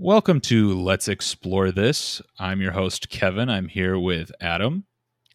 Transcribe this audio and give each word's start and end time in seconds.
Welcome 0.00 0.40
to 0.42 0.74
Let's 0.80 1.08
Explore 1.08 1.72
This. 1.72 2.22
I'm 2.38 2.60
your 2.60 2.70
host, 2.70 3.08
Kevin. 3.08 3.48
I'm 3.50 3.66
here 3.66 3.98
with 3.98 4.30
Adam. 4.40 4.84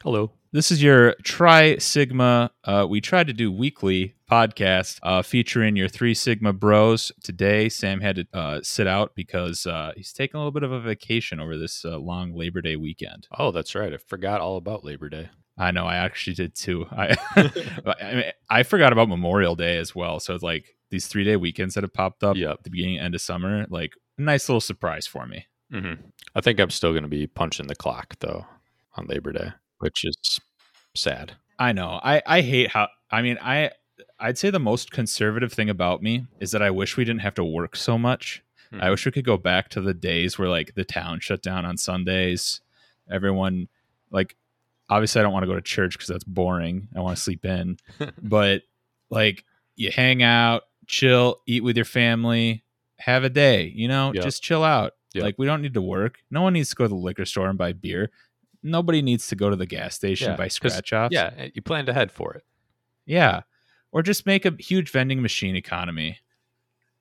Hello. 0.01 0.32
This 0.54 0.71
is 0.71 0.82
your 0.82 1.16
Tri 1.24 1.78
Sigma. 1.79 2.50
Uh, 2.63 2.88
we 2.89 3.02
try 3.02 3.26
to 3.26 3.34
do 3.34 3.52
weekly 3.52 4.15
podcast 4.31 4.99
uh, 5.04 5.21
featuring 5.21 5.76
your 5.76 5.89
three 5.89 6.13
Sigma 6.13 6.54
bros. 6.54 7.12
Today, 7.23 7.68
Sam 7.68 7.99
had 7.99 8.15
to 8.15 8.28
uh, 8.34 8.60
sit 8.63 8.88
out 8.88 9.15
because 9.15 9.65
uh, 9.65 9.91
he's 9.97 10.13
taking 10.13 10.36
a 10.38 10.39
little 10.39 10.52
bit 10.54 10.64
of 10.64 10.72
a 10.72 10.80
vacation 10.80 11.42
over 11.42 11.58
this 11.58 11.84
uh, 11.84 11.98
long 11.98 12.34
Labor 12.34 12.62
Day 12.62 12.78
weekend. 12.78 13.28
Oh, 13.38 13.52
that's 13.52 13.76
right. 13.76 13.92
I 13.94 13.98
forgot 13.98 14.40
all 14.40 14.56
about 14.56 14.86
Labor 14.86 15.10
Day. 15.10 15.30
I 15.58 15.72
know. 15.72 15.86
I 15.86 15.98
actually 15.98 16.36
did 16.36 16.55
too. 16.55 16.86
I 16.90 17.16
I, 18.02 18.14
mean, 18.14 18.32
I 18.50 18.64
forgot 18.64 18.94
about 18.94 19.09
Memorial 19.09 19.55
Day 19.55 19.77
as 19.77 19.94
well. 19.94 20.22
So 20.22 20.34
it's 20.34 20.44
like 20.44 20.76
these 20.90 21.08
three 21.08 21.26
day 21.26 21.36
weekends 21.36 21.76
that 21.76 21.84
have 21.84 21.94
popped 21.94 22.23
up 22.23 22.38
Yep. 22.38 22.50
at 22.52 22.64
the 22.64 22.70
beginning 22.70 23.00
end 23.00 23.14
of 23.14 23.22
summer. 23.22 23.66
Like 23.70 23.91
a 24.18 24.22
nice 24.22 24.48
little 24.50 24.62
surprise 24.62 25.08
for 25.08 25.26
me. 25.26 25.48
hmm 25.72 25.94
I 26.36 26.41
think 26.41 26.59
I'm 26.59 26.70
still 26.71 26.91
going 26.91 27.04
to 27.04 27.09
be 27.09 27.27
punching 27.27 27.67
the 27.67 27.76
clock 27.76 28.16
though 28.20 28.45
on 28.95 29.05
Labor 29.08 29.31
Day, 29.31 29.52
which 29.80 30.04
is 30.04 30.40
sad. 30.95 31.34
I 31.59 31.71
know. 31.71 31.99
I 32.04 32.21
I 32.26 32.41
hate 32.41 32.70
how. 32.71 32.88
I 33.12 33.21
mean, 33.21 33.38
I 33.41 33.71
I'd 34.20 34.38
say 34.38 34.49
the 34.49 34.59
most 34.59 34.91
conservative 34.91 35.54
thing 35.54 35.70
about 35.70 36.02
me 36.02 36.26
is 36.40 36.52
that 36.52 36.62
I 36.62 36.71
wish 36.71 36.98
we 36.98 37.05
didn't 37.05 37.21
have 37.21 37.35
to 37.35 37.44
work 37.44 37.76
so 37.76 37.98
much. 37.98 38.44
I 38.71 38.76
Mhm. 38.88 38.90
wish 38.91 39.05
we 39.05 39.12
could 39.12 39.26
go 39.26 39.38
back 39.38 39.70
to 39.70 39.81
the 39.81 39.94
days 39.94 40.40
where 40.40 40.49
like 40.49 40.73
the 40.73 40.84
town 40.85 41.20
shut 41.20 41.43
down 41.43 41.66
on 41.66 41.77
Sundays. 41.77 42.62
Everyone 43.12 43.68
like 44.09 44.35
obviously 44.90 45.20
I 45.20 45.23
don't 45.23 45.34
want 45.34 45.43
to 45.43 45.48
go 45.48 45.55
to 45.55 45.62
church 45.62 45.93
because 45.93 46.07
that's 46.07 46.23
boring. 46.23 46.88
I 46.95 46.99
want 47.02 47.16
to 47.18 47.21
sleep 47.23 47.45
in. 47.45 47.77
but 48.21 48.63
like 49.12 49.43
you 49.76 49.91
hang 49.91 50.23
out, 50.23 50.63
chill, 50.88 51.41
eat 51.45 51.63
with 51.63 51.76
your 51.76 51.85
family, 51.85 52.62
have 53.05 53.23
a 53.23 53.30
day, 53.30 53.71
you 53.75 53.88
know, 53.88 54.12
Yep. 54.13 54.23
just 54.23 54.43
chill 54.43 54.63
out. 54.63 54.93
Yep. 55.13 55.23
Like 55.23 55.35
we 55.38 55.45
don't 55.45 55.62
need 55.62 55.73
to 55.75 55.81
work. 55.81 56.20
No 56.31 56.41
one 56.41 56.53
needs 56.53 56.70
to 56.70 56.75
go 56.75 56.85
to 56.85 56.89
the 56.89 56.95
liquor 56.95 57.26
store 57.26 57.48
and 57.49 57.57
buy 57.57 57.73
beer. 57.73 58.09
Nobody 58.63 59.01
needs 59.01 59.27
to 59.27 59.35
go 59.35 59.49
to 59.49 59.55
the 59.55 59.65
gas 59.65 59.93
station 59.96 60.26
Yeah, 60.26 60.32
and 60.32 60.37
buy 60.37 60.48
scratch 60.48 60.93
offs. 60.93 61.13
Yeah, 61.13 61.31
eh, 61.37 61.49
you 61.54 61.62
planned 61.62 61.90
ahead 61.90 62.12
for 62.12 62.34
it. 62.34 62.43
Yeah. 63.05 63.41
Or 63.91 64.02
just 64.02 64.26
make 64.26 64.46
a 64.46 64.56
huge 64.58 64.90
vending 64.90 65.22
machine 65.22 65.56
economy. 65.56 66.20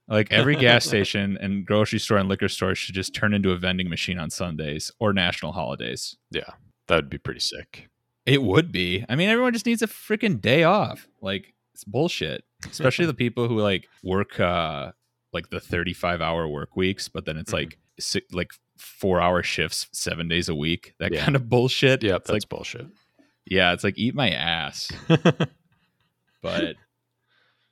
Like 0.08 0.30
every 0.33 0.56
gas 0.56 0.84
station 0.92 1.39
and 1.41 1.64
grocery 1.64 2.00
store 2.00 2.19
and 2.19 2.28
liquor 2.28 2.48
store 2.48 2.75
should 2.75 2.95
just 2.95 3.14
turn 3.14 3.33
into 3.33 3.53
a 3.53 3.56
vending 3.56 3.89
machine 3.89 4.19
on 4.19 4.28
Sundays 4.28 4.91
or 4.98 5.12
national 5.12 5.53
holidays. 5.53 6.17
Yeah, 6.30 6.50
that 6.89 6.97
would 6.97 7.08
be 7.11 7.19
pretty 7.19 7.41
sick. 7.41 7.89
It 8.27 8.42
would 8.42 8.73
be. 8.73 9.05
I 9.08 9.17
mean, 9.17 9.28
everyone 9.30 9.53
just 9.53 9.67
needs 9.67 9.80
a 9.83 9.86
freaking 9.86 10.41
day 10.41 10.64
off. 10.64 11.06
Like 11.23 11.55
it's 11.73 11.84
bullshit. 11.84 12.45
Especially 12.69 13.06
the 13.12 13.14
people 13.14 13.48
who 13.48 13.58
like 13.61 13.89
work 14.03 14.39
uh 14.41 14.92
like 15.33 15.50
the 15.50 15.61
35 15.61 16.20
hour 16.20 16.47
work 16.48 16.77
weeks, 16.77 17.08
but 17.08 17.25
then 17.25 17.36
it's 17.36 17.50
Mhm. 17.50 17.55
like 17.55 17.78
si- 17.98 18.22
like 18.33 18.52
4 18.78 19.20
hour 19.20 19.42
shifts 19.42 19.89
7 19.92 20.28
days 20.28 20.48
a 20.48 20.55
week. 20.55 20.94
That 20.98 21.12
Yeah. 21.12 21.24
kind 21.24 21.36
of 21.36 21.48
bullshit. 21.48 22.02
It's 22.05 22.11
that's 22.12 22.30
like 22.30 22.48
bullshit. 22.48 22.86
yeah, 23.47 23.72
it's 23.72 23.84
like 23.84 23.98
eat 23.98 24.14
my 24.14 24.30
ass. 24.30 24.91
but 26.42 26.77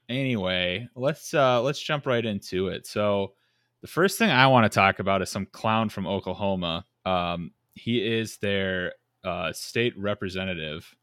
anyway 0.09 0.89
let's 0.97 1.33
uh 1.35 1.61
let's 1.63 1.81
jump 1.81 2.05
right 2.07 2.25
into 2.27 2.67
it 2.69 2.85
so 2.87 3.33
the 3.81 3.87
first 3.87 4.19
thing 4.19 4.29
i 4.29 4.45
want 4.47 4.65
to 4.65 4.69
talk 4.69 4.99
about 4.99 5.23
is 5.23 5.31
some 5.31 5.47
clown 5.47 5.89
from 5.89 6.05
oklahoma 6.07 6.85
um 7.07 7.53
he 7.75 8.05
is 8.05 8.37
their 8.39 8.93
uh 9.23 9.53
state 9.53 9.97
representative 9.97 10.95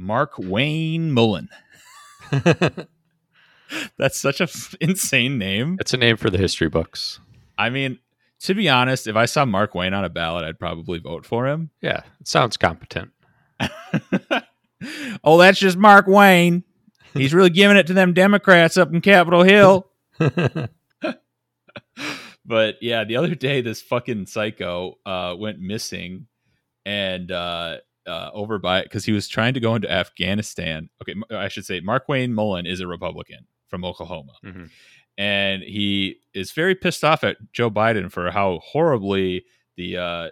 markwayne 0.00 1.08
mullin 1.10 1.48
that's 3.96 4.18
such 4.18 4.40
a 4.40 4.44
f- 4.44 4.74
insane 4.80 5.38
name 5.38 5.76
it's 5.80 5.92
a 5.94 5.96
name 5.96 6.16
for 6.16 6.30
the 6.30 6.38
history 6.38 6.68
books. 6.68 7.20
i 7.58 7.68
mean 7.70 7.98
to 8.40 8.54
be 8.54 8.68
honest 8.68 9.06
if 9.06 9.16
i 9.16 9.24
saw 9.26 9.44
mark 9.44 9.74
wayne 9.74 9.94
on 9.94 10.04
a 10.04 10.08
ballot 10.08 10.44
i'd 10.44 10.58
probably 10.58 10.98
vote 10.98 11.24
for 11.26 11.46
him 11.46 11.70
Yeah, 11.80 12.02
it 12.20 12.28
sounds 12.28 12.56
competent. 12.56 13.10
oh 15.24 15.38
that's 15.38 15.58
just 15.58 15.76
mark 15.76 16.06
wayne 16.06 16.62
he's 17.14 17.34
really 17.34 17.50
giving 17.50 17.76
it 17.76 17.86
to 17.88 17.92
them 17.94 18.14
democrats 18.14 18.76
up 18.76 18.92
in 18.92 19.00
capitol 19.00 19.42
hill 19.42 19.90
but 22.44 22.76
yeah, 22.80 23.04
the 23.04 23.16
other 23.16 23.34
day 23.34 23.60
this 23.60 23.82
fucking 23.82 24.26
psycho 24.26 24.94
uh, 25.04 25.34
went 25.38 25.60
missing, 25.60 26.26
and 26.86 27.30
uh, 27.30 27.76
uh, 28.06 28.30
over 28.32 28.58
by 28.58 28.82
because 28.82 29.04
he 29.04 29.12
was 29.12 29.28
trying 29.28 29.54
to 29.54 29.60
go 29.60 29.74
into 29.74 29.90
Afghanistan. 29.90 30.88
Okay, 31.02 31.14
I 31.30 31.48
should 31.48 31.66
say 31.66 31.80
Markwayne 31.80 32.30
Mullin 32.30 32.66
is 32.66 32.80
a 32.80 32.86
Republican 32.86 33.46
from 33.68 33.84
Oklahoma, 33.84 34.32
Mhm. 34.44 34.70
and 35.16 35.62
he 35.62 36.16
is 36.34 36.52
very 36.52 36.74
pissed 36.74 37.04
off 37.04 37.22
at 37.24 37.36
Joe 37.52 37.70
Biden 37.70 38.10
for 38.10 38.30
how 38.30 38.58
horribly 38.64 39.44
the 39.76 39.96
uh, 39.96 40.28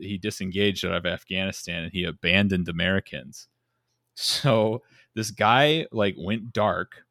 he 0.00 0.16
disengaged 0.18 0.84
out 0.84 0.94
of 0.94 1.04
Afghanistan 1.06 1.84
and 1.84 1.92
he 1.92 2.04
abandoned 2.04 2.68
Americans. 2.68 3.48
So 4.14 4.82
this 5.14 5.30
guy 5.30 5.86
like 5.92 6.14
went 6.18 6.52
dark 6.52 7.04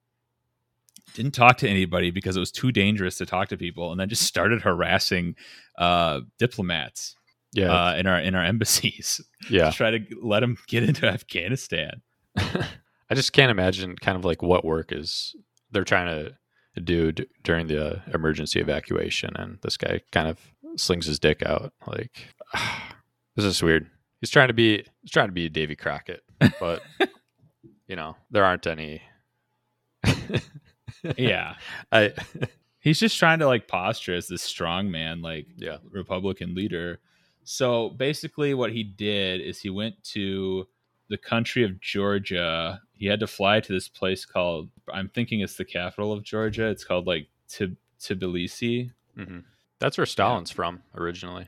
didn't 1.13 1.33
talk 1.33 1.57
to 1.57 1.69
anybody 1.69 2.11
because 2.11 2.35
it 2.35 2.39
was 2.39 2.51
too 2.51 2.71
dangerous 2.71 3.17
to 3.17 3.25
talk 3.25 3.47
to 3.49 3.57
people 3.57 3.91
and 3.91 3.99
then 3.99 4.09
just 4.09 4.23
started 4.23 4.61
harassing 4.61 5.35
uh 5.77 6.19
diplomats 6.37 7.15
Yeah, 7.53 7.71
uh 7.71 7.95
in 7.95 8.07
our 8.07 8.19
in 8.19 8.35
our 8.35 8.43
embassies 8.43 9.21
yeah. 9.49 9.69
to 9.71 9.75
try 9.75 9.91
to 9.91 9.99
let 10.21 10.41
them 10.41 10.57
get 10.67 10.83
into 10.83 11.07
afghanistan 11.07 12.01
I 12.37 13.15
just 13.15 13.31
can't 13.33 13.51
imagine 13.51 13.95
kind 13.95 14.17
of 14.17 14.25
like 14.25 14.41
what 14.43 14.65
work 14.65 14.91
is 14.91 15.35
they're 15.77 15.83
trying 15.83 16.07
to 16.07 16.81
do 16.81 17.11
d- 17.11 17.27
during 17.43 17.67
the 17.67 17.85
uh, 17.85 17.99
emergency 18.15 18.59
evacuation, 18.59 19.29
and 19.35 19.59
this 19.61 19.77
guy 19.77 20.01
kind 20.11 20.27
of 20.27 20.39
slings 20.75 21.05
his 21.05 21.19
dick 21.19 21.43
out. 21.45 21.71
Like, 21.85 22.33
this 23.35 23.45
is 23.45 23.61
weird. 23.61 23.87
He's 24.19 24.31
trying 24.31 24.47
to 24.47 24.55
be 24.55 24.83
he's 25.03 25.11
trying 25.11 25.27
to 25.27 25.33
be 25.33 25.49
Davy 25.49 25.75
Crockett, 25.75 26.23
but 26.59 26.81
you 27.87 27.95
know 27.95 28.15
there 28.31 28.43
aren't 28.43 28.65
any. 28.65 29.03
yeah 31.17 31.53
I 31.91 32.13
he's 32.79 32.99
just 32.99 33.19
trying 33.19 33.37
to 33.37 33.45
like 33.45 33.67
posture 33.67 34.15
as 34.15 34.27
this 34.27 34.41
strong 34.41 34.89
man 34.89 35.21
like 35.21 35.45
yeah 35.57 35.77
republican 35.91 36.55
leader 36.55 36.99
so 37.43 37.89
basically 37.89 38.53
what 38.53 38.71
he 38.71 38.83
did 38.83 39.41
is 39.41 39.59
he 39.59 39.69
went 39.69 40.01
to 40.03 40.65
the 41.09 41.17
country 41.17 41.63
of 41.63 41.81
georgia 41.81 42.81
he 42.97 43.05
had 43.07 43.19
to 43.19 43.27
fly 43.27 43.59
to 43.59 43.71
this 43.73 43.87
place 43.87 44.25
called 44.25 44.69
i'm 44.93 45.09
thinking 45.09 45.39
it's 45.41 45.55
the 45.55 45.65
capital 45.65 46.11
of 46.11 46.23
georgia 46.23 46.67
it's 46.67 46.83
called 46.83 47.05
like 47.07 47.27
Tib- 47.47 47.77
tbilisi 47.99 48.91
hmm 49.15 49.39
that's 49.79 49.97
where 49.97 50.05
Stalin's 50.07 50.49
from 50.51 50.81
originally. 50.95 51.47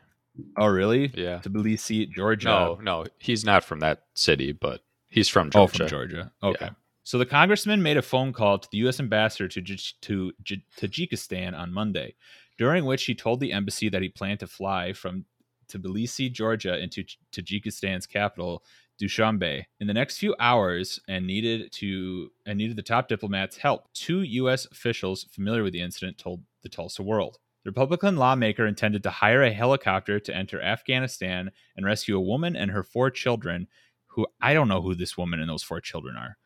oh 0.57 0.67
really 0.67 1.11
Yeah. 1.15 1.39
tbilisi 1.39 2.09
georgia 2.11 2.47
No, 2.47 2.79
no, 2.81 3.05
he's 3.17 3.43
not 3.43 3.63
from 3.63 3.79
that 3.79 4.03
city, 4.13 4.51
but 4.51 4.81
he's 5.09 5.27
from 5.27 5.49
Georgia. 5.49 5.63
Oh, 5.63 5.67
from 5.77 5.87
Georgia. 5.87 6.31
Okay. 6.43 6.65
Yeah. 6.65 6.69
So 7.03 7.17
the 7.17 7.25
congressman 7.25 7.81
made 7.81 7.97
a 7.97 8.03
phone 8.03 8.31
call 8.33 8.59
to 8.59 8.69
the 8.71 8.77
U.S. 8.79 8.99
ambassador 8.99 9.47
to 9.47 9.61
J- 9.61 9.95
to 10.01 10.31
J- 10.43 10.63
Tajikistan 10.79 11.57
on 11.57 11.73
Monday, 11.73 12.13
during 12.59 12.85
which 12.85 13.05
he 13.05 13.15
told 13.15 13.39
the 13.39 13.51
embassy 13.51 13.89
that 13.89 14.03
he 14.03 14.09
planned 14.09 14.41
to 14.41 14.47
fly 14.47 14.93
from 14.93 15.25
Tbilisi, 15.67 16.31
Georgia, 16.31 16.77
into 16.77 17.03
Tajikistan's 17.31 18.05
capital, 18.05 18.63
Dushanbe, 19.01 19.63
in 19.79 19.87
the 19.87 19.93
next 19.93 20.17
few 20.17 20.35
hours, 20.39 20.99
and 21.07 21.25
needed 21.25 21.71
to 21.73 22.29
and 22.45 22.57
needed 22.57 22.75
the 22.75 22.83
top 22.83 23.07
diplomat's 23.07 23.57
help. 23.57 23.85
Two 23.93 24.21
U.S. 24.21 24.65
officials 24.71 25.25
familiar 25.31 25.63
with 25.63 25.73
the 25.73 25.81
incident 25.81 26.17
told 26.17 26.43
the 26.63 26.69
Tulsa 26.69 27.03
World. 27.03 27.37
The 27.63 27.71
Republican 27.71 28.15
lawmaker 28.15 28.65
intended 28.65 29.03
to 29.03 29.09
hire 29.09 29.43
a 29.43 29.51
helicopter 29.51 30.19
to 30.19 30.35
enter 30.35 30.61
Afghanistan 30.61 31.51
and 31.75 31.85
rescue 31.85 32.17
a 32.17 32.21
woman 32.21 32.55
and 32.55 32.71
her 32.71 32.83
four 32.83 33.11
children 33.11 33.67
who 34.07 34.27
I 34.41 34.53
don't 34.53 34.69
know 34.69 34.81
who 34.81 34.95
this 34.95 35.17
woman 35.17 35.39
and 35.39 35.49
those 35.49 35.63
four 35.63 35.81
children 35.81 36.15
are. 36.15 36.37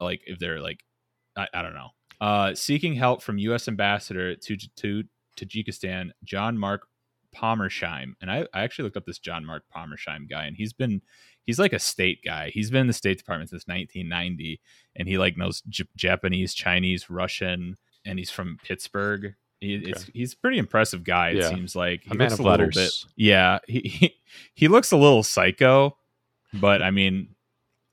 Like 0.00 0.22
if 0.26 0.38
they're 0.38 0.60
like 0.60 0.84
I, 1.36 1.46
I 1.54 1.62
don't 1.62 1.74
know. 1.74 1.88
Uh 2.20 2.54
seeking 2.54 2.94
help 2.94 3.22
from 3.22 3.38
US 3.38 3.68
ambassador 3.68 4.34
to 4.34 4.56
to 4.56 5.04
Tajikistan, 5.38 6.10
John 6.24 6.58
Mark 6.58 6.82
Pommersheim. 7.34 8.14
And 8.20 8.30
I, 8.30 8.46
I 8.52 8.62
actually 8.62 8.84
looked 8.84 8.96
up 8.96 9.06
this 9.06 9.20
John 9.20 9.44
Mark 9.44 9.62
Pommersheim 9.74 10.28
guy 10.28 10.46
and 10.46 10.56
he's 10.56 10.72
been 10.72 11.02
he's 11.48 11.58
like 11.58 11.72
a 11.72 11.78
state 11.78 12.20
guy. 12.22 12.50
He's 12.50 12.70
been 12.70 12.82
in 12.82 12.86
the 12.88 12.92
State 12.92 13.16
Department 13.16 13.48
since 13.48 13.66
1990 13.66 14.60
and 14.96 15.08
he 15.08 15.16
like 15.16 15.38
knows 15.38 15.62
J- 15.66 15.88
Japanese, 15.96 16.52
Chinese, 16.52 17.08
Russian 17.08 17.78
and 18.04 18.18
he's 18.18 18.30
from 18.30 18.58
Pittsburgh. 18.62 19.34
He, 19.60 19.76
it's, 19.76 20.04
he's 20.12 20.34
a 20.34 20.36
pretty 20.36 20.58
impressive 20.58 21.04
guy. 21.04 21.30
It 21.30 21.36
Yeah. 21.38 21.48
seems 21.48 21.74
like 21.74 22.02
he 22.04 22.10
A 22.10 22.14
man 22.14 22.28
looks 22.28 22.34
of 22.34 22.40
a 22.40 22.42
little 22.50 22.66
letters. 22.66 23.04
bit. 23.06 23.12
Yeah, 23.16 23.58
he, 23.66 23.80
he 23.80 24.14
he 24.54 24.68
looks 24.68 24.92
a 24.92 24.96
little 24.98 25.22
psycho, 25.22 25.96
but 26.52 26.82
I 26.82 26.90
mean, 26.90 27.30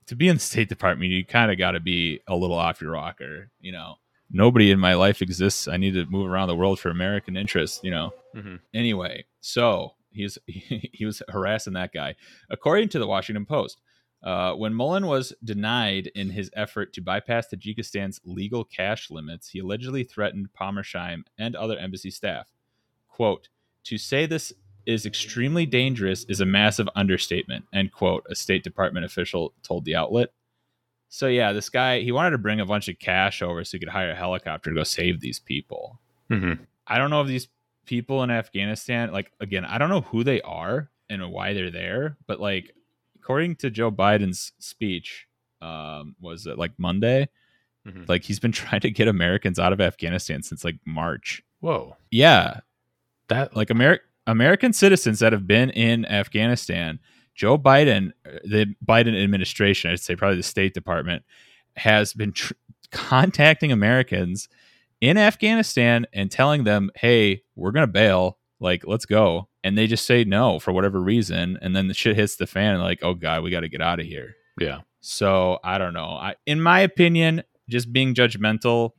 to 0.08 0.16
be 0.18 0.28
in 0.28 0.36
the 0.36 0.42
State 0.42 0.68
Department, 0.70 1.10
you 1.12 1.26
kind 1.26 1.50
of 1.52 1.58
got 1.58 1.72
to 1.72 1.80
be 1.80 2.20
a 2.28 2.36
little 2.36 2.58
off 2.58 2.82
your 2.82 2.92
rocker. 2.92 3.50
You 3.62 3.72
know, 3.72 3.96
nobody 4.30 4.70
in 4.72 4.80
my 4.80 4.94
life 4.96 5.22
exists. 5.22 5.68
I 5.70 5.78
need 5.78 5.94
to 5.96 6.06
move 6.06 6.30
around 6.30 6.50
the 6.50 6.56
world 6.56 6.78
for 6.80 6.90
American 6.90 7.36
interests. 7.38 7.80
You 7.84 7.92
know. 7.92 8.14
Mhm. 8.36 8.60
Anyway, 8.74 9.26
so 9.42 9.96
he's 10.16 10.38
he 10.48 11.06
was 11.06 11.22
harassing 11.30 11.74
that 11.74 11.94
guy, 11.94 12.16
according 12.50 12.90
to 12.90 13.00
the 13.00 13.08
Washington 13.08 13.46
Post. 13.46 13.82
Uh, 14.24 14.54
when 14.54 14.74
Mullin 14.74 15.06
was 15.06 15.34
denied 15.44 16.10
in 16.16 16.32
his 16.32 16.50
effort 16.56 16.94
to 16.94 17.02
bypass 17.02 17.48
Tajikistan's 17.48 18.20
legal 18.24 18.64
cash 18.64 19.12
limits, 19.12 19.50
he 19.50 19.60
allegedly 19.60 20.04
threatened 20.04 20.50
Pommersheim 20.60 21.26
and 21.38 21.56
other 21.56 21.78
embassy 21.78 22.10
staff. 22.10 22.52
Quote, 23.08 23.50
To 23.84 24.00
say 24.00 24.26
this 24.26 24.52
is 24.88 25.06
extremely 25.06 25.68
dangerous 25.68 26.24
is 26.26 26.42
a 26.42 26.46
massive 26.46 26.90
understatement, 26.96 27.66
end 27.72 27.92
quote, 27.92 28.26
a 28.30 28.36
State 28.36 28.64
Department 28.64 29.06
official 29.06 29.54
told 29.62 29.86
the 29.86 29.96
outlet. 29.96 30.30
So 31.10 31.28
yeah, 31.28 31.54
this 31.54 31.70
guy 31.70 32.02
he 32.02 32.12
wanted 32.12 32.32
to 32.32 32.38
bring 32.38 32.60
a 32.60 32.66
bunch 32.66 32.88
of 32.88 33.00
cash 33.00 33.42
over 33.42 33.64
so 33.64 33.78
he 33.78 33.80
could 33.80 33.90
hire 33.90 34.12
a 34.12 34.16
helicopter 34.16 34.70
to 34.70 34.76
go 34.76 34.84
save 34.84 35.20
these 35.20 35.40
people. 35.40 36.00
Mm-hmm. 36.32 36.64
I 36.88 36.98
don't 36.98 37.10
know 37.10 37.22
if 37.22 37.28
these 37.28 37.48
people 37.86 38.24
in 38.24 38.32
Afghanistan, 38.32 39.12
like 39.12 39.32
again, 39.40 39.66
I 39.66 39.78
don't 39.78 39.90
know 39.90 40.02
who 40.02 40.24
they 40.24 40.42
are 40.42 40.90
and 41.10 41.32
why 41.32 41.54
they're 41.54 41.72
there, 41.72 42.18
but 42.28 42.40
like 42.40 42.74
according 43.18 43.56
to 43.58 43.70
Joe 43.70 43.92
Biden's 43.92 44.52
speech, 44.60 45.28
um, 45.62 46.16
was 46.20 46.46
it 46.48 46.58
like 46.58 46.72
Monday? 46.78 47.30
Mhm. 47.88 48.08
Like 48.10 48.24
he's 48.24 48.40
been 48.40 48.52
trying 48.64 48.82
to 48.82 48.92
get 48.92 49.08
Americans 49.08 49.60
out 49.60 49.74
of 49.74 49.82
Afghanistan 49.82 50.44
since 50.44 50.64
like 50.64 50.78
March. 50.86 51.44
Whoa, 51.62 51.96
Yeah, 52.12 52.60
that 53.30 53.56
like 53.56 53.70
Ameri- 53.70 54.00
American 54.28 54.74
citizens 54.74 55.20
that 55.20 55.34
have 55.34 55.48
been 55.48 55.70
in 55.72 56.06
Afghanistan, 56.06 57.00
Joe 57.34 57.58
Biden, 57.58 58.12
uh, 58.26 58.40
the 58.44 58.76
Biden 58.86 59.22
administration, 59.22 59.92
I'd 59.92 60.00
say 60.00 60.16
probably 60.16 60.38
the 60.38 60.44
State 60.44 60.74
Department, 60.74 61.24
has 61.76 62.14
been 62.14 62.32
tr- 62.34 62.54
contacting 62.92 63.72
Americans 63.72 64.48
in 65.02 65.18
Afghanistan 65.18 66.06
and 66.14 66.32
telling 66.32 66.64
them, 66.64 66.90
"Hey, 66.96 67.44
we're 67.56 67.72
gonna 67.72 67.88
bail. 67.88 68.40
Like, 68.60 68.86
let's 68.88 69.06
go." 69.06 69.50
And 69.64 69.78
they 69.78 69.88
just 69.88 70.06
say 70.06 70.24
no 70.24 70.60
for 70.60 70.72
whatever 70.72 71.02
reason, 71.02 71.58
and 71.62 71.76
then 71.76 71.88
the 71.88 71.94
shit 71.94 72.16
hits 72.16 72.36
the 72.36 72.48
fan, 72.48 72.76
and 72.76 72.84
like, 72.84 73.00
"Oh 73.04 73.14
God, 73.14 73.44
we 73.44 73.50
got 73.52 73.62
to 73.62 73.70
get 73.70 73.82
out 73.82 74.00
of 74.00 74.06
here." 74.06 74.36
yeah. 74.60 74.82
So 75.02 75.60
I 75.64 75.78
don't 75.78 75.94
know. 75.94 76.06
I, 76.10 76.36
in 76.48 76.60
my 76.60 76.80
opinion, 76.80 77.44
just 77.70 77.94
being 77.94 78.16
judgmental, 78.16 78.92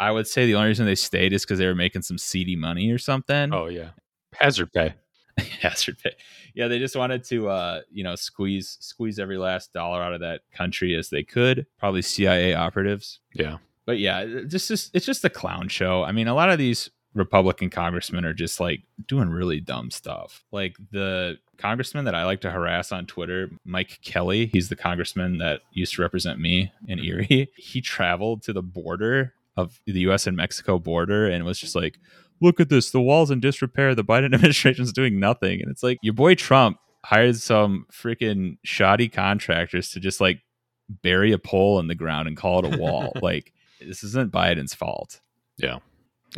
I 0.00 0.10
would 0.10 0.26
say 0.26 0.44
the 0.46 0.56
only 0.56 0.68
reason 0.68 0.86
they 0.86 0.96
stayed 0.96 1.32
is 1.32 1.42
because 1.42 1.60
they 1.60 1.66
were 1.66 1.74
making 1.76 2.02
some 2.02 2.18
seedy 2.18 2.56
money 2.56 2.90
or 2.90 2.98
something 2.98 3.52
Oh 3.54 3.66
yeah, 3.66 3.90
hazard 4.34 4.72
pay. 4.72 4.94
hazard 5.60 5.98
pay. 6.02 6.12
Yeah, 6.54 6.66
they 6.66 6.80
just 6.80 6.96
wanted 6.96 7.22
to 7.24 7.48
uh, 7.48 7.80
you 7.90 8.02
know, 8.02 8.16
squeeze 8.16 8.76
squeeze 8.80 9.20
every 9.20 9.38
last 9.38 9.72
dollar 9.72 10.02
out 10.02 10.14
of 10.14 10.20
that 10.20 10.40
country 10.52 10.96
as 10.96 11.10
they 11.10 11.22
could. 11.22 11.66
Probably 11.78 12.02
CIA 12.02 12.54
operatives. 12.54 13.20
Yeah, 13.32 13.58
But 13.86 13.98
yeah, 13.98 14.20
it- 14.20 14.50
this 14.50 14.70
is 14.70 14.90
it's 14.94 15.06
just 15.06 15.24
a 15.24 15.30
clown 15.30 15.68
show. 15.68 16.02
I 16.02 16.12
mean, 16.12 16.28
a 16.28 16.34
lot 16.34 16.50
of 16.50 16.58
these 16.58 16.90
Republican 17.14 17.68
congressmen 17.68 18.24
are 18.24 18.32
just 18.32 18.58
like 18.58 18.82
doing 19.06 19.28
really 19.28 19.60
dumb 19.60 19.90
stuff. 19.90 20.44
Like 20.50 20.76
the 20.90 21.38
congressman 21.58 22.06
that 22.06 22.14
I 22.14 22.24
like 22.24 22.40
to 22.42 22.50
harass 22.50 22.90
on 22.90 23.06
Twitter, 23.06 23.50
Mike 23.64 24.00
Kelly, 24.02 24.46
he's 24.46 24.68
the 24.68 24.76
congressman 24.76 25.38
that 25.38 25.60
used 25.72 25.94
to 25.94 26.02
represent 26.02 26.40
me 26.40 26.72
in 26.88 26.98
mm-hmm. 26.98 27.06
Erie. 27.06 27.50
He 27.56 27.80
traveled 27.80 28.42
to 28.44 28.52
the 28.52 28.62
border 28.62 29.34
of 29.56 29.78
the 29.86 30.00
US 30.00 30.26
and 30.26 30.36
Mexico 30.36 30.78
border 30.78 31.26
and 31.26 31.44
was 31.44 31.58
just 31.58 31.74
like, 31.74 31.98
look 32.40 32.60
at 32.60 32.70
this, 32.70 32.90
the 32.90 33.00
wall's 33.00 33.30
in 33.30 33.40
disrepair. 33.40 33.94
The 33.94 34.04
Biden 34.04 34.24
administration's 34.34 34.92
doing 34.92 35.20
nothing. 35.20 35.60
And 35.60 35.70
it's 35.70 35.82
like, 35.82 35.98
your 36.02 36.14
boy 36.14 36.34
Trump 36.34 36.78
hired 37.04 37.36
some 37.36 37.86
freaking 37.92 38.56
shoddy 38.64 39.08
contractors 39.08 39.90
to 39.90 40.00
just 40.00 40.20
like 40.20 40.40
bury 40.88 41.32
a 41.32 41.38
pole 41.38 41.78
in 41.78 41.88
the 41.88 41.94
ground 41.94 42.28
and 42.28 42.36
call 42.36 42.64
it 42.64 42.74
a 42.74 42.78
wall. 42.78 43.12
like, 43.22 43.52
this 43.86 44.02
isn't 44.04 44.32
Biden's 44.32 44.74
fault. 44.74 45.20
yeah. 45.58 45.78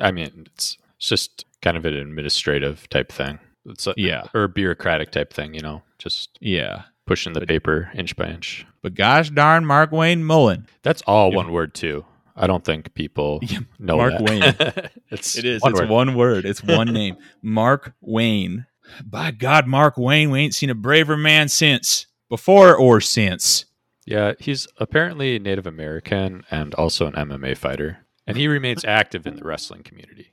I 0.01 0.11
mean, 0.11 0.47
it's 0.55 0.77
it's 0.97 1.09
just 1.09 1.45
kind 1.63 1.77
of 1.77 1.85
an 1.85 1.95
administrative 1.95 2.89
type 2.89 3.13
thing. 3.13 3.39
It's 3.67 3.87
a, 3.87 3.95
Yeah. 3.97 4.25
or 4.35 4.45
a 4.45 4.49
bureaucratic 4.49 5.11
type 5.13 5.33
thing. 5.33 5.55
You 5.55 5.61
know, 5.61 5.83
just 5.99 6.37
Yeah. 6.41 6.83
pushing 7.07 7.33
the 7.33 7.47
paper 7.47 7.91
inch 7.95 8.17
by 8.17 8.29
inch. 8.29 8.67
But 8.83 8.95
gosh 8.95 9.31
darn 9.31 9.65
Markwayne 9.65 10.21
Mullin. 10.23 10.67
That's 10.83 11.03
all 11.03 11.31
Yeah. 11.31 11.37
one 11.37 11.53
word 11.53 11.75
too. 11.75 12.05
I 12.37 12.49
don't 12.49 12.65
think 12.65 12.93
people 12.95 13.39
Yeah, 13.43 13.61
know 13.79 13.97
Mark 13.99 14.15
that. 14.19 14.23
Wayne. 14.23 14.91
it's 15.11 15.37
It 15.39 15.45
is. 15.45 15.63
one 15.63 15.73
it's 15.73 15.81
word. 15.83 15.89
one 15.91 16.15
word. 16.17 16.45
It's 16.45 16.63
one 16.65 16.93
name. 16.93 17.17
Mark 17.43 17.95
Wayne. 18.01 18.67
By 19.05 19.31
God, 19.31 19.67
Mark 19.69 19.97
Wayne, 19.97 20.31
we 20.31 20.41
ain't 20.41 20.55
seen 20.55 20.71
a 20.71 20.75
braver 20.75 21.17
man 21.17 21.49
since. 21.49 22.07
Before 22.29 22.75
or 22.77 23.01
since. 23.01 23.65
Yeah, 24.07 24.33
he's 24.39 24.67
apparently 24.79 25.39
Native 25.39 25.67
American 25.67 26.45
and 26.51 26.75
also 26.75 27.07
an 27.07 27.15
MMA 27.15 27.57
fighter, 27.57 27.99
and 28.27 28.37
he 28.37 28.49
remains 28.49 28.85
active 28.89 29.27
in 29.27 29.37
the 29.37 29.45
wrestling 29.45 29.83
community. 29.83 30.33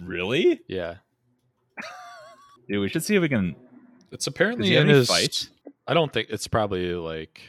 Really? 0.00 0.60
Yeah, 0.68 0.96
Dude, 2.68 2.80
we 2.80 2.88
should 2.88 3.04
see 3.04 3.16
if 3.16 3.22
we 3.22 3.28
can. 3.28 3.56
it's 4.12 4.26
apparently 4.26 4.76
in 4.76 4.88
his. 4.88 5.08
fights? 5.08 5.50
I 5.86 5.94
don't 5.94 6.12
think 6.12 6.28
it's 6.30 6.48
probably 6.48 6.94
like 6.94 7.40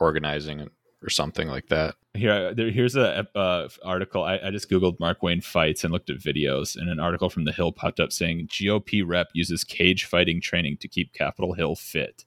organizing 0.00 0.68
or 1.02 1.10
something 1.10 1.48
like 1.48 1.68
that. 1.68 1.94
Here, 2.14 2.54
there, 2.54 2.70
here's 2.70 2.96
a 2.96 3.26
uh, 3.36 3.68
article. 3.84 4.24
I, 4.24 4.38
I 4.38 4.50
just 4.50 4.70
googled 4.70 4.98
Mark 5.00 5.22
Wayne 5.22 5.40
fights 5.40 5.84
and 5.84 5.92
looked 5.92 6.10
at 6.10 6.18
videos, 6.18 6.76
and 6.76 6.88
an 6.88 7.00
article 7.00 7.28
from 7.28 7.44
the 7.44 7.52
Hill 7.52 7.72
popped 7.72 8.00
up 8.00 8.12
saying 8.12 8.48
GOP 8.48 9.02
rep 9.04 9.28
uses 9.32 9.64
cage 9.64 10.04
fighting 10.04 10.40
training 10.40 10.78
to 10.80 10.88
keep 10.88 11.12
Capitol 11.12 11.54
Hill 11.54 11.76
fit. 11.76 12.24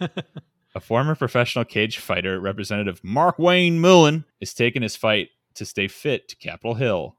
a 0.74 0.80
former 0.80 1.14
professional 1.14 1.64
cage 1.64 1.98
fighter, 1.98 2.40
Representative 2.40 3.02
Markwayne 3.02 3.74
Mullin, 3.78 4.24
is 4.40 4.54
taking 4.54 4.82
his 4.82 4.96
fight 4.96 5.28
to 5.54 5.64
stay 5.66 5.86
fit 5.88 6.28
to 6.28 6.36
Capitol 6.36 6.74
Hill, 6.74 7.16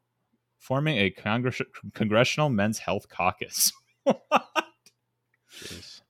forming 0.60 0.98
a 0.98 1.10
congress- 1.10 1.62
congressional 1.94 2.50
men's 2.50 2.80
health 2.80 3.08
caucus. 3.10 3.72
Jeez. 5.52 6.02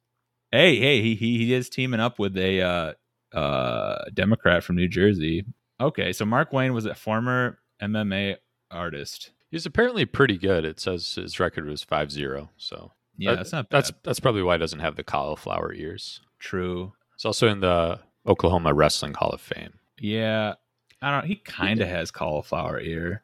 hey, 0.51 0.77
hey, 0.79 1.01
he, 1.01 1.15
he 1.15 1.37
he 1.39 1.53
is 1.53 1.69
teaming 1.69 1.99
up 1.99 2.19
with 2.19 2.37
a 2.37 2.61
uh, 2.61 2.93
uh, 3.37 4.05
Democrat 4.13 4.63
from 4.63 4.75
New 4.77 4.87
Jersey. 4.87 5.45
Okay, 5.81 6.13
so 6.13 6.25
Mark 6.25 6.53
Wayne 6.53 6.73
was 6.73 6.85
a 6.85 6.95
former 6.95 7.59
MMA 7.81 8.37
artist. 8.71 9.31
He's 9.51 9.65
apparently 9.65 10.05
pretty 10.05 10.37
good. 10.37 10.65
It 10.65 10.79
says 10.79 11.15
his 11.15 11.39
record 11.39 11.65
was 11.65 11.83
5-0, 11.85 12.49
so 12.57 12.93
Yeah, 13.17 13.31
Uh, 13.31 13.35
that's 13.35 13.51
not 13.51 13.69
bad. 13.69 13.77
that's 13.77 13.91
that's 14.03 14.19
probably 14.19 14.43
why 14.43 14.55
he 14.55 14.59
doesn't 14.59 14.79
have 14.79 14.95
the 14.95 15.03
cauliflower 15.03 15.73
ears. 15.73 16.21
true. 16.39 16.93
He's 17.23 17.27
also 17.27 17.47
in 17.47 17.61
the 17.61 18.01
Oklahoma 18.27 18.73
Wrestling 18.73 19.13
Hall 19.13 19.29
of 19.29 19.39
Fame. 19.39 19.75
Yeah, 19.97 20.55
I 21.01 21.09
don't. 21.09 21.25
He 21.25 21.37
kind 21.37 21.79
of 21.79 21.87
has 21.87 22.11
cauliflower 22.11 22.81
ear. 22.81 23.21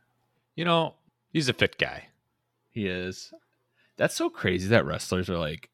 You 0.56 0.64
know, 0.64 0.94
he's 1.34 1.50
a 1.50 1.54
fit 1.54 1.78
guy. 1.78 2.06
He 2.70 2.88
is. 2.88 3.34
That's 3.98 4.16
so 4.16 4.30
crazy 4.30 4.70
that 4.70 4.86
wrestlers 4.86 5.30
are 5.30 5.38
like 5.38 5.70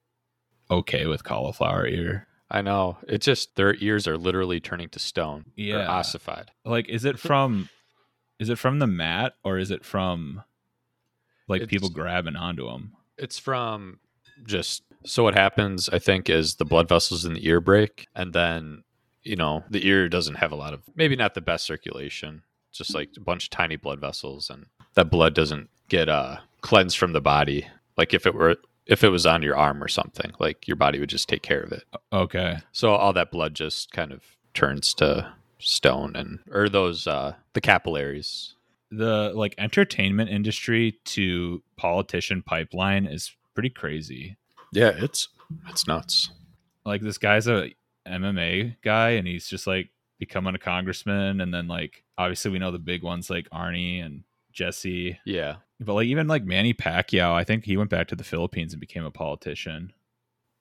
okay 0.72 1.06
with 1.06 1.24
cauliflower 1.24 1.86
ear. 1.86 2.26
I 2.50 2.64
know. 2.64 2.98
It's 3.08 3.28
just 3.28 3.58
their 3.58 3.76
ears 3.76 4.08
are 4.08 4.18
literally 4.18 4.60
turning 4.60 4.90
to 4.90 5.00
stone. 5.00 5.46
Yeah. 5.56 5.86
ossified. 5.88 6.50
Like, 6.66 6.90
is 6.90 7.06
it 7.06 7.20
from? 7.20 7.70
is 8.40 8.50
it 8.50 8.58
from 8.58 8.80
the 8.80 8.88
mat 8.88 9.36
or 9.44 9.60
is 9.60 9.70
it 9.70 9.86
from 9.86 10.42
like 11.48 11.62
It's- 11.62 11.70
people 11.70 11.90
grabbing 11.90 12.36
onto 12.36 12.66
them? 12.66 12.94
It's 13.20 13.38
from 13.38 14.00
just 14.48 14.82
so 15.06 15.24
what 15.24 15.36
happens, 15.36 15.90
I 15.90 16.00
think, 16.00 16.30
is 16.30 16.56
the 16.56 16.66
blood 16.66 16.90
vessels 16.90 17.26
in 17.26 17.34
the 17.34 17.48
ear 17.48 17.62
break, 17.62 18.08
and 18.16 18.34
then 18.34 18.84
you 19.24 19.36
know 19.36 19.64
the 19.70 19.88
ear 19.88 20.08
doesn't 20.10 20.36
have 20.36 20.52
a 20.52 20.56
lot 20.56 20.74
of 20.74 20.82
maybe 20.96 21.16
not 21.16 21.34
the 21.34 21.42
best 21.42 21.66
circulation, 21.66 22.44
just 22.72 22.94
like 22.94 23.10
a 23.18 23.22
bunch 23.22 23.46
of 23.46 23.50
tiny 23.52 23.76
blood 23.76 24.00
vessels, 24.00 24.50
and 24.50 24.66
that 24.96 25.10
blood 25.10 25.34
doesn't 25.34 25.70
get 25.90 26.10
uh 26.10 26.38
cleansed 26.62 26.98
from 26.98 27.14
the 27.14 27.22
body. 27.22 27.68
Like 27.98 28.14
if 28.14 28.26
it 28.26 28.34
were 28.36 28.58
if 28.86 29.04
it 29.04 29.10
was 29.10 29.26
on 29.26 29.42
your 29.44 29.56
arm 29.58 29.84
or 29.84 29.88
something, 29.88 30.32
like 30.40 30.68
your 30.68 30.78
body 30.78 31.00
would 31.00 31.10
just 31.10 31.28
take 31.30 31.42
care 31.42 31.62
of 31.62 31.72
it. 31.72 31.84
Okay. 32.14 32.58
So 32.72 32.94
all 32.94 33.14
that 33.14 33.32
blood 33.32 33.56
just 33.56 33.92
kind 33.92 34.12
of 34.12 34.22
turns 34.54 34.94
to 34.96 35.34
stone 35.60 36.16
and 36.16 36.40
or 36.52 36.70
those 36.70 37.08
uh 37.08 37.34
the 37.54 37.62
capillaries. 37.62 38.54
the 38.92 39.32
like 39.34 39.56
entertainment 39.58 40.30
industry 40.30 41.00
to 41.06 41.64
politician 41.78 42.44
pipeline 42.44 43.06
is 43.06 43.36
pretty 43.56 43.70
crazy. 43.70 44.38
Yeah, 44.72 44.92
it's 44.96 45.30
it's 45.68 45.88
nuts. 45.88 46.32
Like 46.86 47.02
this 47.02 47.18
guy's 47.18 47.48
a 47.48 47.72
MMA 48.08 48.78
guy 48.84 49.12
and 49.12 49.28
he's 49.28 49.48
just 49.48 49.68
like 49.68 49.90
becoming 50.20 50.56
a 50.56 50.60
congressman 50.60 51.42
and 51.42 51.54
then 51.54 51.68
like 51.68 52.04
obviously 52.18 52.52
we 52.52 52.60
know 52.60 52.72
the 52.72 52.80
big 52.80 53.04
ones 53.04 53.30
like 53.30 53.50
Arnie 53.50 54.04
and 54.04 54.24
Jesse. 54.52 55.20
Yeah. 55.26 55.58
But 55.80 55.94
like 55.94 56.08
even 56.08 56.28
like 56.28 56.46
Manny 56.46 56.74
Pacquiao, 56.74 57.34
I 57.34 57.44
think 57.44 57.66
he 57.66 57.78
went 57.78 57.90
back 57.90 58.08
to 58.10 58.16
the 58.16 58.24
Philippines 58.24 58.74
and 58.74 58.80
became 58.80 59.04
a 59.04 59.12
politician. 59.12 59.94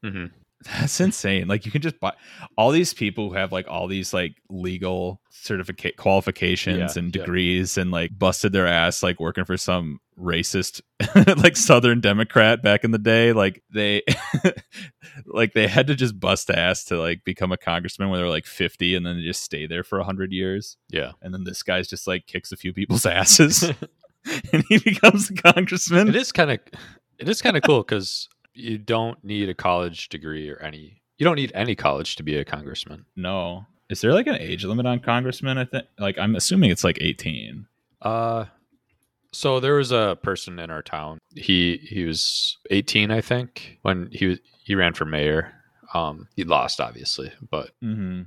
hmm 0.03 0.27
That's 0.65 0.99
insane. 1.01 1.47
Like 1.49 1.67
you 1.67 1.73
can 1.73 1.83
just 1.83 2.01
buy 2.01 2.15
all 2.57 2.71
these 2.71 2.95
people 2.95 3.29
who 3.29 3.35
have 3.37 3.53
like 3.53 3.67
all 3.69 3.87
these 3.87 4.15
like 4.15 4.37
legal 4.49 5.21
certificate 5.31 5.97
qualifications 5.97 6.97
Yeah, 6.97 7.03
and 7.03 7.15
yeah. 7.15 7.21
degrees 7.23 7.77
and 7.77 7.91
like 7.91 8.19
busted 8.19 8.53
their 8.53 8.67
ass 8.67 9.03
like 9.03 9.21
working 9.21 9.45
for 9.45 9.57
some 9.59 10.01
racist 10.19 10.81
like 11.43 11.57
southern 11.57 12.01
democrat 12.01 12.63
back 12.63 12.85
in 12.85 12.93
the 12.93 12.99
day 12.99 13.33
like 13.33 13.63
they 13.73 14.01
like 15.27 15.53
they 15.55 15.67
had 15.67 15.87
to 15.89 15.95
just 15.95 16.19
bust 16.19 16.51
ass 16.51 16.85
to 16.85 16.99
like 16.99 17.25
become 17.25 17.53
a 17.53 17.57
congressman 17.57 18.09
when 18.09 18.19
they 18.19 18.25
were 18.25 18.31
like 18.31 18.47
50 18.47 18.95
and 18.95 19.05
then 19.05 19.17
they 19.17 19.23
just 19.25 19.43
stay 19.43 19.67
there 19.67 19.83
for 19.85 19.99
100 19.99 20.33
years 20.33 20.77
Yeah. 20.89 21.13
and 21.21 21.35
then 21.35 21.45
this 21.45 21.63
guy's 21.63 21.89
just 21.89 22.07
like 22.07 22.27
kicks 22.27 22.53
a 22.53 22.57
few 22.57 22.73
people's 22.73 23.07
asses 23.21 23.63
and 23.65 24.65
he 24.69 24.79
becomes 24.79 25.31
a 25.31 25.35
congressman 25.35 26.09
It 26.09 26.17
is 26.17 26.33
kind 26.33 26.51
of 26.53 26.61
it 27.19 27.29
is 27.29 27.43
kind 27.43 27.57
of 27.57 27.63
cool 27.63 27.83
because 27.83 28.29
you 28.55 28.79
don't 28.79 29.23
need 29.25 29.49
a 29.49 29.55
college 29.55 30.09
degree 30.09 30.49
or 30.51 30.57
any 30.59 31.01
you 31.19 31.25
don't 31.25 31.37
need 31.37 31.53
any 31.55 31.75
college 31.75 32.17
to 32.17 32.23
be 32.23 32.37
a 32.37 32.45
congressman. 32.45 33.05
no 33.17 33.67
is 33.91 34.01
there 34.01 34.13
like 34.13 34.27
an 34.27 34.37
age 34.37 34.65
limit 34.65 34.87
on 34.87 34.99
congressmen 34.99 35.59
i 35.59 35.65
think 35.65 35.85
like 35.99 36.19
i'm 36.19 36.35
assuming 36.37 36.71
it's 36.71 36.85
like 36.85 36.99
18 37.01 37.67
Uh 38.03 38.45
So 39.33 39.59
there 39.61 39.75
was 39.75 39.91
a 39.93 40.17
person 40.23 40.59
in 40.61 40.71
our 40.71 40.83
town. 40.83 41.19
He 41.35 41.79
he 41.91 42.05
was 42.05 42.57
18, 42.71 43.11
I 43.11 43.21
think, 43.21 43.79
when 43.83 44.09
he 44.13 44.27
was 44.27 44.39
he 44.63 44.75
ran 44.77 44.95
for 44.95 45.05
mayor. 45.05 45.53
Um, 45.93 46.29
he 46.37 46.45
lost, 46.45 46.81
obviously, 46.81 47.33
but 47.51 47.71
Mm-hmm. 47.83 48.23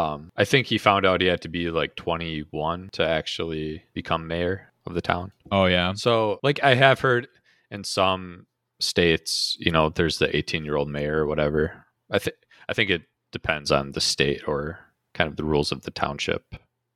um, 0.00 0.30
I 0.36 0.44
think 0.44 0.66
he 0.68 0.78
found 0.78 1.04
out 1.06 1.20
he 1.20 1.26
had 1.26 1.40
to 1.42 1.48
be 1.48 1.70
like 1.70 1.96
21 1.96 2.90
to 2.92 3.02
actually 3.06 3.82
become 3.94 4.26
mayor 4.28 4.72
of 4.86 4.94
the 4.94 5.02
town. 5.02 5.32
Oh 5.50 5.66
yeah. 5.66 5.92
So, 5.94 6.38
like, 6.42 6.62
I 6.62 6.74
have 6.76 7.00
heard 7.00 7.26
in 7.70 7.82
some 7.84 8.46
states, 8.80 9.56
you 9.60 9.70
know, 9.70 9.88
there's 9.88 10.18
the 10.18 10.34
18 10.36 10.64
year 10.64 10.76
old 10.76 10.88
mayor 10.88 11.18
or 11.18 11.26
whatever. 11.26 11.84
I 12.10 12.18
think 12.18 12.36
I 12.68 12.72
think 12.74 12.90
it 12.90 13.02
depends 13.32 13.70
on 13.72 13.92
the 13.92 14.00
state 14.00 14.46
or 14.46 14.78
kind 15.14 15.28
of 15.30 15.36
the 15.36 15.44
rules 15.44 15.72
of 15.72 15.82
the 15.82 15.90
township 15.90 16.54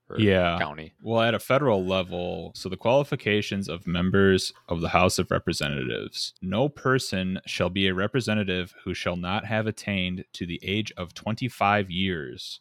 or 0.08 0.18
Yeah. 0.18 0.56
county. 0.58 0.94
Well, 1.02 1.20
at 1.20 1.34
a 1.34 1.38
federal 1.38 1.84
level, 1.84 2.52
so 2.54 2.68
the 2.68 2.76
qualifications 2.76 3.68
of 3.68 3.86
members 3.86 4.52
of 4.68 4.80
the 4.80 4.88
House 4.90 5.18
of 5.18 5.30
Representatives 5.30 6.34
no 6.40 6.68
person 6.68 7.40
shall 7.46 7.68
be 7.68 7.86
a 7.86 7.94
representative 7.94 8.74
who 8.84 8.94
shall 8.94 9.16
not 9.16 9.44
have 9.44 9.66
attained 9.66 10.24
to 10.32 10.46
the 10.46 10.60
age 10.62 10.92
of 10.96 11.12
25 11.14 11.90
years 11.90 12.60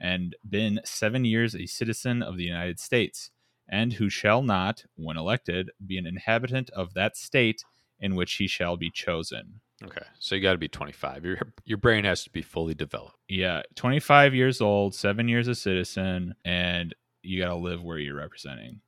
and 0.00 0.34
been 0.48 0.80
seven 0.84 1.24
years 1.24 1.54
a 1.54 1.66
citizen 1.66 2.22
of 2.22 2.36
the 2.36 2.44
United 2.44 2.78
States, 2.80 3.30
and 3.68 3.94
who 3.94 4.08
shall 4.08 4.42
not, 4.42 4.84
when 4.96 5.16
elected, 5.16 5.70
be 5.84 5.98
an 5.98 6.06
inhabitant 6.06 6.70
of 6.70 6.94
that 6.94 7.16
state 7.16 7.62
in 8.00 8.14
which 8.14 8.34
he 8.34 8.46
shall 8.46 8.76
be 8.76 8.90
chosen. 8.90 9.60
Okay, 9.84 10.04
so 10.18 10.34
you 10.34 10.42
got 10.42 10.52
to 10.52 10.58
be 10.58 10.68
25. 10.68 11.24
Your 11.24 11.38
your 11.64 11.78
brain 11.78 12.04
has 12.04 12.24
to 12.24 12.30
be 12.30 12.42
fully 12.42 12.74
developed. 12.74 13.16
Yeah, 13.28 13.62
25 13.76 14.34
years 14.34 14.60
old, 14.60 14.94
seven 14.94 15.28
years 15.28 15.46
a 15.46 15.54
citizen, 15.54 16.34
and 16.44 16.94
you 17.22 17.40
got 17.40 17.48
to 17.48 17.54
live 17.54 17.82
where 17.82 17.98
you're 17.98 18.16
representing. 18.16 18.80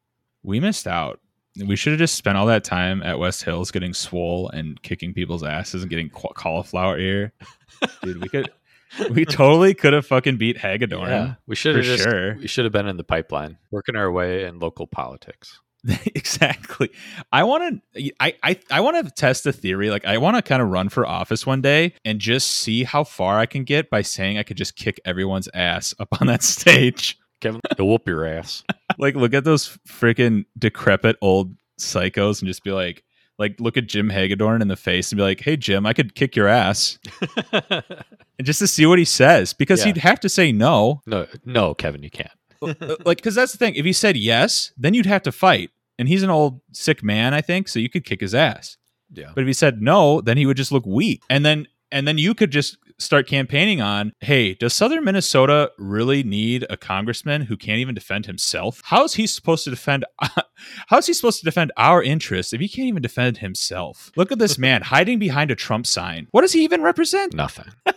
We 0.43 0.59
missed 0.59 0.87
out. 0.87 1.21
We 1.57 1.76
should 1.76 1.93
have 1.93 1.99
just 1.99 2.14
spent 2.14 2.38
all 2.38 2.47
that 2.47 2.64
time 2.64 3.02
at 3.02 3.19
West 3.19 3.43
Hills 3.43 3.71
getting 3.71 3.93
swole 3.93 4.49
and 4.49 4.81
kicking 4.83 5.12
people's 5.12 5.43
asses 5.43 5.83
and 5.83 5.90
getting 5.90 6.09
cauliflower 6.09 6.99
ear. 6.99 7.33
Dude, 8.02 8.23
we 8.23 8.29
could, 8.29 8.50
we 9.11 9.25
totally 9.25 9.75
could 9.75 9.93
have 9.93 10.07
fucking 10.07 10.37
beat 10.38 10.59
Hagedorn. 10.59 11.37
we 11.47 11.57
should 11.57 11.76
have 11.76 11.85
just 11.85 12.05
sure. 12.05 12.37
we 12.37 12.47
should 12.47 12.64
have 12.64 12.73
been 12.73 12.87
in 12.87 12.97
the 12.97 13.05
pipeline, 13.05 13.59
working 13.71 13.97
our 13.97 14.11
way 14.11 14.45
in 14.45 14.59
local 14.59 14.87
politics. 14.87 15.61
exactly. 16.15 16.91
I 17.33 17.45
want 17.45 17.83
to. 17.95 18.13
I 18.21 18.35
I 18.43 18.59
I 18.71 18.81
want 18.81 19.05
to 19.05 19.11
test 19.13 19.45
the 19.45 19.53
theory. 19.53 19.91
Like 19.91 20.05
I 20.05 20.19
want 20.19 20.37
to 20.37 20.43
kind 20.43 20.61
of 20.63 20.69
run 20.69 20.89
for 20.89 21.07
office 21.07 21.47
one 21.47 21.61
day 21.63 21.95
and 22.05 22.19
just 22.21 22.51
see 22.51 22.85
how 22.85 23.05
far 23.05 23.39
I 23.39 23.47
can 23.47 23.65
get 23.65 23.89
by 23.91 24.03
saying 24.03 24.39
I 24.39 24.43
could 24.43 24.57
just 24.57 24.77
kick 24.77 25.01
everyone's 25.05 25.49
ass 25.55 25.95
up 26.01 26.21
on 26.21 26.27
that 26.27 26.43
stage. 26.43 27.19
Kevin, 27.41 27.61
to 27.77 27.85
whoop 27.85 28.07
your 28.07 28.27
ass. 28.27 28.63
like 28.99 29.15
look 29.15 29.33
at 29.33 29.45
those 29.45 29.79
freaking 29.89 30.45
decrepit 30.59 31.17
old 31.23 31.55
psychos 31.81 32.41
and 32.43 32.47
just 32.49 32.63
be 32.63 32.71
like 32.73 33.03
like 33.39 33.59
look 33.59 33.79
at 33.79 33.87
Jim 33.87 34.11
Hagedorn 34.11 34.61
in 34.61 34.69
the 34.69 34.77
face 34.77 35.11
and 35.11 35.17
be 35.17 35.23
like, 35.23 35.41
"Hey 35.41 35.57
Jim, 35.57 35.87
I 35.87 35.95
could 35.95 36.15
kick 36.15 36.37
your 36.37 36.49
ass." 36.49 36.99
And 37.53 38.47
just 38.47 38.59
to 38.61 38.67
see 38.67 38.85
what 38.87 38.99
he 38.99 39.05
says 39.05 39.53
because 39.55 39.81
Yeah. 39.81 39.87
he'd 39.87 39.97
have 39.99 40.21
to 40.21 40.29
say 40.29 40.53
no. 40.53 41.01
no, 41.07 41.27
no, 41.45 41.75
Kevin, 41.75 42.03
you 42.03 42.11
can't. 42.11 42.31
Uh, 42.62 42.97
like 43.05 43.23
cuz 43.23 43.35
that's 43.35 43.52
the 43.52 43.59
thing. 43.59 43.75
If 43.75 43.85
he 43.85 43.93
said 43.93 44.17
yes, 44.17 44.73
then 44.76 44.95
you'd 44.95 45.07
have 45.07 45.23
to 45.23 45.33
fight. 45.33 45.71
And 45.99 46.09
he's 46.09 46.23
an 46.23 46.31
old 46.31 46.61
sick 46.73 47.02
man, 47.02 47.35
I 47.35 47.43
think, 47.43 47.69
so 47.69 47.79
you 47.79 47.90
could 47.90 48.05
kick 48.05 48.21
his 48.21 48.35
ass. 48.35 48.79
Yeah. 49.12 49.33
But 49.35 49.43
if 49.43 49.47
he 49.47 49.52
said 49.52 49.83
no, 49.83 50.21
then 50.21 50.37
he 50.37 50.47
would 50.47 50.57
just 50.57 50.73
look 50.73 50.87
weak. 50.87 51.23
And 51.29 51.45
then 51.45 51.67
and 51.93 52.07
then 52.07 52.19
you 52.19 52.35
could 52.35 52.50
just 52.50 52.79
start 52.99 53.26
campaigning 53.26 53.81
on, 53.81 54.12
hey, 54.21 54.55
does 54.55 54.75
Southern 54.75 55.05
Minnesota 55.05 55.73
really 55.79 56.23
need 56.23 56.67
a 56.71 56.76
congressman 56.76 57.43
who 57.43 57.57
can't 57.57 57.79
even 57.79 57.95
defend 57.95 58.26
himself? 58.26 58.81
How 58.85 59.05
is 59.05 59.14
he 59.14 59.26
supposed 59.26 59.64
to 59.64 59.71
defend 59.71 60.05
how 60.87 60.99
is 60.99 61.07
he 61.07 61.12
supposed 61.12 61.40
to 61.40 61.45
defend 61.45 61.73
our 61.76 62.02
interests 62.02 62.52
if 62.52 62.61
he 62.61 62.69
can't 62.69 62.88
even 62.88 63.02
defend 63.02 63.38
himself? 63.38 64.11
Look 64.17 64.31
at 64.31 64.38
this 64.38 64.59
man 64.59 64.83
hiding 64.83 65.19
behind 65.19 65.50
a 65.50 65.57
Trump 65.57 65.87
sign. 65.87 66.29
What 66.31 66.43
does 66.43 66.52
he 66.52 66.62
even 66.64 66.83
represent? 66.83 67.35
Nothing. 67.35 67.73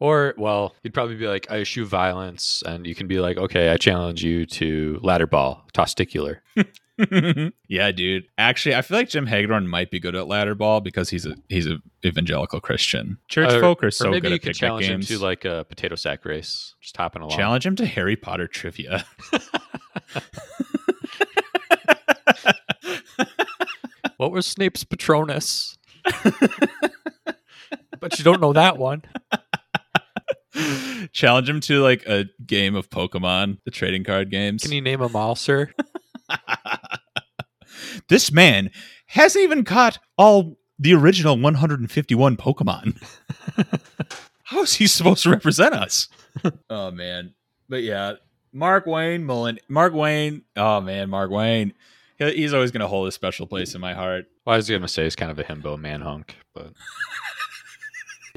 or, 0.00 0.34
well, 0.36 0.74
you'd 0.82 0.94
probably 0.94 1.16
be 1.16 1.26
like, 1.26 1.50
I 1.50 1.60
eschew 1.60 1.84
violence. 1.86 2.62
And 2.64 2.86
you 2.86 2.94
can 2.94 3.06
be 3.08 3.20
like, 3.20 3.36
okay, 3.36 3.70
I 3.70 3.76
challenge 3.76 4.22
you 4.22 4.46
to 4.46 4.98
ladder 5.02 5.26
ball, 5.26 5.66
testicular. 5.74 6.38
yeah, 7.68 7.90
dude. 7.92 8.24
Actually, 8.38 8.74
I 8.74 8.82
feel 8.82 8.96
like 8.96 9.08
Jim 9.08 9.26
Hagedorn 9.26 9.68
might 9.68 9.90
be 9.90 10.00
good 10.00 10.14
at 10.16 10.26
ladder 10.26 10.54
ball 10.54 10.80
because 10.80 11.10
he's 11.10 11.26
a 11.26 11.36
he's 11.48 11.66
a 11.66 11.78
evangelical 12.04 12.60
Christian. 12.60 13.18
Church 13.28 13.52
Or- 13.52 13.60
folk 13.60 13.82
are 13.84 13.88
or 13.88 13.90
so 13.90 14.10
maybe 14.10 14.22
good 14.22 14.30
you 14.30 14.34
at 14.36 14.42
could 14.42 14.54
challenge 14.54 14.86
games. 14.88 15.10
him 15.10 15.18
to 15.18 15.24
like 15.24 15.44
a 15.44 15.64
potato 15.68 15.94
sack 15.94 16.24
race, 16.24 16.74
just 16.80 16.96
hopping 16.96 17.22
along. 17.22 17.36
Challenge 17.36 17.66
him 17.66 17.76
to 17.76 17.86
Harry 17.86 18.16
Potter 18.16 18.46
trivia. 18.48 19.04
What 24.16 24.32
was 24.32 24.46
Snape's 24.46 24.82
Patronus? 24.82 25.78
but 28.00 28.18
you 28.18 28.24
don't 28.24 28.40
know 28.40 28.52
that 28.52 28.76
one. 28.76 29.02
Challenge 31.12 31.48
him 31.48 31.60
to 31.60 31.82
like 31.82 32.06
a 32.06 32.26
game 32.44 32.74
of 32.74 32.90
Pokemon, 32.90 33.58
the 33.64 33.70
trading 33.70 34.04
card 34.04 34.30
games. 34.30 34.62
Can 34.62 34.72
you 34.72 34.80
name 34.80 35.00
them 35.00 35.14
all, 35.14 35.34
sir? 35.34 35.70
this 38.08 38.32
man 38.32 38.70
hasn't 39.06 39.42
even 39.42 39.64
caught 39.64 39.98
all 40.16 40.58
the 40.78 40.94
original 40.94 41.38
151 41.38 42.36
Pokemon. 42.36 43.00
How 44.44 44.62
is 44.62 44.74
he 44.74 44.86
supposed 44.86 45.22
to 45.24 45.30
represent 45.30 45.74
us? 45.74 46.08
oh 46.70 46.90
man. 46.90 47.34
But 47.68 47.82
yeah, 47.82 48.14
Markwayne 48.54 49.22
Mullin. 49.22 49.58
Mark 49.68 49.92
Wayne. 49.92 50.42
Oh 50.56 50.80
man, 50.80 51.10
Mark 51.10 51.30
Wayne. 51.30 51.74
He's 52.18 52.52
always 52.52 52.72
going 52.72 52.80
to 52.80 52.88
hold 52.88 53.06
a 53.06 53.12
special 53.12 53.46
place 53.46 53.76
in 53.76 53.80
my 53.80 53.94
heart. 53.94 54.26
Well, 54.44 54.54
I 54.54 54.56
was 54.56 54.68
going 54.68 54.82
to 54.82 54.88
say 54.88 55.04
he's 55.04 55.14
kind 55.14 55.30
of 55.30 55.38
a 55.38 55.44
himbo 55.44 55.78
man 55.78 56.00
hunk, 56.00 56.34
but 56.52 56.72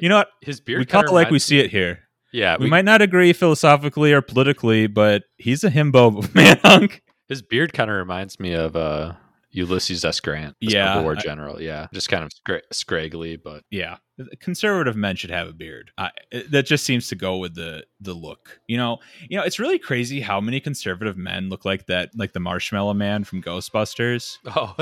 You 0.01 0.09
know 0.09 0.17
what? 0.17 0.29
his 0.41 0.59
beard. 0.59 0.79
we 0.79 0.85
call 0.85 1.05
it 1.05 1.11
like 1.13 1.29
we 1.29 1.39
see 1.39 1.59
it 1.59 1.71
here. 1.71 1.99
Yeah, 2.33 2.57
We, 2.57 2.65
we, 2.65 2.69
might 2.69 2.85
not 2.85 3.01
agree 3.01 3.31
philosophically 3.33 4.11
or 4.13 4.21
politically, 4.21 4.87
but 4.87 5.23
he's 5.37 5.63
a 5.63 5.69
himbo 5.69 6.33
man 6.35 6.59
hunk. 6.63 7.01
his 7.29 7.41
beard 7.41 7.71
kind 7.73 7.89
of 7.91 7.97
reminds 7.97 8.39
me 8.39 8.53
of 8.53 8.75
uh, 8.75 9.13
Ulysses 9.51 10.03
S. 10.05 10.19
Grant, 10.21 10.55
the 10.61 10.67
Yeah, 10.67 10.93
Civil 10.93 11.03
War 11.03 11.15
I- 11.17 11.21
general. 11.21 11.61
Yeah, 11.61 11.87
just 11.93 12.07
kind 12.09 12.23
of 12.23 12.31
scra- 12.31 12.61
scraggly, 12.71 13.35
but 13.35 13.63
Yeah, 13.69 13.97
conservative 14.39 14.95
men 14.95 15.17
should 15.17 15.29
have 15.29 15.49
a 15.49 15.53
beard. 15.53 15.91
I, 15.97 16.11
it- 16.31 16.49
that 16.51 16.65
just 16.65 16.85
seems 16.85 17.09
to 17.09 17.15
go 17.15 17.37
with 17.37 17.53
the 17.55 17.83
the 17.99 18.13
look. 18.13 18.59
You 18.67 18.77
know, 18.77 18.99
you 19.29 19.37
know, 19.37 19.43
it's 19.43 19.59
really 19.59 19.77
crazy 19.77 20.21
how 20.21 20.39
many 20.39 20.59
conservative 20.61 21.17
men 21.17 21.49
look 21.49 21.65
like 21.65 21.87
that, 21.87 22.11
like 22.15 22.31
the 22.31 22.39
Marshmallow 22.39 22.93
Man 22.93 23.23
from 23.25 23.43
Ghostbusters. 23.43 24.37
oh, 24.55 24.73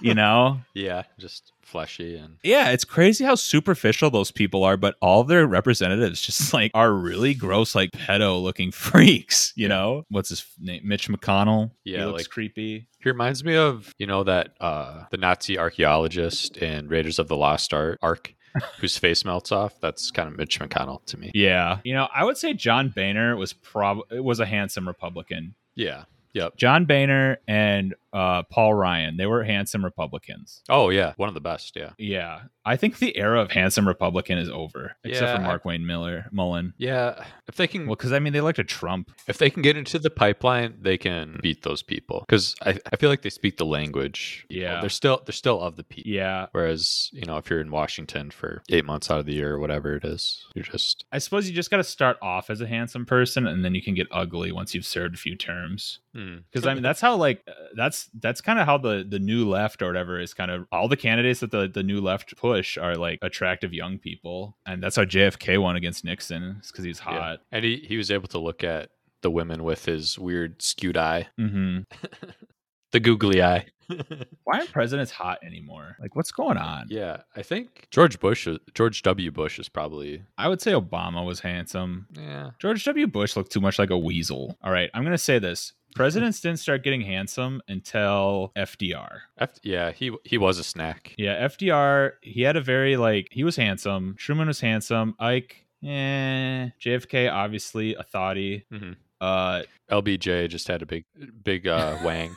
You 0.00 0.14
know, 0.14 0.60
yeah, 0.74 1.02
just 1.18 1.52
fleshy 1.62 2.16
and 2.16 2.36
yeah, 2.42 2.70
it's 2.70 2.84
crazy 2.84 3.22
how 3.24 3.36
superficial 3.36 4.10
those 4.10 4.32
people 4.32 4.64
are, 4.64 4.76
but 4.76 4.96
all 5.00 5.22
their 5.22 5.46
representatives 5.46 6.20
just 6.20 6.52
like 6.54 6.70
are 6.74 6.92
really 6.92 7.34
gross, 7.34 7.74
like 7.74 7.90
pedo 7.92 8.42
looking 8.42 8.72
freaks. 8.72 9.52
You 9.56 9.68
know, 9.68 10.04
what's 10.10 10.30
his 10.30 10.44
name? 10.58 10.82
Mitch 10.84 11.08
McConnell. 11.08 11.70
Yeah, 11.84 12.00
he 12.00 12.04
looks 12.06 12.22
like- 12.24 12.28
creepy. 12.30 12.86
He 13.02 13.08
reminds 13.08 13.42
me 13.44 13.56
of 13.56 13.94
you 13.98 14.06
know 14.06 14.24
that 14.24 14.54
uh 14.60 15.04
the 15.10 15.16
Nazi 15.16 15.58
archaeologist 15.58 16.56
in 16.58 16.88
Raiders 16.88 17.18
of 17.18 17.28
the 17.28 17.36
Lost 17.36 17.72
Ark, 17.72 18.34
whose 18.78 18.98
face 18.98 19.24
melts 19.24 19.52
off. 19.52 19.80
That's 19.80 20.10
kind 20.10 20.28
of 20.28 20.36
Mitch 20.36 20.60
McConnell 20.60 21.04
to 21.06 21.16
me. 21.18 21.30
Yeah, 21.34 21.78
you 21.84 21.94
know, 21.94 22.08
I 22.14 22.24
would 22.24 22.36
say 22.36 22.52
John 22.52 22.90
Boehner 22.90 23.36
was 23.36 23.52
prob 23.54 24.00
was 24.10 24.40
a 24.40 24.46
handsome 24.46 24.86
Republican. 24.86 25.54
Yeah. 25.74 26.04
Yep. 26.32 26.56
John 26.56 26.84
Boehner 26.86 27.38
and 27.48 27.94
uh, 28.12 28.42
Paul 28.44 28.74
Ryan, 28.74 29.16
they 29.16 29.26
were 29.26 29.42
handsome 29.42 29.84
Republicans. 29.84 30.62
Oh 30.68 30.90
yeah, 30.90 31.14
one 31.16 31.28
of 31.28 31.34
the 31.34 31.40
best. 31.40 31.76
Yeah. 31.76 31.90
Yeah, 31.98 32.42
I 32.64 32.76
think 32.76 32.98
the 32.98 33.16
era 33.16 33.40
of 33.40 33.52
handsome 33.52 33.88
Republican 33.88 34.36
is 34.38 34.50
over, 34.50 34.96
except 35.04 35.26
Yeah, 35.28 35.36
for 35.36 35.42
I- 35.42 35.46
Mark 35.46 35.64
Wayne 35.64 35.86
Miller 35.86 36.26
Mullin. 36.30 36.74
Yeah. 36.76 37.24
If 37.48 37.56
they 37.56 37.66
can, 37.66 37.86
Well, 37.86 37.96
because 37.96 38.12
I 38.12 38.18
mean, 38.18 38.32
they 38.32 38.38
elected 38.38 38.68
Trump. 38.68 39.10
if 39.26 39.38
they 39.38 39.50
can 39.50 39.62
get 39.62 39.76
into 39.76 39.98
the 39.98 40.10
pipeline, 40.10 40.74
they 40.80 40.96
can 40.98 41.40
beat 41.42 41.62
those 41.62 41.82
people 41.82 42.20
because 42.28 42.54
I, 42.64 42.78
I 42.92 42.96
feel 42.96 43.08
like 43.10 43.22
they 43.22 43.30
speak 43.30 43.56
the 43.56 43.64
language. 43.66 44.46
Know, 44.50 44.56
Yeah. 44.60 44.80
they're 44.80 44.90
still 44.90 45.22
they're 45.24 45.32
still 45.32 45.60
of 45.60 45.76
the 45.76 45.84
people. 45.84 46.10
Yeah, 46.10 46.46
Whereas 46.52 47.10
you 47.12 47.22
know, 47.26 47.38
if 47.38 47.48
you're 47.50 47.60
in 47.60 47.70
Washington 47.70 48.30
for 48.30 48.62
eight 48.70 48.84
months 48.84 49.10
out 49.10 49.18
of 49.20 49.26
the 49.26 49.32
year 49.34 49.54
or 49.54 49.58
whatever 49.58 49.96
it 49.96 50.04
is, 50.04 50.46
you're 50.54 50.64
just 50.64 51.04
I 51.10 51.18
suppose 51.18 51.48
you 51.48 51.54
just 51.54 51.70
got 51.70 51.78
to 51.78 51.84
start 51.84 52.18
off 52.22 52.50
as 52.50 52.60
a 52.60 52.66
handsome 52.66 53.06
person, 53.06 53.46
and 53.46 53.64
then 53.64 53.74
you 53.74 53.82
can 53.82 53.94
get 53.94 54.06
ugly 54.10 54.52
once 54.52 54.74
you've 54.74 54.86
served 54.86 55.14
a 55.14 55.18
few 55.18 55.34
terms. 55.34 56.00
hmm. 56.14 56.38
Because 56.52 56.66
I 56.66 56.74
mean, 56.74 56.82
that's 56.82 57.00
how 57.00 57.16
like 57.16 57.42
uh, 57.48 57.52
that's 57.74 58.10
that's 58.20 58.40
kind 58.40 58.58
of 58.58 58.66
how 58.66 58.78
the 58.78 59.04
the 59.08 59.18
new 59.18 59.48
left 59.48 59.82
or 59.82 59.86
whatever 59.86 60.20
is 60.20 60.34
kind 60.34 60.50
of 60.50 60.66
all 60.70 60.88
the 60.88 60.96
candidates 60.96 61.40
that 61.40 61.50
the 61.50 61.66
the 61.68 61.82
new 61.82 62.00
left 62.00 62.36
are 62.78 62.96
like 62.96 63.18
attractive 63.22 63.72
young 63.72 63.98
people, 63.98 64.56
and 64.66 64.82
that's 64.82 64.96
how 64.96 65.04
JFK 65.04 65.60
won 65.60 65.76
against 65.76 66.04
Nixon 66.04 66.60
because 66.66 66.84
he's 66.84 66.98
Yeah. 67.00 67.18
hot. 67.18 67.38
and 67.52 67.64
he 67.64 67.76
he 67.86 67.96
was 67.96 68.10
able 68.10 68.28
to 68.28 68.38
look 68.38 68.62
at 68.64 68.90
the 69.22 69.30
women 69.30 69.64
with 69.64 69.84
his 69.84 70.18
weird 70.18 70.62
skewed 70.62 70.96
eye, 70.96 71.28
hmm 71.36 71.80
the 72.92 73.00
googly 73.00 73.42
eye. 73.42 73.66
Why 74.44 74.58
aren't 74.58 74.72
presidents 74.72 75.10
hot 75.10 75.38
anymore? 75.44 75.96
Like, 76.00 76.14
what's 76.14 76.30
going 76.30 76.56
on? 76.56 76.86
yeah, 76.90 77.22
I 77.34 77.42
think 77.42 77.88
George 77.90 78.20
Bush, 78.20 78.46
George 78.74 79.02
W. 79.02 79.30
Bush 79.32 79.58
is 79.58 79.68
probably 79.68 80.22
I 80.38 80.48
would 80.48 80.60
say 80.60 80.72
Obama 80.72 81.24
was 81.26 81.40
handsome. 81.40 82.06
yeah. 82.16 82.50
George 82.60 82.84
W. 82.84 83.06
Bush 83.08 83.36
looked 83.36 83.50
too 83.52 83.60
much 83.60 83.78
like 83.78 83.90
a 83.90 83.98
weasel. 83.98 84.56
All 84.62 84.72
right, 84.72 84.90
I'm 84.94 85.02
going 85.02 85.10
to 85.12 85.18
say 85.18 85.38
this. 85.40 85.72
Presidents 85.94 86.40
didn't 86.40 86.58
start 86.60 86.82
getting 86.84 87.00
handsome 87.02 87.60
until 87.68 88.52
FDR. 88.56 89.20
F- 89.38 89.58
yeah, 89.62 89.92
he 89.92 90.12
he 90.24 90.38
was 90.38 90.58
a 90.58 90.64
snack. 90.64 91.14
Yeah, 91.18 91.46
FDR, 91.48 92.12
he 92.22 92.42
had 92.42 92.56
a 92.56 92.60
very 92.60 92.96
like 92.96 93.28
he 93.30 93.44
was 93.44 93.56
handsome. 93.56 94.14
Truman 94.18 94.46
was 94.48 94.60
handsome. 94.60 95.14
Ike, 95.18 95.66
eh. 95.84 96.68
JFK, 96.82 97.30
obviously 97.32 97.94
a 97.94 98.02
thoughty. 98.02 98.64
Mhm. 98.72 98.96
Uh 99.20 99.62
LBJ 99.90 100.48
just 100.48 100.68
had 100.68 100.80
a 100.82 100.86
big 100.86 101.04
big 101.44 101.66
uh, 101.66 101.98
wang. 102.04 102.34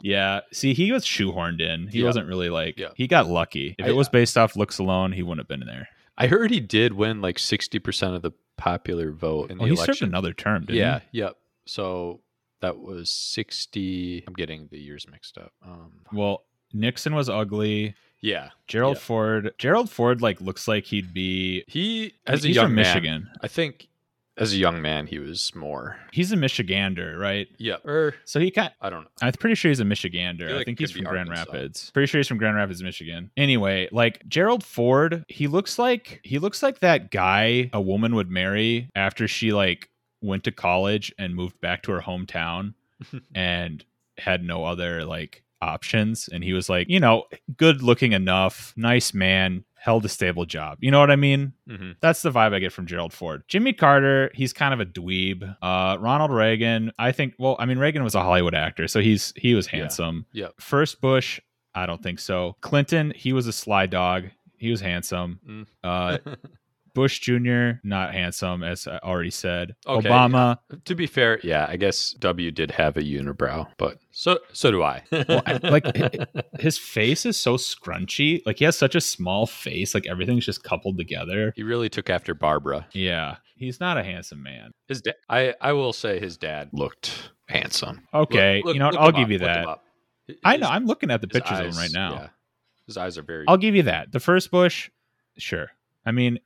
yeah. 0.00 0.40
See, 0.52 0.72
he 0.74 0.92
was 0.92 1.04
shoehorned 1.04 1.60
in. 1.60 1.88
He 1.88 2.00
Yeah. 2.00 2.06
wasn't 2.06 2.28
really 2.28 2.48
like 2.48 2.78
Yeah. 2.78 2.90
he 2.96 3.06
got 3.06 3.28
lucky. 3.28 3.74
If 3.78 3.86
I- 3.86 3.90
it 3.90 3.96
was 3.96 4.08
based 4.08 4.38
off 4.38 4.56
looks 4.56 4.78
alone, 4.78 5.12
he 5.12 5.22
wouldn't 5.22 5.40
have 5.40 5.48
been 5.48 5.62
in 5.62 5.68
there. 5.68 5.88
I 6.16 6.26
heard 6.26 6.50
he 6.50 6.60
did 6.60 6.92
win 6.94 7.20
like 7.20 7.38
sixty 7.38 7.78
percent 7.78 8.14
of 8.14 8.22
the 8.22 8.32
popular 8.56 9.10
vote 9.10 9.50
in 9.50 9.58
the 9.58 9.64
Oh, 9.64 9.66
he 9.66 9.76
served 9.76 9.88
election. 9.88 10.08
another 10.08 10.32
term, 10.34 10.62
didn't 10.66 10.76
yeah, 10.76 11.00
yep. 11.12 11.36
So 11.66 12.20
that 12.60 12.78
was 12.78 13.10
sixty. 13.10 14.24
I'm 14.26 14.34
getting 14.34 14.68
the 14.70 14.78
years 14.78 15.06
mixed 15.10 15.38
up. 15.38 15.52
Um. 15.64 15.92
Well, 16.12 16.44
Nixon 16.72 17.14
was 17.14 17.28
ugly. 17.28 17.94
yeah, 18.20 18.50
Gerald 18.66 18.96
Yeah. 18.96 19.00
Ford. 19.02 19.54
Gerald 19.58 19.90
Ford 19.90 20.20
like 20.22 20.40
looks 20.40 20.68
like 20.68 20.84
he'd 20.84 21.12
be 21.14 21.64
he 21.66 22.14
as 22.26 22.44
a 22.44 22.48
he's 22.48 22.56
young 22.56 22.66
from 22.66 22.74
man, 22.76 22.84
Michigan. 22.84 23.30
I 23.42 23.48
think 23.48 23.88
as 24.36 24.52
a 24.52 24.56
young 24.56 24.80
man 24.80 25.06
he 25.06 25.18
was 25.18 25.54
more. 25.54 25.96
He's 26.12 26.32
a 26.32 26.36
Michigander, 26.36 27.18
right? 27.18 27.48
Yeah, 27.58 27.76
or 27.84 28.14
So 28.24 28.40
he 28.40 28.50
kind 28.50 28.72
I 28.80 28.88
don't 28.90 29.02
know. 29.02 29.10
I'm 29.22 29.32
pretty 29.32 29.54
sure 29.54 29.70
he's 29.70 29.80
a 29.80 29.84
Michigander. 29.84 30.50
I 30.50 30.56
like 30.56 30.66
think 30.66 30.78
he's 30.78 30.92
from 30.92 31.04
Grand 31.04 31.28
Arkansas. 31.28 31.52
Rapids. 31.52 31.90
Pretty 31.90 32.06
sure 32.06 32.18
he's 32.20 32.28
from 32.28 32.38
Grand 32.38 32.56
Rapids, 32.56 32.82
Michigan. 32.82 33.30
Anyway, 33.36 33.88
like 33.92 34.26
Gerald 34.28 34.62
Ford, 34.64 35.24
he 35.28 35.46
looks 35.46 35.78
like 35.78 36.20
he 36.22 36.38
looks 36.38 36.62
like 36.62 36.78
that 36.80 37.10
guy 37.10 37.70
a 37.72 37.80
woman 37.80 38.14
would 38.14 38.30
marry 38.30 38.90
after 38.94 39.26
she 39.28 39.52
like 39.52 39.88
went 40.20 40.44
to 40.44 40.52
college 40.52 41.12
and 41.18 41.34
moved 41.34 41.60
back 41.60 41.82
to 41.84 41.92
her 41.92 42.00
hometown 42.00 42.74
and 43.34 43.84
had 44.18 44.42
no 44.44 44.64
other 44.64 45.04
like 45.04 45.42
options 45.62 46.28
and 46.28 46.42
he 46.42 46.52
was 46.52 46.68
like, 46.68 46.88
you 46.88 47.00
know, 47.00 47.24
good 47.56 47.82
looking 47.82 48.12
enough, 48.12 48.72
nice 48.76 49.12
man, 49.12 49.64
held 49.74 50.04
a 50.04 50.08
stable 50.08 50.44
job. 50.44 50.78
You 50.80 50.90
know 50.90 51.00
what 51.00 51.10
I 51.10 51.16
mean? 51.16 51.52
hmm 51.68 51.92
That's 52.00 52.22
the 52.22 52.30
vibe 52.30 52.54
I 52.54 52.58
get 52.58 52.72
from 52.72 52.86
Gerald 52.86 53.12
Ford. 53.12 53.42
Jimmy 53.48 53.72
Carter, 53.72 54.30
he's 54.34 54.52
kind 54.52 54.74
of 54.74 54.80
a 54.80 54.86
dweeb. 54.86 55.56
Uh, 55.62 55.96
Ronald 56.00 56.30
Reagan, 56.32 56.92
I 56.98 57.12
think. 57.12 57.34
Well, 57.38 57.56
I 57.58 57.66
mean, 57.66 57.78
Reagan 57.78 58.04
was 58.04 58.14
a 58.14 58.22
Hollywood 58.22 58.54
actor, 58.54 58.88
so 58.88 59.00
he's 59.00 59.32
he 59.36 59.54
was 59.54 59.66
handsome. 59.66 60.26
Yeah. 60.32 60.48
First 60.58 61.00
Bush, 61.00 61.40
I 61.74 61.86
don't 61.86 62.02
think 62.02 62.18
so. 62.18 62.56
Clinton, 62.60 63.12
he 63.16 63.32
was 63.32 63.46
a 63.46 63.52
sly 63.52 63.86
dog. 63.86 64.24
He 64.58 64.70
was 64.70 64.80
handsome. 64.82 65.40
Mm. 65.48 65.66
Uh, 65.82 66.18
Bush 66.94 67.20
Jr., 67.20 67.72
not 67.84 68.12
handsome, 68.14 68.62
as 68.62 68.86
I 68.86 68.98
already 68.98 69.30
said. 69.30 69.74
Okay, 69.86 70.08
Obama, 70.08 70.58
to 70.84 70.94
be 70.94 71.06
fair, 71.06 71.40
yeah, 71.42 71.66
I 71.68 71.76
guess 71.76 72.12
W 72.14 72.50
did 72.50 72.70
have 72.72 72.96
a 72.96 73.02
unibrow, 73.02 73.66
but 73.78 73.98
so 74.10 74.38
so 74.52 74.70
do 74.70 74.82
I. 74.82 75.02
Well, 75.12 75.42
I- 75.46 75.58
like, 75.62 75.84
his 76.60 76.78
face 76.78 77.24
is 77.26 77.36
so 77.36 77.56
scrunchy. 77.56 78.40
Like 78.46 78.58
he 78.58 78.64
has 78.64 78.76
such 78.76 78.94
a 78.94 79.00
small 79.00 79.46
face. 79.46 79.94
Like 79.94 80.06
everything's 80.06 80.46
just 80.46 80.62
coupled 80.64 80.98
together. 80.98 81.52
he 81.56 81.62
really 81.62 81.88
took 81.88 82.10
after 82.10 82.34
Barbara. 82.34 82.86
Yeah, 82.92 83.36
he's 83.56 83.80
not 83.80 83.98
a 83.98 84.02
handsome 84.02 84.42
man. 84.42 84.72
His 84.88 85.02
da- 85.02 85.12
I 85.28 85.54
I 85.60 85.72
will 85.72 85.92
say 85.92 86.18
his 86.20 86.36
dad 86.36 86.70
looked 86.72 87.30
handsome. 87.48 88.06
Okay, 88.12 88.58
Look- 88.58 88.64
look- 88.66 88.74
you 88.74 88.80
know 88.80 88.86
what? 88.86 88.96
I'll 88.96 89.12
give 89.12 89.24
up, 89.24 89.30
you 89.30 89.38
that. 89.40 89.66
up. 89.66 89.84
I 90.44 90.56
know. 90.56 90.68
I'm 90.68 90.86
looking 90.86 91.10
at 91.10 91.20
the 91.20 91.26
his 91.30 91.40
pictures 91.40 91.58
of 91.58 91.66
him 91.66 91.76
right 91.76 91.90
now. 91.92 92.12
yeah. 92.12 92.28
His 92.86 92.96
eyes 92.96 93.18
are 93.18 93.22
very. 93.22 93.44
I'll 93.48 93.56
give 93.56 93.74
you 93.76 93.82
that. 93.84 94.10
The 94.12 94.20
first 94.20 94.50
Bush, 94.50 94.90
sure. 95.38 95.68
I 96.06 96.12
mean, 96.12 96.38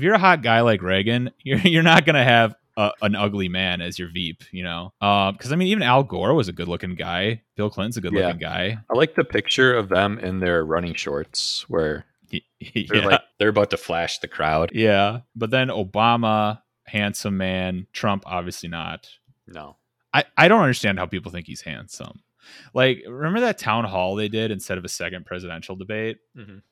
if 0.00 0.04
you're 0.04 0.14
a 0.14 0.18
hot 0.18 0.42
guy 0.42 0.62
like 0.62 0.80
Reagan, 0.80 1.30
you're 1.42 1.58
you're 1.58 1.82
not 1.82 2.06
gonna 2.06 2.24
have 2.24 2.54
a, 2.78 2.90
an 3.02 3.14
ugly 3.14 3.50
man 3.50 3.82
as 3.82 3.98
your 3.98 4.08
Veep, 4.08 4.42
you 4.50 4.64
know? 4.64 4.94
Because 4.98 5.52
I 5.52 5.56
mean, 5.56 5.68
even 5.68 5.82
Al 5.82 6.02
Gore 6.02 6.32
was 6.32 6.48
a 6.48 6.52
good-looking 6.52 6.94
guy. 6.94 7.42
Bill 7.54 7.68
Clinton's 7.68 7.98
a 7.98 8.00
good-looking 8.00 8.38
guy. 8.38 8.78
I 8.90 8.94
like 8.96 9.14
the 9.14 9.24
picture 9.24 9.74
of 9.74 9.90
them 9.90 10.18
in 10.18 10.40
their 10.40 10.64
running 10.64 10.94
shorts 10.94 11.66
where 11.68 12.06
they're 12.30 12.40
yeah, 12.60 13.04
like 13.04 13.20
they're 13.38 13.50
about 13.50 13.70
to 13.70 13.76
flash 13.76 14.18
the 14.20 14.28
crowd. 14.28 14.70
yeah. 14.72 15.20
But 15.36 15.50
then 15.50 15.68
Obama, 15.68 16.62
handsome 16.86 17.36
man. 17.36 17.86
Trump, 17.92 18.22
obviously 18.24 18.70
not. 18.70 19.10
No. 19.46 19.76
I, 20.14 20.24
I 20.36 20.48
don't 20.48 20.62
understand 20.62 20.98
how 20.98 21.06
people 21.06 21.30
think 21.30 21.46
he's 21.46 21.60
handsome. 21.60 22.22
Like, 22.72 23.02
remember 23.06 23.40
that 23.40 23.58
town 23.58 23.84
hall 23.84 24.16
they 24.16 24.28
did 24.28 24.50
instead 24.50 24.78
of 24.78 24.84
a 24.84 24.88
second 24.88 25.26
presidential 25.26 25.76
debate? 25.76 26.18
Mhm. 26.36 26.62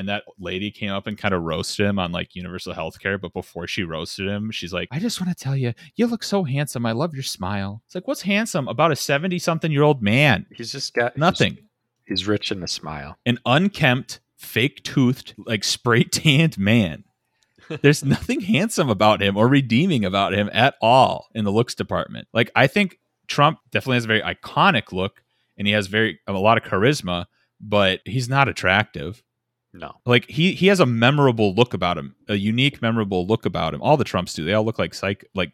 And 0.00 0.08
that 0.08 0.24
lady 0.38 0.70
came 0.70 0.92
up 0.92 1.06
and 1.06 1.18
kind 1.18 1.34
of 1.34 1.42
roasted 1.42 1.84
him 1.84 1.98
on 1.98 2.10
like 2.10 2.34
universal 2.34 2.72
health 2.72 2.98
care. 2.98 3.18
But 3.18 3.34
before 3.34 3.66
she 3.66 3.82
roasted 3.82 4.26
him, 4.26 4.50
she's 4.50 4.72
like, 4.72 4.88
I 4.90 4.98
just 4.98 5.20
want 5.20 5.36
to 5.36 5.44
tell 5.44 5.54
you, 5.54 5.74
you 5.94 6.06
look 6.06 6.22
so 6.22 6.42
handsome. 6.42 6.86
I 6.86 6.92
love 6.92 7.12
your 7.12 7.22
smile. 7.22 7.82
It's 7.84 7.94
like, 7.94 8.08
what's 8.08 8.22
handsome 8.22 8.66
about 8.66 8.92
a 8.92 8.96
70 8.96 9.38
something 9.38 9.70
year 9.70 9.82
old 9.82 10.02
man? 10.02 10.46
He's 10.54 10.72
just 10.72 10.94
got 10.94 11.12
he's- 11.12 11.18
Nothing. 11.18 11.58
He's, 12.06 12.26
rich 12.26 12.50
in 12.50 12.60
the 12.60 12.66
smile. 12.66 13.18
An 13.26 13.38
unkempt, 13.44 14.20
fake 14.38 14.82
toothed, 14.84 15.34
like 15.36 15.62
spray 15.62 16.02
tanned 16.04 16.56
man. 16.56 17.04
There's 17.82 18.02
nothing 18.02 18.40
handsome 18.40 18.88
about 18.88 19.20
him 19.20 19.36
or 19.36 19.48
redeeming 19.48 20.06
about 20.06 20.32
him 20.32 20.48
at 20.54 20.76
all 20.80 21.28
in 21.34 21.44
the 21.44 21.52
looks 21.52 21.74
department. 21.74 22.26
Like 22.32 22.50
I 22.56 22.68
think 22.68 22.98
Trump 23.28 23.58
definitely 23.70 23.96
has 23.96 24.04
a 24.06 24.08
very 24.08 24.22
iconic 24.22 24.92
look 24.92 25.22
and 25.58 25.66
he 25.66 25.74
has 25.74 25.88
very 25.88 26.20
a 26.26 26.32
lot 26.32 26.56
of 26.56 26.64
charisma, 26.64 27.26
but 27.60 28.00
he's 28.06 28.30
not 28.30 28.48
attractive. 28.48 29.22
No. 29.72 29.92
Like 30.04 30.28
he 30.28 30.52
he 30.52 30.66
has 30.66 30.80
a 30.80 30.86
memorable 30.86 31.54
look 31.54 31.74
about 31.74 31.96
him, 31.96 32.14
a 32.28 32.34
unique, 32.34 32.82
memorable 32.82 33.26
look 33.26 33.46
about 33.46 33.72
him. 33.74 33.82
All 33.82 33.96
the 33.96 34.04
Trumps 34.04 34.34
do. 34.34 34.44
They 34.44 34.52
all 34.54 34.64
look 34.64 34.78
like 34.78 34.94
psych. 34.94 35.24
Like 35.34 35.52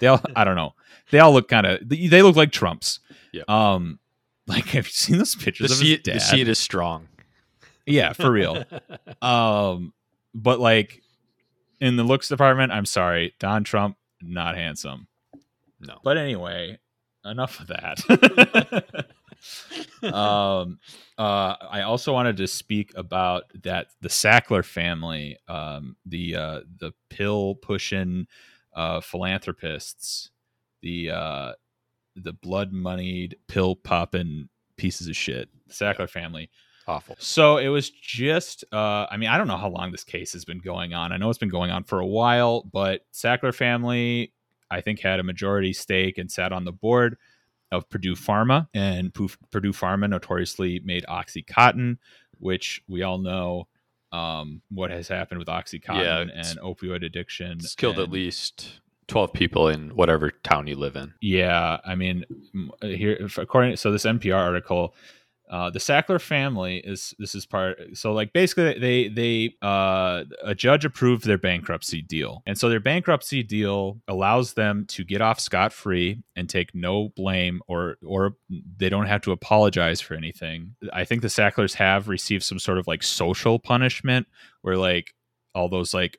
they 0.00 0.06
all. 0.06 0.20
I 0.36 0.44
don't 0.44 0.54
know. 0.56 0.74
They 1.10 1.18
all 1.18 1.32
look 1.32 1.48
kind 1.48 1.66
of. 1.66 1.88
They, 1.88 2.06
they 2.06 2.22
look 2.22 2.36
like 2.36 2.52
Trumps. 2.52 3.00
Yeah. 3.32 3.42
Um. 3.48 3.98
Like 4.46 4.66
have 4.68 4.86
you 4.86 4.92
seen 4.92 5.18
those 5.18 5.32
The 5.32 5.44
pictures 5.44 5.72
of 5.72 5.76
seat, 5.78 5.98
his 5.98 6.02
the 6.04 6.12
dad? 6.12 6.22
seat 6.22 6.48
is 6.48 6.58
strong. 6.58 7.08
yeah, 7.86 8.12
for 8.12 8.30
real. 8.30 8.64
um. 9.22 9.92
But 10.34 10.60
like 10.60 11.02
in 11.80 11.96
the 11.96 12.04
looks 12.04 12.28
department, 12.28 12.70
I'm 12.72 12.86
sorry, 12.86 13.34
Don 13.40 13.64
Trump 13.64 13.96
not 14.22 14.54
handsome. 14.56 15.08
no. 15.80 15.98
But 16.04 16.16
anyway, 16.16 16.78
enough 17.24 17.58
of 17.60 17.66
that. 17.68 19.06
Um, 20.02 20.78
uh, 21.16 21.56
I 21.70 21.82
also 21.82 22.12
wanted 22.12 22.36
to 22.38 22.46
speak 22.46 22.92
about 22.96 23.44
that 23.62 23.88
the 24.00 24.08
Sackler 24.08 24.64
family, 24.64 25.36
um, 25.48 25.96
the 26.06 26.36
uh, 26.36 26.60
the 26.78 26.92
pill 27.10 27.56
pushing 27.56 28.26
uh, 28.74 29.00
philanthropists, 29.00 30.30
the 30.82 31.10
uh, 31.10 31.52
the 32.16 32.32
blood 32.32 32.72
moneyed 32.72 33.36
pill 33.46 33.76
popping 33.76 34.48
pieces 34.76 35.08
of 35.08 35.16
shit. 35.16 35.48
The 35.66 35.74
Sackler 35.74 36.08
family. 36.08 36.50
Awful. 36.86 37.16
So 37.18 37.58
it 37.58 37.68
was 37.68 37.90
just, 37.90 38.64
uh, 38.72 39.06
I 39.10 39.18
mean, 39.18 39.28
I 39.28 39.36
don't 39.36 39.46
know 39.46 39.58
how 39.58 39.68
long 39.68 39.92
this 39.92 40.04
case 40.04 40.32
has 40.32 40.46
been 40.46 40.58
going 40.58 40.94
on. 40.94 41.12
I 41.12 41.18
know 41.18 41.28
it's 41.28 41.38
been 41.38 41.50
going 41.50 41.70
on 41.70 41.84
for 41.84 42.00
a 42.00 42.06
while, 42.06 42.62
but 42.72 43.02
Sackler 43.12 43.54
family, 43.54 44.32
I 44.70 44.80
think, 44.80 45.00
had 45.00 45.20
a 45.20 45.22
majority 45.22 45.74
stake 45.74 46.16
and 46.16 46.32
sat 46.32 46.50
on 46.50 46.64
the 46.64 46.72
board 46.72 47.18
of 47.72 47.88
Purdue 47.88 48.14
Pharma. 48.14 48.68
And 48.74 49.12
Pu- 49.12 49.28
Purdue 49.50 49.72
Pharma 49.72 50.08
notoriously 50.08 50.80
made 50.84 51.04
Oxycontin, 51.08 51.98
which 52.38 52.82
we 52.88 53.02
all 53.02 53.18
know 53.18 53.68
um, 54.12 54.62
what 54.70 54.90
has 54.90 55.08
happened 55.08 55.38
with 55.38 55.48
Oxycontin 55.48 56.02
Yeah, 56.02 56.20
and 56.20 56.58
opioid 56.60 57.04
addiction. 57.04 57.58
It's 57.60 57.74
killed 57.74 57.98
at 57.98 58.10
least 58.10 58.80
12 59.08 59.32
people 59.32 59.68
in 59.68 59.90
whatever 59.90 60.30
town 60.30 60.66
you 60.66 60.76
live 60.76 60.96
in. 60.96 61.12
Yeah, 61.20 61.78
I 61.84 61.94
mean, 61.94 62.24
here 62.80 63.28
according 63.36 63.76
so 63.76 63.90
this 63.90 64.04
NPR 64.04 64.34
article, 64.34 64.94
uh, 65.50 65.70
the 65.70 65.78
Sackler 65.78 66.20
family 66.20 66.78
is 66.78 67.14
this 67.18 67.34
is 67.34 67.46
part. 67.46 67.78
So 67.94 68.12
like 68.12 68.32
basically, 68.32 68.78
they 68.78 69.08
they 69.08 69.54
uh, 69.62 70.24
a 70.42 70.54
judge 70.54 70.84
approved 70.84 71.24
their 71.24 71.38
bankruptcy 71.38 72.02
deal, 72.02 72.42
and 72.46 72.58
so 72.58 72.68
their 72.68 72.80
bankruptcy 72.80 73.42
deal 73.42 74.00
allows 74.08 74.52
them 74.54 74.84
to 74.88 75.04
get 75.04 75.20
off 75.20 75.40
scot 75.40 75.72
free 75.72 76.22
and 76.36 76.48
take 76.48 76.74
no 76.74 77.10
blame 77.16 77.60
or 77.66 77.96
or 78.04 78.36
they 78.76 78.88
don't 78.88 79.06
have 79.06 79.22
to 79.22 79.32
apologize 79.32 80.00
for 80.00 80.14
anything. 80.14 80.74
I 80.92 81.04
think 81.04 81.22
the 81.22 81.28
Sacklers 81.28 81.74
have 81.74 82.08
received 82.08 82.42
some 82.44 82.58
sort 82.58 82.78
of 82.78 82.86
like 82.86 83.02
social 83.02 83.58
punishment 83.58 84.26
where 84.62 84.76
like 84.76 85.14
all 85.54 85.68
those 85.68 85.94
like 85.94 86.16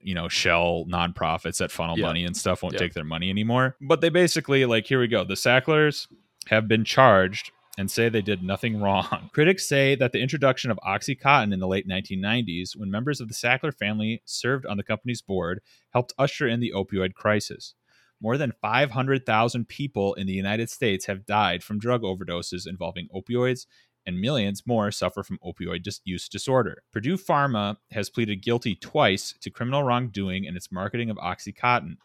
you 0.00 0.14
know 0.14 0.28
shell 0.28 0.84
nonprofits 0.88 1.58
that 1.58 1.72
funnel 1.72 1.98
Yeah. 1.98 2.06
money 2.06 2.24
and 2.24 2.36
stuff 2.36 2.62
won't 2.62 2.74
Yeah. 2.74 2.78
take 2.78 2.94
their 2.94 3.02
money 3.04 3.28
anymore 3.28 3.76
but 3.80 4.00
they 4.00 4.08
basically 4.08 4.64
like 4.66 4.86
here 4.86 5.00
we 5.00 5.08
go 5.08 5.24
the 5.24 5.34
sacklers 5.34 6.06
have 6.46 6.68
been 6.68 6.84
charged 6.84 7.50
and 7.78 7.88
say 7.88 8.08
they 8.08 8.20
did 8.20 8.42
nothing 8.42 8.80
wrong. 8.80 9.30
Critics 9.32 9.66
say 9.66 9.94
that 9.94 10.10
the 10.10 10.20
introduction 10.20 10.72
of 10.72 10.80
Oxycontin 10.84 11.54
in 11.54 11.60
the 11.60 11.68
late 11.68 11.88
1990s, 11.88 12.76
when 12.76 12.90
members 12.90 13.20
of 13.20 13.28
the 13.28 13.34
Sackler 13.34 13.72
family 13.72 14.20
served 14.24 14.66
on 14.66 14.76
the 14.76 14.82
company's 14.82 15.22
board, 15.22 15.60
helped 15.92 16.12
usher 16.18 16.48
in 16.48 16.58
the 16.58 16.72
opioid 16.74 17.14
crisis. 17.14 17.74
More 18.20 18.36
than 18.36 18.52
500,000 18.60 19.68
people 19.68 20.14
in 20.14 20.26
the 20.26 20.32
United 20.32 20.68
States 20.68 21.06
have 21.06 21.24
died 21.24 21.62
from 21.62 21.78
drug 21.78 22.02
overdoses 22.02 22.66
involving 22.66 23.08
opioids, 23.14 23.66
and 24.04 24.20
millions 24.20 24.66
more 24.66 24.90
suffer 24.90 25.22
from 25.22 25.38
opioid 25.44 25.86
use 26.04 26.28
disorder. 26.28 26.82
Purdue 26.92 27.16
Pharma 27.16 27.76
has 27.92 28.10
pleaded 28.10 28.42
guilty 28.42 28.74
twice 28.74 29.34
to 29.40 29.50
criminal 29.50 29.84
wrongdoing 29.84 30.44
in 30.44 30.56
its 30.56 30.72
marketing 30.72 31.10
of 31.10 31.16
Oxycontin, 31.18 31.98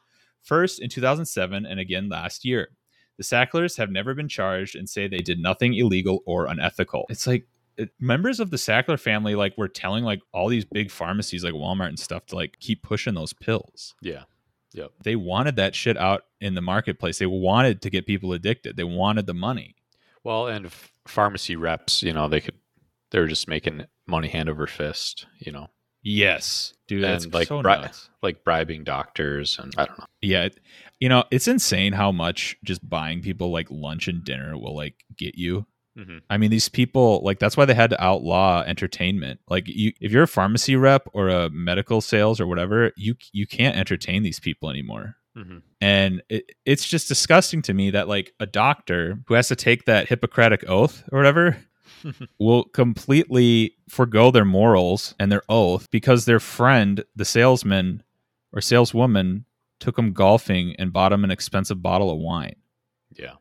first 0.44 0.80
in 0.80 0.90
2007 0.90 1.66
and 1.66 1.80
again 1.80 2.10
last 2.10 2.46
year. 2.46 2.70
The 3.18 3.24
Sacklers 3.24 3.78
have 3.78 3.92
never 3.92 4.14
been 4.14 4.28
charged 4.28 4.76
and 4.76 4.90
say 4.90 5.08
they 5.08 5.20
did 5.20 5.40
nothing 5.40 5.74
illegal 5.74 6.24
or 6.26 6.48
unethical. 6.48 7.06
It's 7.10 7.28
like 7.28 7.48
it, 7.78 7.92
members 8.00 8.40
of 8.40 8.52
the 8.52 8.58
Sackler 8.58 9.00
family 9.00 9.36
like 9.36 9.58
were 9.58 9.68
telling 9.68 10.04
like 10.04 10.22
all 10.34 10.48
these 10.48 10.66
big 10.66 10.92
pharmacies 10.92 11.44
like 11.44 11.54
Walmart 11.54 11.90
and 11.90 12.00
stuff 12.00 12.26
to 12.28 12.36
like 12.36 12.60
keep 12.60 12.84
pushing 12.84 13.14
those 13.14 13.34
pills. 13.34 13.96
Yeah. 14.02 14.24
Yep. 14.74 14.92
They 15.04 15.16
wanted 15.16 15.56
that 15.58 15.76
shit 15.76 15.98
out 15.98 16.24
in 16.42 16.56
the 16.56 16.62
marketplace. 16.62 17.20
They 17.20 17.28
wanted 17.28 17.82
to 17.84 17.90
get 17.90 18.08
people 18.08 18.34
addicted. 18.34 18.76
They 18.76 18.84
wanted 18.84 19.28
the 19.28 19.34
money. 19.34 19.76
Well, 20.24 20.48
and 20.48 20.68
f- 20.68 20.92
pharmacy 21.08 21.56
reps, 21.56 22.02
you 22.02 22.14
know, 22.14 22.28
they 22.28 22.42
could 22.42 22.56
they 23.12 23.20
were 23.20 23.28
just 23.28 23.48
making 23.48 23.86
money 24.08 24.30
hand 24.30 24.50
over 24.50 24.66
fist, 24.66 25.28
you 25.38 25.52
know. 25.52 25.68
Yes, 26.04 26.74
dude, 26.88 27.04
that's 27.04 27.26
like, 27.28 27.48
so 27.48 27.62
bri-. 27.62 27.78
Like 28.22 28.44
bribing 28.44 28.84
doctors 28.84 29.58
and 29.58 29.74
I 29.78 29.86
don't 29.86 29.98
know. 29.98 30.06
Yeah, 30.22 30.44
it- 30.44 30.60
you 31.00 31.10
know, 31.10 31.26
it's 31.32 31.50
insane 31.50 31.92
how 31.92 32.14
much 32.14 32.56
just 32.64 32.88
buying 32.88 33.22
people 33.22 33.52
like 33.52 33.68
lunch 33.70 34.08
and 34.08 34.24
dinner 34.24 34.58
will 34.58 34.74
like 34.74 35.04
get 35.18 35.36
you. 35.36 35.66
Mm-hmm. 35.98 36.20
I 36.30 36.38
mean, 36.38 36.50
these 36.50 36.70
people 36.70 37.22
like 37.26 37.40
that's 37.40 37.58
why 37.58 37.66
they 37.66 37.74
had 37.74 37.90
to 37.90 38.02
outlaw 38.02 38.64
entertainment. 38.66 39.42
Like, 39.50 39.68
you, 39.68 39.92
if 40.00 40.14
you're 40.14 40.24
a 40.24 40.28
pharmacy 40.28 40.76
rep 40.78 41.08
or 41.14 41.28
a 41.28 41.50
medical 41.50 42.00
sales 42.00 42.40
or 42.40 42.48
whatever, 42.48 42.94
you 42.96 43.16
you 43.34 43.46
can't 43.46 43.76
entertain 43.76 44.24
these 44.24 44.40
people 44.40 44.70
anymore. 44.70 45.18
Mm-hmm. 45.38 45.58
And 45.82 46.24
it, 46.30 46.52
it's 46.66 46.88
just 46.88 47.10
disgusting 47.10 47.62
to 47.64 47.74
me 47.74 47.92
that 47.92 48.08
like 48.08 48.34
a 48.40 48.46
doctor 48.46 49.20
who 49.28 49.34
has 49.34 49.50
to 49.50 49.56
take 49.56 49.86
that 49.86 50.08
Hippocratic 50.08 50.68
oath 50.70 51.04
or 51.12 51.20
whatever 51.20 51.58
will 52.40 52.66
completely 52.66 53.76
forego 53.90 54.32
their 54.32 54.46
morals 54.46 55.16
and 55.20 55.32
their 55.32 55.44
oath 55.50 55.90
because 55.92 56.26
their 56.26 56.40
friend, 56.40 57.04
the 57.16 57.26
salesman 57.26 58.04
or 58.52 58.62
saleswoman, 58.62 59.46
took 59.80 59.96
them 59.96 60.14
golfing 60.14 60.76
and 60.78 60.94
bought 60.94 61.10
them 61.10 61.24
an 61.24 61.32
expensive 61.32 61.82
bottle 61.82 62.10
of 62.10 62.18
wine. 62.18 62.56
Yeah. 63.12 63.34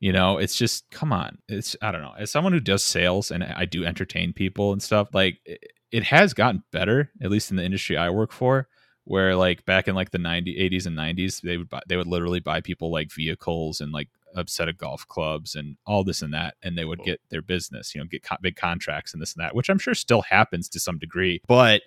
You 0.00 0.12
know, 0.12 0.38
it's 0.38 0.56
just 0.56 0.88
come 0.90 1.12
on. 1.12 1.38
It's 1.48 1.76
I 1.80 1.90
don't 1.90 2.02
know. 2.02 2.14
As 2.18 2.30
someone 2.30 2.52
who 2.52 2.60
does 2.60 2.84
sales 2.84 3.30
and 3.30 3.42
I 3.42 3.64
do 3.64 3.84
entertain 3.84 4.32
people 4.32 4.72
and 4.72 4.82
stuff, 4.82 5.08
like 5.14 5.38
it, 5.44 5.60
it 5.90 6.04
has 6.04 6.34
gotten 6.34 6.62
better, 6.72 7.10
at 7.22 7.30
least 7.30 7.50
in 7.50 7.56
the 7.56 7.64
industry 7.64 7.96
I 7.96 8.10
work 8.10 8.32
for, 8.32 8.68
where 9.04 9.36
like 9.36 9.64
back 9.64 9.88
in 9.88 9.94
like 9.94 10.10
the 10.10 10.18
90s, 10.18 10.60
80s 10.60 10.86
and 10.86 10.96
90s, 10.98 11.40
they 11.40 11.56
would 11.56 11.68
buy, 11.68 11.80
they 11.88 11.96
would 11.96 12.06
literally 12.06 12.40
buy 12.40 12.60
people 12.60 12.90
like 12.90 13.12
vehicles 13.12 13.80
and 13.80 13.92
like 13.92 14.08
a 14.34 14.44
set 14.48 14.68
of 14.68 14.76
golf 14.78 15.06
clubs 15.08 15.54
and 15.54 15.76
all 15.86 16.04
this 16.04 16.22
and 16.22 16.34
that 16.34 16.54
and 16.62 16.76
they 16.76 16.84
would 16.84 17.02
get 17.04 17.20
their 17.30 17.42
business, 17.42 17.94
you 17.94 18.00
know, 18.00 18.06
get 18.06 18.22
co- 18.22 18.36
big 18.40 18.56
contracts 18.56 19.12
and 19.12 19.22
this 19.22 19.34
and 19.34 19.44
that, 19.44 19.54
which 19.54 19.68
I'm 19.68 19.78
sure 19.78 19.94
still 19.94 20.22
happens 20.22 20.68
to 20.70 20.80
some 20.80 20.98
degree. 20.98 21.40
But 21.46 21.82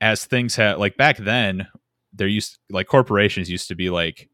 as 0.00 0.24
things 0.24 0.56
have 0.56 0.78
like 0.78 0.96
back 0.96 1.16
then, 1.16 1.66
there 2.12 2.28
used 2.28 2.58
like 2.70 2.86
corporations 2.86 3.50
used 3.50 3.68
to 3.68 3.74
be 3.74 3.90
like 3.90 4.28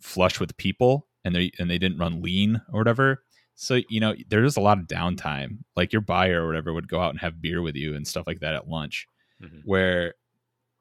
flush 0.00 0.40
with 0.40 0.56
people 0.56 1.06
and 1.24 1.34
they 1.34 1.50
and 1.58 1.70
they 1.70 1.78
didn't 1.78 1.98
run 1.98 2.22
lean 2.22 2.60
or 2.72 2.80
whatever. 2.80 3.22
So 3.54 3.80
you 3.88 4.00
know 4.00 4.14
there's 4.28 4.56
a 4.56 4.60
lot 4.60 4.78
of 4.78 4.86
downtime. 4.86 5.58
Like 5.76 5.92
your 5.92 6.02
buyer 6.02 6.42
or 6.42 6.46
whatever 6.46 6.72
would 6.72 6.88
go 6.88 7.00
out 7.00 7.10
and 7.10 7.20
have 7.20 7.42
beer 7.42 7.62
with 7.62 7.76
you 7.76 7.94
and 7.94 8.06
stuff 8.06 8.26
like 8.26 8.40
that 8.40 8.54
at 8.54 8.68
lunch. 8.68 9.06
Mhm. 9.42 9.62
Where 9.64 10.14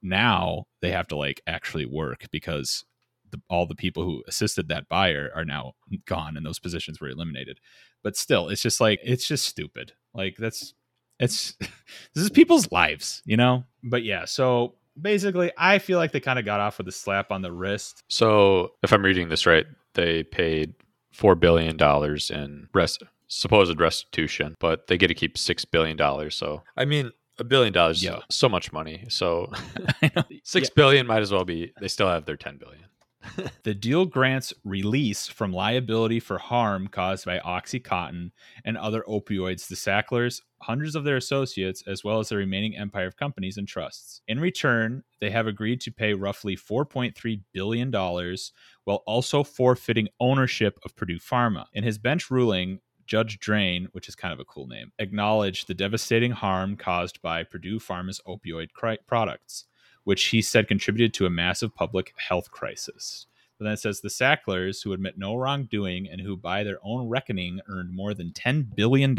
now 0.02 0.66
they 0.82 0.92
have 0.92 1.08
to 1.10 1.16
like 1.16 1.42
actually 1.48 1.86
work 1.86 2.26
because 2.32 2.86
the, 3.32 3.41
all 3.50 3.65
the 3.65 3.76
people 3.76 4.04
who 4.04 4.24
assisted 4.28 4.67
that 4.70 4.88
buyer 4.89 5.32
are 5.36 5.46
now 5.46 5.74
gone 6.06 6.38
and 6.38 6.46
those 6.46 6.60
positions 6.60 7.00
were 7.02 7.10
eliminated. 7.10 7.60
But 8.04 8.15
still, 8.15 8.50
it's 8.50 8.62
just 8.62 8.80
like 8.82 9.00
it's 9.04 9.28
just 9.28 9.46
stupid. 9.46 9.94
Like 10.13 10.36
that's 10.38 10.74
it's 11.20 11.54
this 11.60 12.24
is 12.24 12.30
people's 12.30 12.72
lives, 12.72 13.22
you 13.26 13.38
know. 13.38 13.63
But 13.84 14.04
yeah, 14.04 14.26
so 14.26 14.76
basically, 15.00 15.52
I 15.58 15.80
feel 15.80 15.98
like 15.98 16.12
they 16.12 16.20
kind 16.20 16.39
of 16.39 16.46
got 16.46 16.60
off 16.60 16.78
with 16.78 16.88
a 16.88 16.91
slap 16.91 17.32
on 17.32 17.41
the 17.41 17.52
wrist. 17.52 18.04
So, 18.10 18.72
if 18.84 18.91
I'm 18.91 19.04
reading 19.04 19.30
this 19.30 19.46
right, 19.46 19.65
they 19.94 20.24
paid 20.24 20.74
four 21.12 21.36
billion 21.36 21.78
dollars 21.78 22.30
in 22.32 22.67
rest 22.74 23.04
supposed 23.28 23.80
restitution, 23.80 24.56
but 24.60 24.88
they 24.88 24.98
get 24.98 25.08
to 25.08 25.13
keep 25.13 25.38
six 25.38 25.63
billion 25.63 25.96
dollars. 25.96 26.36
So, 26.36 26.63
I 26.76 26.84
mean, 26.86 27.12
a 27.39 27.44
billion 27.44 27.72
dollars, 27.72 28.04
Yeah. 28.04 28.15
yeah, 28.15 28.20
so 28.30 28.50
much 28.50 28.74
money. 28.74 29.06
So, 29.10 29.52
six 30.44 30.70
billion 30.70 31.08
might 31.08 31.22
as 31.22 31.32
well 31.32 31.46
be. 31.46 31.72
They 31.80 31.88
still 31.88 32.08
have 32.08 32.26
their 32.26 32.36
ten 32.38 32.58
billion. 32.58 32.86
The 33.64 33.74
deal 33.74 34.06
grants 34.06 34.54
release 34.64 35.28
from 35.28 35.54
liability 35.54 36.20
for 36.20 36.38
harm 36.38 36.88
caused 36.88 37.26
by 37.26 37.40
Oxycontin 37.40 38.32
and 38.66 38.78
other 38.78 39.04
opioids 39.08 39.68
to 39.68 39.76
Sacklers, 39.76 40.42
hundreds 40.62 40.96
of 40.96 41.04
their 41.04 41.18
associates, 41.18 41.84
as 41.88 42.04
well 42.04 42.20
as 42.20 42.30
the 42.30 42.38
remaining 42.38 42.76
empire 42.76 43.08
of 43.08 43.18
companies 43.18 43.58
and 43.58 43.68
trusts. 43.68 44.22
In 44.28 44.40
return, 44.40 45.04
they 45.20 45.30
have 45.30 45.48
agreed 45.48 45.82
to 45.82 45.92
pay 45.92 46.14
roughly 46.14 46.56
$4.3 46.56 47.42
billion 47.54 47.92
while 47.92 49.04
also 49.06 49.44
forfeiting 49.44 50.10
ownership 50.20 50.80
of 50.84 50.96
Purdue 50.96 51.20
Pharma. 51.20 51.66
In 51.74 51.84
his 51.84 51.98
bench 51.98 52.32
ruling, 52.32 52.80
Judge 53.06 53.40
Drain, 53.40 53.88
which 53.92 54.08
is 54.08 54.16
kind 54.16 54.34
of 54.34 54.40
a 54.40 54.46
cool 54.46 54.68
name, 54.68 54.92
acknowledged 55.00 55.68
the 55.68 55.74
devastating 55.74 56.32
harm 56.32 56.78
caused 56.78 57.22
by 57.22 57.44
Purdue 57.44 57.80
Pharma's 57.80 58.22
opioid 58.28 58.72
cri- 58.74 59.00
products 59.08 59.66
which 60.04 60.26
he 60.26 60.42
said 60.42 60.68
contributed 60.68 61.14
to 61.16 61.26
a 61.26 61.30
massive 61.30 61.74
public 61.76 62.14
health 62.18 62.52
crisis. 62.52 63.28
But 63.58 63.66
then 63.66 63.74
it 63.74 63.80
says 63.80 64.02
the 64.02 64.10
Sacklers, 64.10 64.82
who 64.84 64.92
admit 64.94 65.18
no 65.20 65.36
wrongdoing 65.36 66.08
and 66.10 66.20
who, 66.20 66.36
by 66.36 66.64
their 66.64 66.80
own 66.84 67.08
reckoning, 67.10 67.60
earned 67.68 67.94
more 67.94 68.14
than 68.16 68.32
$10 68.32 68.76
billion 68.76 69.16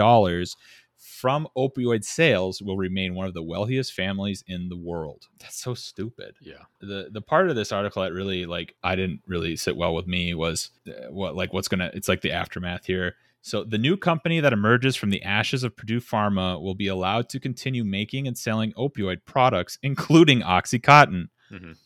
from 0.96 1.48
opioid 1.56 2.04
sales, 2.04 2.62
will 2.62 2.76
remain 2.76 3.14
one 3.14 3.26
of 3.26 3.34
the 3.34 3.42
wealthiest 3.42 3.92
families 3.92 4.44
in 4.46 4.68
the 4.68 4.76
world. 4.76 5.26
That's 5.40 5.60
so 5.60 5.74
stupid 5.74 6.34
Yeah. 6.40 6.62
the 6.80 7.08
the 7.10 7.20
part 7.20 7.50
of 7.50 7.56
this 7.56 7.72
article 7.72 8.02
that 8.02 8.12
really 8.12 8.46
like 8.46 8.74
I 8.84 8.94
didn't 8.94 9.20
really 9.26 9.56
sit 9.56 9.76
well 9.76 9.94
with 9.94 10.06
me 10.06 10.34
was 10.34 10.70
uh, 10.88 11.10
what 11.10 11.34
like 11.34 11.52
what's 11.52 11.68
gonna 11.68 11.90
it's 11.94 12.08
like 12.08 12.20
the 12.20 12.30
aftermath 12.32 12.86
here. 12.86 13.16
So 13.42 13.64
the 13.64 13.78
new 13.78 13.96
company 13.96 14.38
that 14.38 14.52
emerges 14.52 14.94
from 14.94 15.10
the 15.10 15.22
ashes 15.22 15.64
of 15.64 15.76
Purdue 15.76 16.00
Pharma 16.00 16.62
will 16.62 16.76
be 16.76 16.86
allowed 16.86 17.28
to 17.30 17.40
continue 17.40 17.82
making 17.82 18.28
and 18.28 18.38
selling 18.38 18.72
opioid 18.74 19.24
products, 19.24 19.78
including 19.82 20.40
OxyContin. 20.42 21.28
Mhm. 21.50 21.76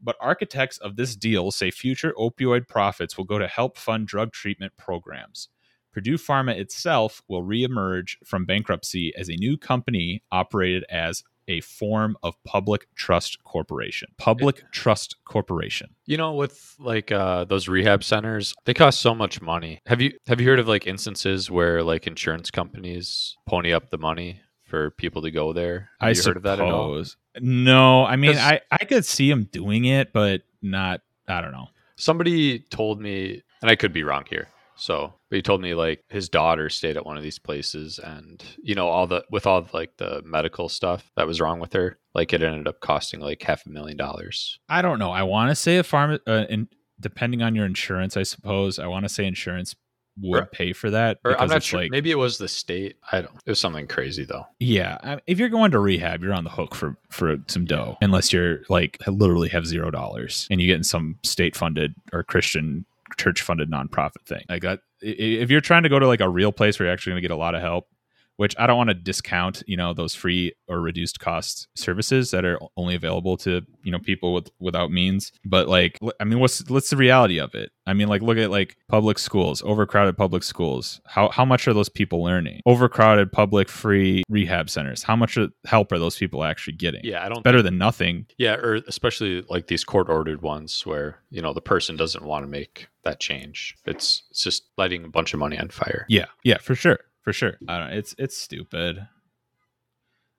But 0.00 0.16
architects 0.20 0.76
of 0.78 0.96
this 0.96 1.14
deal 1.14 1.52
say 1.52 1.70
future 1.70 2.12
opioid 2.18 2.66
profits 2.66 3.16
will 3.16 3.24
go 3.24 3.38
to 3.38 3.46
help 3.46 3.78
fund 3.78 4.08
drug 4.08 4.32
treatment 4.32 4.76
programs. 4.76 5.48
Purdue 5.92 6.18
Pharma 6.18 6.56
itself 6.56 7.22
will 7.28 7.44
reemerge 7.44 8.16
from 8.24 8.44
bankruptcy 8.44 9.14
as 9.16 9.28
a 9.28 9.36
new 9.36 9.56
company 9.56 10.24
operated 10.32 10.84
as 10.90 11.22
a 11.48 11.60
form 11.60 12.16
of 12.22 12.34
public 12.44 12.86
trust 12.94 13.42
corporation. 13.44 14.08
Public 14.18 14.62
trust 14.72 15.16
corporation. 15.24 15.94
You 16.06 16.16
know, 16.16 16.34
with 16.34 16.74
like 16.78 17.12
uh, 17.12 17.44
those 17.44 17.68
rehab 17.68 18.04
centers, 18.04 18.54
they 18.64 18.74
cost 18.74 19.00
so 19.00 19.14
much 19.14 19.40
money. 19.40 19.80
Have 19.86 20.00
you 20.00 20.12
have 20.26 20.40
you 20.40 20.48
heard 20.48 20.58
of 20.58 20.68
like 20.68 20.86
instances 20.86 21.50
where 21.50 21.82
like 21.82 22.06
insurance 22.06 22.50
companies 22.50 23.36
pony 23.46 23.72
up 23.72 23.90
the 23.90 23.98
money 23.98 24.40
for 24.64 24.90
people 24.90 25.22
to 25.22 25.30
go 25.30 25.52
there? 25.52 25.90
Have 26.00 26.08
I 26.08 26.10
you 26.10 26.22
heard 26.22 26.36
of 26.36 26.42
that 26.44 26.60
at 26.60 26.64
all? 26.64 26.88
suppose. 26.88 27.16
No, 27.40 28.04
I 28.04 28.16
mean, 28.16 28.36
I 28.36 28.60
I 28.70 28.84
could 28.84 29.04
see 29.04 29.28
them 29.28 29.44
doing 29.44 29.84
it, 29.84 30.12
but 30.12 30.42
not. 30.62 31.00
I 31.26 31.40
don't 31.40 31.52
know. 31.52 31.68
Somebody 31.96 32.58
told 32.58 33.00
me, 33.00 33.42
and 33.62 33.70
I 33.70 33.76
could 33.76 33.92
be 33.92 34.02
wrong 34.02 34.24
here. 34.28 34.48
So, 34.76 35.14
but 35.30 35.36
he 35.36 35.42
told 35.42 35.60
me 35.60 35.74
like 35.74 36.02
his 36.08 36.28
daughter 36.28 36.68
stayed 36.68 36.96
at 36.96 37.06
one 37.06 37.16
of 37.16 37.22
these 37.22 37.38
places, 37.38 37.98
and 37.98 38.42
you 38.62 38.74
know 38.74 38.88
all 38.88 39.06
the 39.06 39.24
with 39.30 39.46
all 39.46 39.58
of, 39.58 39.72
like 39.74 39.96
the 39.98 40.22
medical 40.24 40.68
stuff 40.68 41.10
that 41.16 41.26
was 41.26 41.40
wrong 41.40 41.60
with 41.60 41.72
her, 41.74 41.98
like 42.14 42.32
it 42.32 42.42
ended 42.42 42.66
up 42.68 42.80
costing 42.80 43.20
like 43.20 43.42
half 43.42 43.64
a 43.66 43.70
million 43.70 43.96
dollars. 43.96 44.58
I 44.68 44.82
don't 44.82 44.98
know. 44.98 45.10
I 45.12 45.22
want 45.22 45.50
to 45.50 45.54
say 45.54 45.76
a 45.78 45.82
farm, 45.84 46.18
uh, 46.26 46.44
in, 46.48 46.68
depending 47.00 47.42
on 47.42 47.54
your 47.54 47.66
insurance, 47.66 48.16
I 48.16 48.22
suppose. 48.24 48.78
I 48.78 48.86
want 48.86 49.04
to 49.04 49.08
say 49.08 49.24
insurance 49.26 49.74
would 50.20 50.42
Or- 50.44 50.46
pay 50.46 50.72
for 50.72 50.90
that 50.90 51.18
Or 51.24 51.40
I'm 51.40 51.48
not 51.48 51.64
sure. 51.64 51.80
like, 51.80 51.90
Maybe 51.90 52.12
it 52.12 52.18
was 52.18 52.38
the 52.38 52.46
state. 52.46 52.94
I 53.10 53.20
don't. 53.20 53.34
It 53.44 53.50
was 53.50 53.58
something 53.58 53.88
crazy 53.88 54.24
though. 54.24 54.46
yeah, 54.60 54.96
I- 55.02 55.20
if 55.26 55.38
you're 55.40 55.48
going 55.48 55.72
to 55.72 55.80
rehab, 55.80 56.22
you're 56.22 56.32
on 56.34 56.44
the 56.44 56.50
hook 56.50 56.74
for 56.74 56.96
for 57.10 57.36
some 57.48 57.64
dough, 57.64 57.96
unless 58.00 58.32
you're 58.32 58.60
like 58.68 58.96
literally 59.08 59.48
have 59.48 59.66
zero 59.66 59.90
dollars 59.90 60.46
and 60.50 60.60
you 60.60 60.66
get 60.68 60.76
in 60.76 60.84
some 60.84 61.18
state 61.24 61.56
funded 61.56 61.94
or 62.12 62.22
Christian 62.22 62.86
church 63.16 63.42
funded 63.42 63.70
nonprofit 63.70 64.22
thing. 64.26 64.44
Like 64.48 64.64
if 65.00 65.50
you're 65.50 65.60
trying 65.60 65.82
to 65.84 65.88
go 65.88 65.98
to 65.98 66.06
like 66.06 66.20
a 66.20 66.28
real 66.28 66.52
place 66.52 66.78
where 66.78 66.86
you're 66.86 66.92
actually 66.92 67.12
going 67.12 67.22
to 67.22 67.28
get 67.28 67.34
a 67.34 67.36
lot 67.36 67.54
of 67.54 67.60
help, 67.60 67.88
which 68.36 68.54
I 68.58 68.66
don't 68.66 68.76
want 68.76 68.90
to 68.90 68.94
discount, 68.94 69.62
you 69.66 69.76
know, 69.76 69.92
those 69.92 70.14
free 70.14 70.52
or 70.68 70.80
reduced 70.80 71.20
cost 71.20 71.68
services 71.76 72.30
that 72.30 72.44
are 72.44 72.58
only 72.76 72.94
available 72.94 73.36
to, 73.38 73.62
you 73.82 73.92
know, 73.92 73.98
people 73.98 74.32
with 74.34 74.50
without 74.58 74.90
means. 74.90 75.32
But 75.44 75.68
like 75.68 75.98
I 76.20 76.24
mean, 76.24 76.40
what's 76.40 76.68
what's 76.68 76.90
the 76.90 76.96
reality 76.96 77.38
of 77.38 77.54
it? 77.54 77.70
I 77.86 77.92
mean, 77.92 78.08
like 78.08 78.22
look 78.22 78.38
at 78.38 78.50
like 78.50 78.76
public 78.88 79.18
schools, 79.18 79.62
overcrowded 79.62 80.16
public 80.16 80.42
schools. 80.42 81.00
How 81.06 81.28
how 81.28 81.44
much 81.44 81.68
are 81.68 81.74
those 81.74 81.88
people 81.88 82.22
learning? 82.22 82.60
Overcrowded 82.66 83.32
public 83.32 83.68
free 83.68 84.22
rehab 84.28 84.70
centers. 84.70 85.02
How 85.02 85.16
much 85.16 85.38
help 85.66 85.92
are 85.92 85.98
those 85.98 86.16
people 86.16 86.44
actually 86.44 86.74
getting? 86.74 87.02
Yeah, 87.04 87.24
I 87.24 87.28
don't. 87.28 87.44
Better 87.44 87.62
than 87.62 87.78
nothing. 87.78 88.26
Yeah, 88.38 88.54
or 88.54 88.74
especially 88.88 89.42
like 89.48 89.66
these 89.66 89.84
court 89.84 90.08
ordered 90.08 90.42
ones 90.42 90.84
where 90.86 91.20
you 91.30 91.42
know 91.42 91.52
the 91.52 91.60
person 91.60 91.96
doesn't 91.96 92.24
want 92.24 92.44
to 92.44 92.48
make 92.48 92.88
that 93.04 93.20
change. 93.20 93.76
It's 93.84 94.22
it's 94.30 94.42
just 94.42 94.64
lighting 94.76 95.04
a 95.04 95.08
bunch 95.08 95.34
of 95.34 95.40
money 95.40 95.58
on 95.58 95.68
fire. 95.68 96.06
Yeah, 96.08 96.26
yeah, 96.42 96.58
for 96.58 96.74
sure, 96.74 97.00
for 97.24 97.32
sure. 97.32 97.58
I 97.66 97.78
don't. 97.78 97.90
It's 97.90 98.14
it's 98.18 98.36
stupid. 98.36 99.08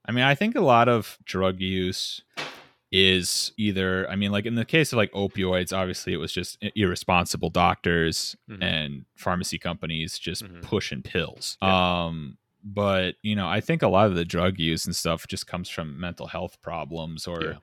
I 0.07 0.11
mean, 0.11 0.23
I 0.23 0.35
think 0.35 0.55
a 0.55 0.61
lot 0.61 0.87
of 0.87 1.17
drug 1.25 1.59
use 1.59 2.21
is 2.91 3.51
either 3.57 4.09
I 4.09 4.15
mean 4.15 4.31
like 4.31 4.45
in 4.45 4.55
the 4.55 4.63
case 4.63 4.93
of 4.93 4.97
like 4.97 5.11
opioids 5.11 5.75
obviously 5.75 6.13
it 6.13 6.17
was 6.17 6.31
just 6.31 6.57
irresponsible 6.75 7.49
doctors 7.49 8.35
Mhm. 8.49 8.61
and 8.63 9.05
pharmacy 9.15 9.57
companies 9.57 10.19
just 10.19 10.43
Mhm. 10.43 10.61
pushing 10.61 11.01
pills. 11.01 11.57
Yeah. 11.61 12.05
Um 12.05 12.37
but 12.63 13.15
you 13.23 13.35
know 13.35 13.47
I 13.49 13.59
think 13.59 13.81
a 13.81 13.87
lot 13.87 14.05
of 14.07 14.15
the 14.15 14.23
drug 14.23 14.59
use 14.59 14.85
and 14.85 14.95
stuff 14.95 15.27
just 15.27 15.47
comes 15.47 15.67
from 15.67 15.99
mental 15.99 16.27
health 16.27 16.61
problems 16.61 17.25
or 17.27 17.43
Yeah. 17.43 17.57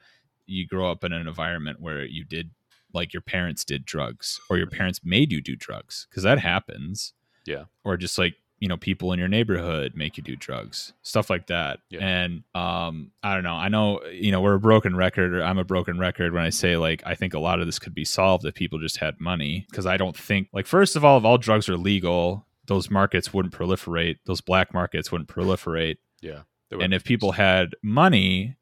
you 0.46 0.66
grow 0.66 0.90
up 0.90 1.04
in 1.04 1.12
an 1.12 1.26
environment 1.28 1.80
where 1.80 2.04
you 2.04 2.24
did 2.24 2.50
like 2.92 3.14
your 3.14 3.22
parents 3.22 3.64
did 3.64 3.84
drugs 3.86 4.40
or 4.50 4.58
your 4.58 4.66
parents 4.66 5.00
made 5.04 5.30
you 5.30 5.40
do 5.40 5.54
drugs 5.56 6.08
because 6.10 6.24
that 6.24 6.40
happens 6.40 7.14
Yeah. 7.46 7.66
or 7.84 7.96
just 7.96 8.18
like 8.18 8.34
you 8.62 8.68
know 8.68 8.76
people 8.76 9.12
in 9.12 9.18
your 9.18 9.26
neighborhood 9.28 9.92
make 9.96 10.16
you 10.16 10.22
do 10.22 10.36
drugs 10.36 10.92
stuff 11.02 11.28
like 11.28 11.48
that 11.48 11.80
Yeah. 11.90 11.98
and 12.00 12.44
um 12.54 13.10
i 13.22 13.34
don't 13.34 13.42
know 13.42 13.54
i 13.56 13.68
know 13.68 14.00
you 14.12 14.30
know 14.30 14.40
we're 14.40 14.54
a 14.54 14.60
broken 14.60 14.94
record 14.94 15.34
or 15.34 15.42
i'm 15.42 15.58
a 15.58 15.64
broken 15.64 15.98
record 15.98 16.32
when 16.32 16.44
i 16.44 16.50
say 16.50 16.76
like 16.76 17.02
i 17.04 17.14
think 17.16 17.34
a 17.34 17.40
lot 17.40 17.58
of 17.60 17.66
this 17.66 17.80
could 17.80 17.94
be 17.94 18.04
solved 18.04 18.44
if 18.46 18.54
people 18.54 18.78
just 18.78 18.98
had 18.98 19.20
money 19.20 19.66
because 19.68 19.84
i 19.84 19.96
don't 19.96 20.16
think 20.16 20.46
like 20.52 20.66
first 20.66 20.94
of 20.94 21.04
all 21.04 21.18
if 21.18 21.24
all 21.24 21.38
drugs 21.38 21.68
are 21.68 21.76
legal 21.76 22.46
those 22.66 22.88
markets 22.88 23.34
wouldn't 23.34 23.52
proliferate 23.52 24.18
those 24.26 24.40
black 24.40 24.72
markets 24.72 25.10
wouldn't 25.10 25.28
proliferate 25.28 25.96
Yeah. 26.20 26.42
And 26.70 26.94
if 26.94 27.02
people 27.04 27.32
had 27.32 27.74
money 27.82 28.56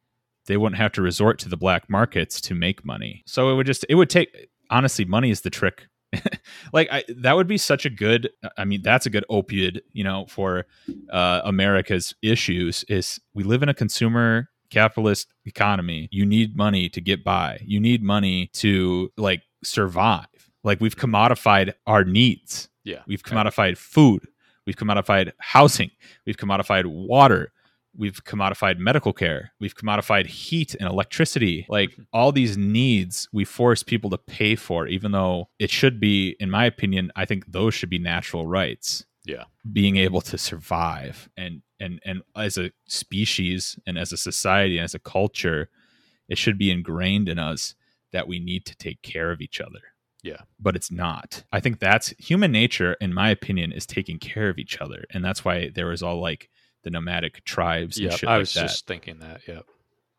they 0.46 0.56
wouldn't 0.56 0.78
have 0.78 0.92
to 0.92 1.02
resort 1.02 1.38
to 1.40 1.48
the 1.50 1.56
black 1.58 1.90
markets 1.90 2.40
to 2.40 2.54
make 2.54 2.84
money 2.86 3.22
so 3.26 3.50
it 3.50 3.54
would 3.56 3.66
just 3.66 3.84
it 3.90 3.96
would 3.96 4.08
take 4.10 4.48
honestly 4.70 5.04
money 5.04 5.30
is 5.30 5.42
the 5.42 5.50
trick 5.50 5.86
like 6.72 6.88
I, 6.90 7.04
that 7.08 7.36
would 7.36 7.46
be 7.46 7.58
such 7.58 7.86
a 7.86 7.90
good 7.90 8.30
i 8.56 8.64
mean 8.64 8.82
that's 8.82 9.06
a 9.06 9.10
good 9.10 9.24
opiate 9.28 9.84
you 9.92 10.02
know 10.02 10.26
for 10.28 10.66
uh, 11.10 11.40
america's 11.44 12.14
issues 12.20 12.84
is 12.88 13.20
we 13.32 13.44
live 13.44 13.62
in 13.62 13.68
a 13.68 13.74
consumer 13.74 14.48
capitalist 14.70 15.28
economy 15.44 16.08
you 16.10 16.26
need 16.26 16.56
money 16.56 16.88
to 16.88 17.00
get 17.00 17.22
by 17.22 17.60
you 17.64 17.78
need 17.78 18.02
money 18.02 18.50
to 18.54 19.12
like 19.16 19.42
survive 19.62 20.26
like 20.64 20.80
we've 20.80 20.96
commodified 20.96 21.74
our 21.86 22.04
needs 22.04 22.70
yeah. 22.84 23.02
We've 23.06 23.22
commodified 23.22 23.76
food. 23.76 24.26
We've 24.66 24.76
commodified 24.76 25.32
housing. 25.38 25.90
We've 26.26 26.36
commodified 26.36 26.86
water. 26.86 27.52
We've 27.96 28.22
commodified 28.24 28.78
medical 28.78 29.12
care. 29.12 29.52
We've 29.60 29.74
commodified 29.74 30.26
heat 30.26 30.74
and 30.78 30.88
electricity. 30.88 31.66
Like 31.68 31.90
Mhm. 31.96 32.06
all 32.12 32.32
these 32.32 32.56
needs, 32.56 33.28
we 33.32 33.44
force 33.44 33.82
people 33.82 34.10
to 34.10 34.18
pay 34.18 34.54
for, 34.56 34.86
even 34.86 35.12
though 35.12 35.50
it 35.58 35.70
should 35.70 35.98
be, 36.00 36.36
in 36.40 36.50
my 36.50 36.64
opinion, 36.66 37.10
I 37.16 37.24
think 37.24 37.46
those 37.50 37.74
should 37.74 37.90
be 37.90 37.98
natural 37.98 38.46
rights. 38.46 39.04
Yeah. 39.24 39.44
Being 39.70 39.96
able 39.96 40.20
to 40.22 40.38
survive 40.38 41.28
and 41.36 41.62
and 41.78 41.98
and 42.04 42.22
as 42.36 42.58
a 42.58 42.70
species 42.86 43.78
and 43.86 43.98
as 43.98 44.12
a 44.12 44.16
society 44.16 44.76
and 44.78 44.84
as 44.84 44.94
a 44.94 44.98
culture, 44.98 45.70
it 46.28 46.38
should 46.38 46.58
be 46.58 46.70
ingrained 46.70 47.28
in 47.28 47.38
us 47.38 47.74
that 48.12 48.28
we 48.28 48.38
need 48.38 48.64
to 48.66 48.76
take 48.76 49.02
care 49.02 49.30
of 49.30 49.40
each 49.40 49.60
other 49.60 49.80
Yeah. 50.22 50.42
but 50.58 50.76
it's 50.76 50.90
not. 50.90 51.44
I 51.52 51.60
think 51.60 51.78
that's 51.80 52.10
human 52.18 52.52
nature, 52.52 52.94
in 53.00 53.12
my 53.14 53.30
opinion, 53.30 53.72
is 53.72 53.86
taking 53.86 54.18
care 54.18 54.48
of 54.48 54.58
each 54.58 54.78
other, 54.80 55.04
and 55.10 55.24
that's 55.24 55.44
why 55.44 55.70
there 55.70 55.86
was 55.86 56.02
all 56.02 56.20
like 56.20 56.50
the 56.82 56.90
nomadic 56.90 57.44
tribes 57.44 57.98
and 57.98 58.10
Yeah. 58.22 58.30
I 58.30 58.38
was 58.38 58.52
just 58.52 58.86
thinking 58.86 59.18
that. 59.20 59.40
Yeah. 59.46 59.60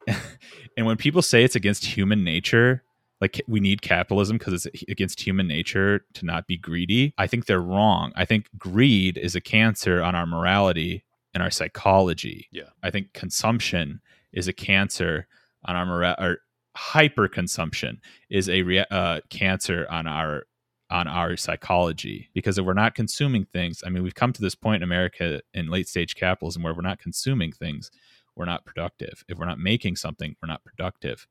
and 0.78 0.86
when 0.86 0.98
people 0.98 1.22
say 1.22 1.44
it's 1.44 1.56
against 1.56 1.86
human 1.86 2.24
nature, 2.24 2.84
like 3.20 3.42
we 3.48 3.60
need 3.60 3.82
capitalism 3.82 4.38
because 4.38 4.66
it's 4.66 4.84
against 4.90 5.22
human 5.22 5.48
nature 5.48 6.06
to 6.14 6.26
not 6.26 6.48
be 6.48 6.58
greedy, 6.58 7.14
I 7.18 7.28
think 7.28 7.46
they're 7.46 7.62
wrong. 7.62 8.12
I 8.16 8.26
think 8.26 8.48
greed 8.58 9.18
is 9.18 9.36
a 9.36 9.42
cancer 9.42 10.02
on 10.02 10.16
our 10.16 10.26
morality 10.26 11.04
and 11.34 11.44
our 11.44 11.52
psychology. 11.52 12.48
Yeah. 12.52 12.70
I 12.84 12.90
think 12.90 13.14
consumption 13.14 14.02
is 14.34 14.48
a 14.48 14.54
cancer 14.54 15.28
on 15.66 15.76
our 15.76 15.86
moral 15.86 16.16
or 16.18 16.40
hyper 16.76 17.28
consumption 17.28 18.02
is 18.30 18.50
a 18.50 18.64
rea- 18.64 18.86
uh, 18.90 19.20
cancer 19.30 19.86
on 19.90 20.08
our 20.08 20.46
on 20.92 21.08
our 21.08 21.36
psychology 21.38 22.30
because 22.34 22.58
if 22.58 22.66
we're 22.66 22.74
not 22.74 22.96
consuming 22.96 23.46
things 23.46 23.84
i 23.86 23.90
mean 23.90 24.04
we've 24.04 24.16
come 24.16 24.34
to 24.34 24.42
this 24.42 24.56
point 24.56 24.78
in 24.78 24.84
america 24.84 25.42
in 25.54 25.68
late 25.68 25.88
stage 25.88 26.16
capitalism 26.16 26.62
where 26.62 26.74
we're 26.74 26.82
not 26.82 27.00
consuming 27.00 27.52
things 27.52 27.92
we're 28.36 28.46
not 28.46 28.64
productive. 28.66 29.26
If 29.28 29.38
we're 29.38 29.46
not 29.46 29.60
making 29.60 29.98
something 29.98 30.36
we're 30.42 30.48
not 30.48 30.64
productive 30.64 31.28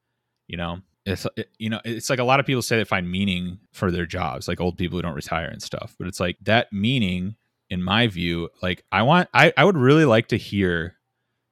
you 0.50 0.56
know? 0.56 0.80
It's 1.06 1.26
it, 1.36 1.48
you 1.58 1.70
know 1.70 1.80
it's 1.84 2.10
like 2.10 2.18
a 2.18 2.24
lot 2.24 2.40
of 2.40 2.46
people 2.46 2.60
say 2.60 2.76
they 2.76 2.84
find 2.84 3.10
meaning 3.10 3.58
for 3.72 3.90
their 3.90 4.04
jobs 4.04 4.46
like 4.46 4.60
old 4.60 4.76
people 4.76 4.98
who 4.98 5.02
don't 5.02 5.14
retire 5.14 5.46
and 5.46 5.62
stuff 5.62 5.96
but 5.98 6.06
it's 6.06 6.20
like 6.20 6.36
that 6.42 6.70
meaning 6.72 7.36
in 7.70 7.82
my 7.82 8.06
view 8.06 8.50
like 8.62 8.84
i 8.92 9.02
want 9.02 9.26
i, 9.32 9.50
I 9.56 9.64
would 9.64 9.78
really 9.78 10.04
like 10.04 10.28
to 10.28 10.36
hear 10.36 10.96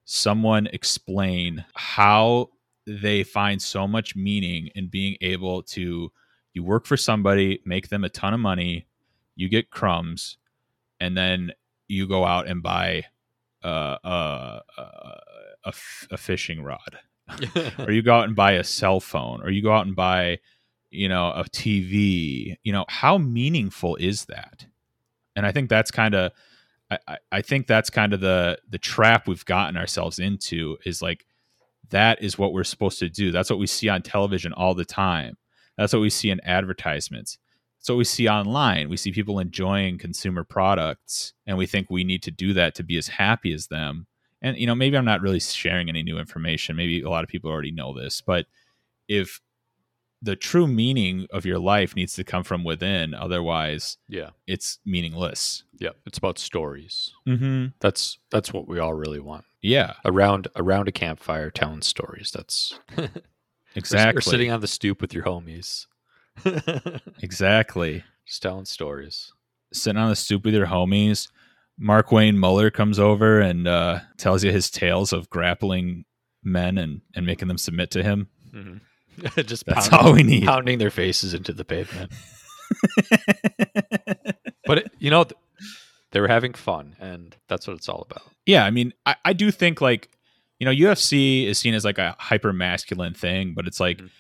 someone 0.04 0.66
explain 0.66 1.64
how 1.74 2.50
they 2.86 3.22
find 3.22 3.60
so 3.60 3.88
much 3.88 4.14
meaning 4.14 4.68
in 4.74 4.88
being 4.88 5.16
able 5.22 5.62
to 5.62 6.12
you 6.54 6.62
work 6.64 6.86
for 6.86 6.96
somebody 6.96 7.60
make 7.64 7.88
them 7.88 8.04
a 8.04 8.08
ton 8.08 8.34
of 8.34 8.40
money 8.40 8.86
you 9.36 9.48
get 9.48 9.70
crumbs 9.70 10.36
and 11.00 11.16
then 11.16 11.52
you 11.86 12.06
go 12.08 12.24
out 12.24 12.46
and 12.48 12.62
buy 12.62 13.04
uh, 13.64 13.96
uh, 14.04 14.60
uh, 14.76 14.82
a, 15.64 15.68
f- 15.68 16.06
a 16.10 16.16
fishing 16.16 16.62
rod. 16.62 16.98
Or 17.78 17.90
you 17.92 18.02
go 18.02 18.14
out 18.14 18.24
and 18.24 18.34
buy 18.36 18.52
a 18.52 18.64
cell 18.64 19.00
phone 19.00 19.42
or 19.42 19.50
you 19.50 19.62
go 19.62 19.72
out 19.72 19.86
and 19.86 19.94
buy 19.94 20.38
you 20.90 21.08
know 21.08 21.30
a 21.30 21.44
tv 21.44 22.56
you 22.62 22.72
know 22.72 22.84
how 22.88 23.18
meaningful 23.18 23.96
is 23.96 24.24
that? 24.26 24.66
And 25.36 25.44
i 25.46 25.52
think 25.52 25.68
that's 25.68 25.90
kind 25.90 26.14
of 26.14 26.32
I, 26.90 26.98
I- 27.06 27.16
I 27.30 27.42
think 27.42 27.66
that's 27.66 27.90
kind 27.90 28.12
of 28.14 28.20
the 28.20 28.58
the 28.68 28.78
trap 28.78 29.28
we've 29.28 29.44
gotten 29.44 29.76
ourselves 29.76 30.18
into 30.18 30.78
is 30.86 31.02
like 31.02 31.26
that 31.90 32.22
is 32.22 32.38
what 32.38 32.52
we're 32.52 32.64
supposed 32.64 32.98
to 33.00 33.08
do. 33.08 33.30
That's 33.32 33.50
what 33.50 33.58
we 33.58 33.66
see 33.66 33.88
on 33.88 34.02
television 34.02 34.52
all 34.52 34.74
the 34.74 34.84
time 34.84 35.36
that's 35.78 35.92
what 35.94 36.02
we 36.02 36.10
see 36.10 36.28
in 36.30 36.40
advertisements 36.44 37.38
that's 37.78 37.88
what 37.88 37.96
we 37.96 38.04
see 38.04 38.28
online 38.28 38.90
we 38.90 38.96
see 38.96 39.12
people 39.12 39.38
enjoying 39.38 39.96
consumer 39.96 40.44
products 40.44 41.32
and 41.46 41.56
we 41.56 41.64
think 41.66 41.88
we 41.88 42.04
need 42.04 42.22
to 42.22 42.30
do 42.30 42.52
that 42.52 42.74
to 42.74 42.82
be 42.82 42.98
as 42.98 43.08
happy 43.08 43.54
as 43.54 43.68
them 43.68 44.06
and 44.42 44.58
you 44.58 44.66
know 44.66 44.74
maybe 44.74 44.96
i'm 44.98 45.04
not 45.04 45.22
really 45.22 45.40
sharing 45.40 45.88
any 45.88 46.02
new 46.02 46.18
information 46.18 46.76
maybe 46.76 47.00
a 47.00 47.08
lot 47.08 47.24
of 47.24 47.30
people 47.30 47.50
already 47.50 47.72
know 47.72 47.98
this 47.98 48.20
but 48.20 48.44
if 49.08 49.40
the 50.20 50.34
true 50.34 50.66
meaning 50.66 51.26
of 51.32 51.46
your 51.46 51.60
life 51.60 51.94
needs 51.94 52.14
to 52.14 52.24
come 52.24 52.42
from 52.42 52.64
within 52.64 53.14
otherwise 53.14 53.98
yeah. 54.08 54.30
it's 54.46 54.78
meaningless 54.84 55.62
Yeah. 55.78 55.90
It's 56.06 56.18
about 56.18 56.38
stories. 56.38 57.12
mm-hmm. 57.26 57.66
That's 57.78 58.18
that's 58.30 58.52
what 58.52 58.66
we 58.66 58.80
all 58.80 58.94
really 58.94 59.20
want. 59.20 59.44
yeah 59.62 59.94
Around 60.04 60.48
around 60.56 60.88
a 60.88 60.92
campfire 60.92 61.50
telling 61.50 61.82
stories. 61.82 62.32
That's 62.34 62.80
exactly 63.78 64.18
Or 64.18 64.20
sitting 64.20 64.50
on 64.50 64.60
the 64.60 64.66
stoop 64.66 65.00
with 65.00 65.14
your 65.14 65.24
homies. 65.24 65.86
exactly 67.22 68.04
Just 68.26 68.42
telling 68.42 68.64
stories. 68.64 69.32
sitting 69.72 70.00
on 70.00 70.08
the 70.10 70.16
stoop 70.16 70.44
with 70.44 70.54
your 70.54 70.66
homies 70.66 71.28
mark 71.78 72.10
wayne 72.12 72.36
muller 72.38 72.70
comes 72.70 72.98
over 72.98 73.40
and 73.40 73.66
uh, 73.68 74.00
tells 74.16 74.42
you 74.44 74.50
his 74.52 74.70
tales 74.70 75.12
of 75.12 75.28
grappling 75.30 76.04
men 76.42 76.76
and, 76.78 77.00
and 77.14 77.24
making 77.26 77.48
them 77.48 77.58
submit 77.58 77.90
to 77.92 78.02
him 78.02 78.28
Just 79.44 79.66
that's 79.66 79.88
pounding, 79.88 80.06
all 80.08 80.12
we 80.14 80.22
need 80.22 80.44
pounding 80.44 80.78
their 80.78 80.90
faces 80.90 81.34
into 81.34 81.52
the 81.52 81.64
pavement. 81.64 82.12
But 84.66 84.78
it, 84.78 84.92
you 84.98 85.10
know, 85.10 85.24
th- 85.24 85.38
they 86.10 86.20
were 86.20 86.28
having 86.28 86.52
fun, 86.52 86.94
and 87.00 87.34
that's 87.48 87.66
what 87.66 87.76
it's 87.76 87.88
all 87.88 88.06
about. 88.10 88.22
yeah 88.46 88.64
i 88.64 88.70
mean 88.70 88.92
I, 89.06 89.16
I 89.24 89.32
do 89.32 89.50
think 89.50 89.80
like 89.80 90.08
you 90.58 90.64
know 90.64 90.72
ufc 90.90 91.46
is 91.46 91.58
seen 91.58 91.74
as 91.74 91.84
like 91.84 91.98
a 91.98 92.14
hyper 92.18 92.52
masculine 92.52 93.14
thing 93.14 93.54
but 93.54 93.66
it's 93.66 93.80
like 93.80 93.98
Mhm. 93.98 94.10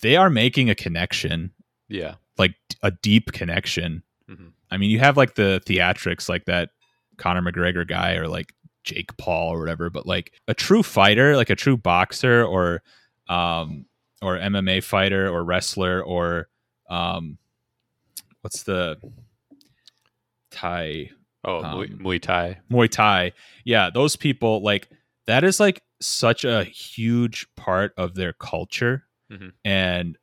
they 0.00 0.16
are 0.16 0.30
making 0.30 0.70
a 0.70 0.74
connection 0.74 1.50
Yeah. 1.88 2.14
like 2.38 2.54
a 2.82 2.90
deep 2.90 3.32
connection 3.32 4.02
Mhm. 4.30 4.52
i 4.70 4.76
mean 4.76 4.90
you 4.90 4.98
have 5.00 5.16
like 5.16 5.34
the 5.34 5.60
theatrics 5.66 6.28
like 6.28 6.44
that 6.46 6.70
conor 7.18 7.42
mcgregor 7.42 7.86
guy 7.86 8.14
or 8.14 8.28
like 8.28 8.54
jake 8.84 9.16
paul 9.16 9.50
or 9.52 9.58
whatever 9.60 9.90
but 9.90 10.06
like 10.06 10.32
a 10.48 10.54
true 10.54 10.82
fighter 10.82 11.36
like 11.36 11.50
a 11.50 11.56
true 11.56 11.76
boxer 11.76 12.42
or 12.44 12.82
um 13.28 13.86
or 14.20 14.36
mma 14.38 14.82
fighter 14.82 15.28
or 15.28 15.44
wrestler 15.44 16.02
or 16.02 16.48
um 16.90 17.38
what's 18.40 18.62
the 18.64 18.96
thai 20.50 21.10
Oh, 21.44 21.60
Um, 21.64 21.88
Muay 21.98 22.22
Thai. 22.22 22.60
Muay 22.70 22.88
Thai. 22.88 23.32
Yeah, 23.64 23.90
those 23.90 24.14
people 24.14 24.62
like 24.62 24.88
that 25.26 25.44
is 25.44 25.60
like 25.60 25.82
such 26.00 26.44
a 26.44 26.64
huge 26.64 27.46
part 27.56 27.92
of 27.96 28.14
their 28.14 28.32
culture 28.32 29.04
Mhm. 29.30 29.52
and 29.64 30.18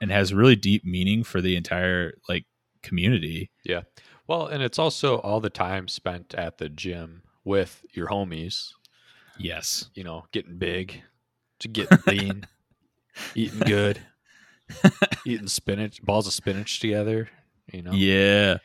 and 0.00 0.10
has 0.10 0.34
really 0.34 0.56
deep 0.56 0.84
meaning 0.84 1.24
for 1.24 1.40
the 1.40 1.56
entire 1.56 2.14
like 2.28 2.44
community. 2.82 3.50
Yeah. 3.64 3.82
Well, 4.26 4.46
and 4.46 4.62
it's 4.62 4.78
also 4.78 5.16
all 5.18 5.40
the 5.40 5.50
time 5.50 5.88
spent 5.88 6.34
at 6.34 6.58
the 6.58 6.68
gym 6.68 7.22
with 7.44 7.84
your 7.92 8.08
homies. 8.08 8.72
Yes. 9.38 9.90
You 9.94 10.04
know, 10.04 10.26
getting 10.32 10.58
big, 10.58 11.02
to 11.60 11.68
getting 11.68 11.98
lean, 12.06 12.46
eating 13.34 13.60
good, 13.60 14.00
eating 15.26 15.48
spinach, 15.48 16.02
balls 16.02 16.26
of 16.26 16.32
spinach 16.32 16.80
together. 16.80 17.28
You 17.72 17.82
know, 17.82 17.92
Yeah. 17.92 18.58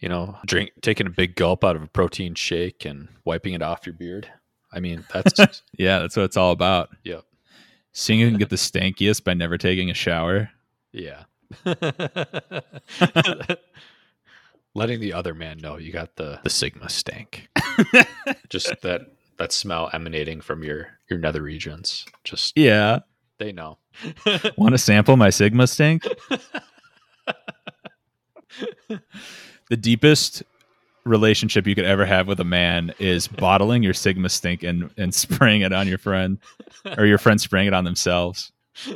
you 0.00 0.08
know, 0.08 0.38
drink, 0.46 0.70
taking 0.82 1.06
a 1.06 1.10
big 1.10 1.36
gulp 1.36 1.64
out 1.64 1.76
of 1.76 1.82
a 1.82 1.86
protein 1.88 2.34
shake 2.34 2.84
and 2.84 3.08
wiping 3.24 3.54
it 3.54 3.62
off 3.62 3.86
your 3.86 3.94
beard. 3.94 4.28
I 4.76 4.80
mean, 4.80 5.04
that's 5.12 5.62
Yeah, 5.78 6.00
that's 6.00 6.16
what 6.16 6.24
it's 6.24 6.36
all 6.36 6.52
about. 6.52 6.90
Yep. 7.04 7.24
Seeing 7.92 8.20
who 8.20 8.28
can 8.28 8.38
get 8.38 8.50
the 8.50 8.56
stankiest 8.56 9.24
by 9.24 9.32
never 9.34 9.56
taking 9.56 9.90
a 9.90 9.94
shower. 9.94 10.50
Yeah. 10.92 11.24
Letting 14.74 15.00
the 15.00 15.14
other 15.14 15.32
man 15.34 15.56
know 15.58 15.78
you 15.78 15.90
got 15.92 16.16
the 16.16 16.38
the 16.44 16.50
sigma 16.50 16.90
stank. 16.90 17.48
Just 18.50 18.74
that 18.82 19.02
that 19.38 19.52
smell 19.52 19.88
emanating 19.94 20.42
from 20.42 20.62
your 20.62 20.88
your 21.08 21.18
nether 21.18 21.42
regions. 21.42 22.04
Just 22.24 22.56
Yeah. 22.58 22.98
they 23.38 23.52
know. 23.52 23.78
Want 24.58 24.74
to 24.74 24.78
sample 24.78 25.16
my 25.16 25.30
Sigma 25.30 25.66
stink? 25.66 26.06
the 29.70 29.76
deepest 29.78 30.42
relationship 31.06 31.66
you 31.66 31.74
could 31.74 31.84
ever 31.84 32.04
have 32.04 32.26
with 32.26 32.40
a 32.40 32.44
man 32.44 32.92
is 32.98 33.28
bottling 33.38 33.82
your 33.82 33.94
Sigma 33.94 34.28
stink 34.28 34.62
and, 34.62 34.90
and 34.96 35.14
spraying 35.14 35.62
it 35.62 35.72
on 35.72 35.88
your 35.88 35.98
friend 35.98 36.38
or 36.98 37.06
your 37.06 37.18
friend 37.18 37.40
spraying 37.40 37.68
it 37.68 37.74
on 37.74 37.84
themselves. 37.84 38.52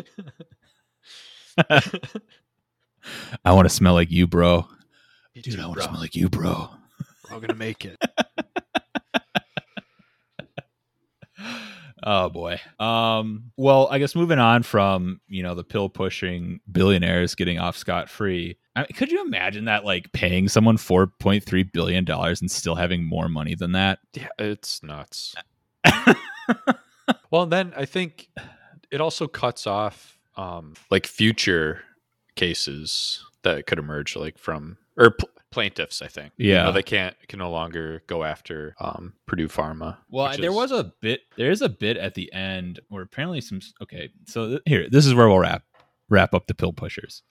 I 1.68 3.52
want 3.52 3.66
to 3.66 3.74
smell 3.74 3.94
like 3.94 4.10
you, 4.10 4.26
bro. 4.26 4.66
Dude, 5.34 5.58
I 5.58 5.66
want 5.66 5.78
to 5.78 5.84
smell 5.84 6.00
like 6.00 6.14
you, 6.14 6.28
bro. 6.28 6.68
We're 7.28 7.34
all 7.34 7.40
gonna 7.40 7.54
make 7.54 7.84
it. 7.84 7.96
Oh 12.02 12.28
boy. 12.28 12.60
Um 12.78 13.52
well, 13.56 13.88
I 13.90 13.98
guess 13.98 14.14
moving 14.14 14.38
on 14.38 14.62
from, 14.62 15.20
you 15.28 15.42
know, 15.42 15.54
the 15.54 15.64
pill 15.64 15.88
pushing 15.88 16.60
billionaires 16.70 17.34
getting 17.34 17.58
off 17.58 17.76
scot 17.76 18.08
free. 18.08 18.56
I 18.76 18.80
mean, 18.80 18.88
could 18.94 19.10
you 19.10 19.24
imagine 19.24 19.66
that 19.66 19.84
like 19.84 20.12
paying 20.12 20.48
someone 20.48 20.76
4.3 20.76 21.72
billion 21.72 22.04
dollars 22.04 22.40
and 22.40 22.50
still 22.50 22.74
having 22.74 23.04
more 23.04 23.28
money 23.28 23.54
than 23.54 23.72
that? 23.72 23.98
Yeah, 24.14 24.28
it's 24.38 24.82
nuts. 24.82 25.34
well, 27.30 27.46
then 27.46 27.72
I 27.76 27.84
think 27.84 28.28
it 28.90 29.00
also 29.00 29.26
cuts 29.26 29.66
off 29.66 30.18
um, 30.36 30.74
like 30.90 31.06
future 31.06 31.82
cases 32.36 33.24
that 33.42 33.66
could 33.66 33.78
emerge, 33.78 34.16
like 34.16 34.38
from 34.38 34.78
or 34.96 35.10
pl- 35.12 35.28
plaintiffs. 35.50 36.02
I 36.02 36.06
think. 36.08 36.32
You 36.36 36.50
Yeah. 36.52 36.62
know, 36.64 36.72
they 36.72 36.82
can't 36.82 37.16
can 37.28 37.38
no 37.38 37.50
longer 37.50 38.02
go 38.06 38.24
after 38.24 38.74
um, 38.80 39.14
Purdue 39.26 39.48
Pharma. 39.48 39.98
Well, 40.08 40.36
there 40.36 40.50
is- 40.50 40.56
was 40.56 40.70
a 40.72 40.92
bit. 41.00 41.20
There 41.36 41.50
is 41.50 41.62
a 41.62 41.68
bit 41.68 41.96
at 41.96 42.14
the 42.14 42.32
end 42.32 42.80
where 42.88 43.02
apparently 43.02 43.40
some. 43.40 43.60
Okay, 43.82 44.10
so 44.26 44.48
th- 44.48 44.62
here, 44.66 44.88
this 44.90 45.06
is 45.06 45.14
where 45.14 45.28
we'll 45.28 45.38
wrap 45.38 45.62
wrap 46.08 46.34
up 46.34 46.46
the 46.46 46.54
pill 46.54 46.72
pushers. 46.72 47.22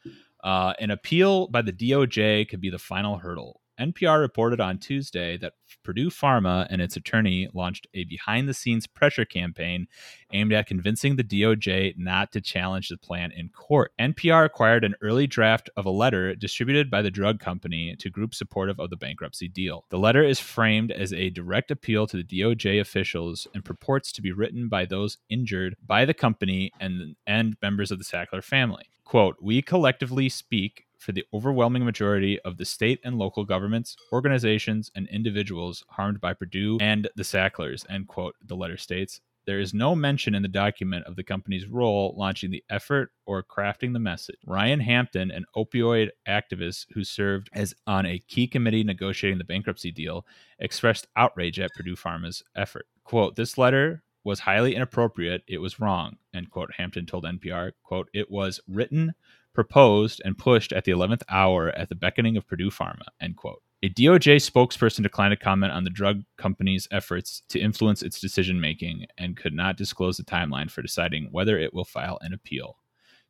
Uh, 0.44 0.74
an 0.80 0.90
appeal 0.92 1.48
by 1.48 1.62
the 1.62 1.74
DOJ 1.74 2.48
could 2.48 2.62
be 2.62 2.70
the 2.70 2.80
final 2.80 3.18
hurdle. 3.18 3.62
NPR 3.80 4.20
reported 4.20 4.60
on 4.60 4.78
Tuesday 4.78 5.38
that 5.38 5.54
Purdue 5.84 6.10
Pharma 6.10 6.68
and 6.70 6.82
its 6.82 6.98
attorney 6.98 7.48
launched 7.54 7.88
a 7.94 8.04
behind 8.04 8.50
the 8.50 8.54
scenes 8.54 8.88
pressure 8.88 9.26
campaign 9.26 9.88
aimed 10.34 10.52
at 10.54 10.68
convincing 10.68 11.16
the 11.16 11.24
DOJ 11.24 11.98
not 11.98 12.32
to 12.34 12.42
challenge 12.42 12.90
the 12.90 12.98
plan 12.98 13.32
in 13.32 13.50
court. 13.50 13.92
NPR 14.00 14.46
acquired 14.46 14.84
an 14.84 14.96
early 15.02 15.28
draft 15.28 15.70
of 15.78 15.86
a 15.86 15.92
letter 15.92 16.36
distributed 16.36 16.92
by 16.92 17.02
the 17.02 17.12
drug 17.12 17.40
company 17.40 17.96
to 18.00 18.10
groups 18.10 18.38
supportive 18.38 18.80
of 18.80 18.90
the 18.90 18.98
bankruptcy 18.98 19.48
deal. 19.48 19.86
The 19.90 20.00
letter 20.00 20.24
is 20.24 20.40
framed 20.40 20.92
as 20.92 21.14
a 21.14 21.30
direct 21.30 21.72
appeal 21.72 22.08
to 22.08 22.18
the 22.18 22.24
DOJ 22.24 22.80
officials 22.82 23.48
and 23.54 23.64
purports 23.64 24.12
to 24.14 24.22
be 24.22 24.32
written 24.32 24.68
by 24.68 24.86
those 24.86 25.18
injured 25.30 25.76
by 25.86 26.06
the 26.06 26.14
company 26.14 26.72
and, 26.80 27.16
and 27.26 27.56
members 27.62 27.92
of 27.92 27.98
the 27.98 28.06
Sackler 28.06 28.44
family. 28.44 28.90
Quote, 29.06 29.38
We 29.42 29.62
collectively 29.62 30.30
speak 30.30 30.86
for 31.00 31.12
the 31.14 31.26
overwhelming 31.34 31.84
majority 31.84 32.40
of 32.42 32.58
the 32.58 32.66
state 32.66 33.00
and 33.04 33.18
local 33.18 33.46
governments, 33.46 33.96
organizations, 34.14 34.92
and 34.96 35.08
individuals 35.08 35.84
harmed 35.90 36.22
by 36.22 36.34
Purdue 36.34 36.78
and 36.82 37.10
the 37.16 37.24
Sacklers, 37.24 37.86
end 37.90 38.08
quote, 38.08 38.36
the 38.46 38.56
letter 38.56 38.78
states. 38.78 39.22
There 39.46 39.60
is 39.60 39.74
no 39.74 39.96
mention 39.96 40.36
in 40.36 40.44
the 40.44 40.48
document 40.48 41.06
of 41.06 41.16
the 41.16 41.24
company's 41.24 41.66
role 41.66 42.14
launching 42.16 42.52
the 42.52 42.64
effort 42.70 43.12
or 43.26 43.42
crafting 43.42 43.94
the 43.94 44.00
message. 44.00 44.36
Ryan 44.46 44.82
Hampton, 44.82 45.32
an 45.32 45.46
opioid 45.56 46.10
activist 46.28 46.86
who 46.94 47.04
served 47.04 47.50
as 47.54 47.74
on 47.88 48.06
a 48.06 48.20
key 48.28 48.46
committee 48.46 48.84
negotiating 48.84 49.40
the 49.40 49.44
bankruptcy 49.44 49.92
deal, 49.92 50.24
expressed 50.60 51.08
outrage 51.16 51.60
at 51.60 51.72
Purdue 51.76 51.96
Pharma's 51.96 52.44
effort. 52.56 52.86
Quote, 53.04 53.38
this 53.38 53.58
letter 53.58 54.04
was 54.24 54.42
highly 54.42 54.76
inappropriate. 54.76 55.44
It 55.48 55.60
was 55.60 55.80
wrong, 55.80 56.18
end 56.34 56.52
quote, 56.52 56.74
Hampton 56.78 57.08
told 57.08 57.24
NPR. 57.24 57.72
Quote, 57.82 58.10
it 58.14 58.30
was 58.30 58.60
written, 58.68 59.16
proposed, 59.60 60.22
and 60.24 60.38
pushed 60.38 60.72
at 60.72 60.86
the 60.86 60.92
11th 60.94 61.22
hour 61.28 61.68
at 61.72 61.90
the 61.90 61.96
beckoning 61.96 62.38
of 62.38 62.48
Purdue 62.48 62.70
Pharma, 62.70 63.04
end 63.20 63.36
quote. 63.36 63.62
A 63.84 63.90
DOJ 63.90 64.38
spokesperson 64.38 65.04
declined 65.04 65.34
to 65.34 65.38
comment 65.38 65.74
on 65.74 65.84
the 65.84 65.90
drug 65.90 66.22
company's 66.38 66.88
efforts 66.92 67.44
to 67.50 67.60
influence 67.60 68.02
its 68.02 68.22
decision 68.22 68.62
making 68.62 69.06
and 69.18 69.36
could 69.36 69.54
not 69.54 69.76
disclose 69.76 70.16
the 70.16 70.24
timeline 70.24 70.72
for 70.72 70.82
deciding 70.82 71.28
whether 71.32 71.60
it 71.60 71.74
will 71.74 71.84
file 71.84 72.18
an 72.22 72.34
appeal. 72.34 72.78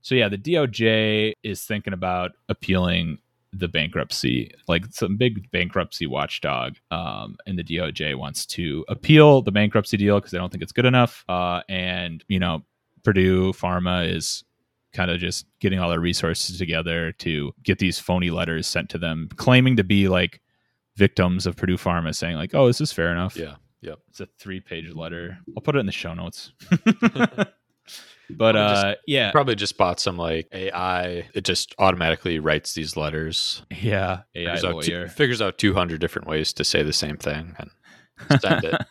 So, 0.02 0.14
yeah, 0.14 0.30
the 0.30 0.38
DOJ 0.38 1.34
is 1.42 1.64
thinking 1.64 1.94
about 1.94 2.34
appealing 2.48 3.18
the 3.52 3.68
bankruptcy, 3.68 4.52
like 4.68 4.86
some 4.92 5.18
big 5.18 5.50
bankruptcy 5.50 6.06
watchdog. 6.06 6.76
Um, 6.92 7.38
and 7.48 7.58
the 7.58 7.64
DOJ 7.64 8.16
wants 8.16 8.46
to 8.48 8.86
appeal 8.88 9.42
the 9.42 9.52
bankruptcy 9.52 9.98
deal 9.98 10.20
because 10.20 10.30
they 10.30 10.38
don't 10.38 10.52
think 10.52 10.62
it's 10.62 10.72
good 10.72 10.86
enough. 10.86 11.26
Uh, 11.28 11.62
and, 11.68 12.24
you 12.28 12.38
know, 12.38 12.64
Purdue 13.04 13.52
Pharma 13.54 14.08
is 14.08 14.44
kind 14.94 15.12
of 15.12 15.20
just 15.20 15.46
getting 15.60 15.80
all 15.80 15.90
their 15.90 16.00
resources 16.00 16.58
together 16.58 17.12
to 17.14 17.52
get 17.64 17.80
these 17.80 18.00
phony 18.00 18.30
letters 18.30 18.68
sent 18.68 18.90
to 18.90 18.98
them 18.98 19.30
claiming 19.36 19.76
to 19.78 19.84
be 19.84 20.08
like 20.08 20.42
victims 20.98 21.46
of 21.46 21.56
Purdue 21.56 21.78
Pharma 21.78 22.16
saying 22.16 22.36
like, 22.38 22.54
"Oh, 22.56 22.68
this 22.68 22.82
is 22.82 22.92
fair 22.92 23.12
enough." 23.12 23.36
Yeah. 23.38 23.56
Yep. 23.82 24.00
It's 24.10 24.20
a 24.20 24.28
3-page 24.44 24.94
letter. 24.94 25.38
I'll 25.56 25.62
put 25.62 25.76
it 25.78 25.80
in 25.80 25.86
the 25.86 25.92
show 25.94 26.14
notes. 26.14 26.52
but 28.30 28.52
Probably 28.54 28.62
just- 28.62 28.86
uh 28.86 28.96
yeah. 29.08 29.32
Probably 29.32 29.56
just 29.56 29.78
bought 29.78 30.00
some 30.00 30.18
like 30.18 30.48
AI. 30.52 31.30
It 31.34 31.44
just 31.46 31.74
automatically 31.80 32.40
writes 32.40 32.74
these 32.74 32.98
letters. 32.98 33.64
yeah, 33.72 34.22
AI 34.36 34.56
Figures 34.56 34.66
out, 34.66 34.84
two- 34.84 35.08
figures 35.08 35.42
out 35.42 35.58
200 35.58 36.00
different 36.02 36.28
ways 36.28 36.54
to 36.54 36.64
say 36.64 36.84
the 36.84 36.94
same 36.94 37.18
thing 37.18 37.56
and 37.58 38.42
send 38.42 38.66
it. 38.66 38.82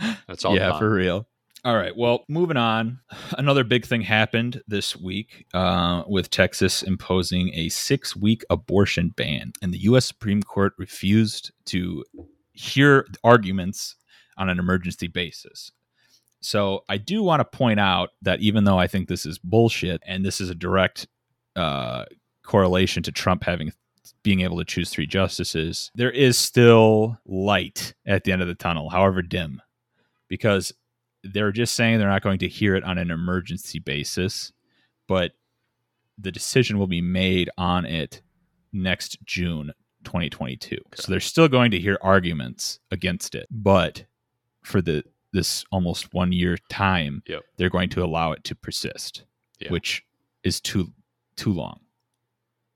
That's 0.28 0.44
all 0.44 0.54
yeah, 0.54 0.68
done. 0.70 0.78
for 0.78 0.90
real. 0.90 1.26
All 1.64 1.76
right. 1.76 1.96
Well, 1.96 2.24
moving 2.28 2.56
on. 2.56 2.98
Another 3.38 3.62
big 3.62 3.86
thing 3.86 4.00
happened 4.00 4.62
this 4.66 4.96
week 4.96 5.46
uh, 5.54 6.02
with 6.08 6.28
Texas 6.28 6.82
imposing 6.82 7.54
a 7.54 7.68
six 7.68 8.16
week 8.16 8.44
abortion 8.50 9.10
ban. 9.10 9.52
And 9.62 9.72
the 9.72 9.82
U.S. 9.82 10.06
Supreme 10.06 10.42
Court 10.42 10.72
refused 10.76 11.52
to 11.66 12.04
hear 12.52 13.06
arguments 13.22 13.94
on 14.36 14.48
an 14.48 14.58
emergency 14.58 15.06
basis. 15.06 15.70
So 16.40 16.82
I 16.88 16.96
do 16.96 17.22
want 17.22 17.38
to 17.38 17.44
point 17.44 17.78
out 17.78 18.10
that 18.22 18.40
even 18.40 18.64
though 18.64 18.78
I 18.78 18.88
think 18.88 19.06
this 19.06 19.24
is 19.24 19.38
bullshit 19.38 20.02
and 20.04 20.24
this 20.24 20.40
is 20.40 20.50
a 20.50 20.56
direct 20.56 21.06
uh, 21.54 22.06
correlation 22.42 23.04
to 23.04 23.12
Trump 23.12 23.44
having 23.44 23.72
being 24.24 24.40
able 24.40 24.58
to 24.58 24.64
choose 24.64 24.90
three 24.90 25.06
justices, 25.06 25.92
there 25.94 26.10
is 26.10 26.36
still 26.36 27.18
light 27.24 27.94
at 28.04 28.24
the 28.24 28.32
end 28.32 28.42
of 28.42 28.48
the 28.48 28.54
tunnel, 28.56 28.90
however 28.90 29.22
dim, 29.22 29.62
because 30.28 30.72
they're 31.24 31.52
just 31.52 31.74
saying 31.74 31.98
they're 31.98 32.08
not 32.08 32.22
going 32.22 32.38
to 32.40 32.48
hear 32.48 32.74
it 32.74 32.84
on 32.84 32.98
an 32.98 33.10
emergency 33.10 33.78
basis, 33.78 34.52
but 35.06 35.32
the 36.18 36.32
decision 36.32 36.78
will 36.78 36.86
be 36.86 37.00
made 37.00 37.48
on 37.56 37.84
it 37.84 38.22
next 38.72 39.18
June 39.24 39.72
2022. 40.04 40.78
So 40.94 41.10
they're 41.10 41.20
still 41.20 41.48
going 41.48 41.70
to 41.72 41.78
hear 41.78 41.98
arguments 42.02 42.80
against 42.90 43.34
it, 43.34 43.46
but 43.50 44.04
for 44.62 44.80
the 44.82 45.04
this 45.32 45.64
almost 45.72 46.12
one 46.12 46.30
year 46.32 46.58
time, 46.68 47.22
Yep. 47.26 47.42
they're 47.56 47.70
going 47.70 47.88
to 47.90 48.04
allow 48.04 48.32
it 48.32 48.44
to 48.44 48.54
persist, 48.54 49.24
Yeah. 49.60 49.70
which 49.70 50.04
is 50.44 50.60
too 50.60 50.92
too 51.36 51.52
long. 51.52 51.80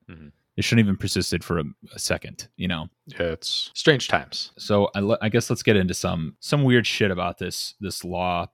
Mhm. 0.09 0.33
It 0.57 0.65
shouldn't 0.65 0.87
even 0.87 0.97
persisted 0.97 1.45
for 1.45 1.59
a, 1.59 1.65
a 1.95 1.99
second, 1.99 2.49
you 2.57 2.67
know. 2.67 2.89
Yeah, 3.07 3.33
it's 3.33 3.71
strange 3.75 4.09
times. 4.09 4.53
So 4.57 4.89
I, 4.95 5.01
le- 5.01 5.19
I 5.21 5.29
guess 5.29 5.51
let's 5.51 5.63
get 5.63 5.77
into 5.77 5.95
some 5.95 6.37
some 6.41 6.65
weird 6.65 6.87
shit 6.87 7.11
about 7.11 7.39
this 7.39 7.75
this 7.81 8.05
law. 8.05 8.47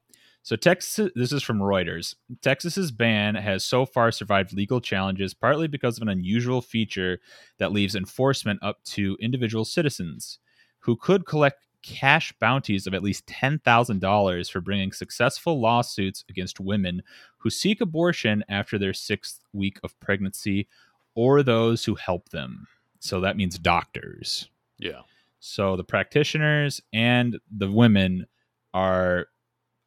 So 0.44 0.56
Texas, 0.56 1.12
this 1.14 1.30
is 1.32 1.44
from 1.44 1.60
Reuters. 1.60 2.16
Texas's 2.40 2.90
ban 2.90 3.36
has 3.36 3.64
so 3.64 3.86
far 3.86 4.10
survived 4.10 4.52
legal 4.52 4.80
challenges, 4.80 5.34
partly 5.34 5.68
because 5.68 5.96
of 5.96 6.02
an 6.02 6.08
unusual 6.08 6.60
feature 6.60 7.20
that 7.58 7.70
leaves 7.70 7.94
enforcement 7.94 8.58
up 8.60 8.82
to 8.86 9.16
individual 9.20 9.64
citizens, 9.64 10.40
who 10.80 10.96
could 10.96 11.26
collect 11.26 11.64
cash 11.84 12.32
bounties 12.40 12.88
of 12.88 12.94
at 12.94 13.04
least 13.04 13.26
ten 13.28 13.60
thousand 13.60 14.00
dollars 14.00 14.48
for 14.48 14.60
bringing 14.60 14.90
successful 14.90 15.60
lawsuits 15.60 16.24
against 16.28 16.58
women 16.58 17.02
who 17.38 17.50
seek 17.50 17.80
abortion 17.80 18.44
after 18.48 18.78
their 18.78 18.92
sixth 18.92 19.40
week 19.52 19.78
of 19.84 19.98
pregnancy, 20.00 20.66
or 21.14 21.42
those 21.42 21.84
who 21.84 21.94
help 21.94 22.30
them. 22.30 22.66
So 23.00 23.20
that 23.20 23.36
means 23.36 23.58
doctors. 23.58 24.48
Yeah. 24.78 25.00
So 25.40 25.76
the 25.76 25.84
practitioners 25.84 26.80
and 26.92 27.38
the 27.50 27.70
women 27.70 28.26
are 28.74 29.26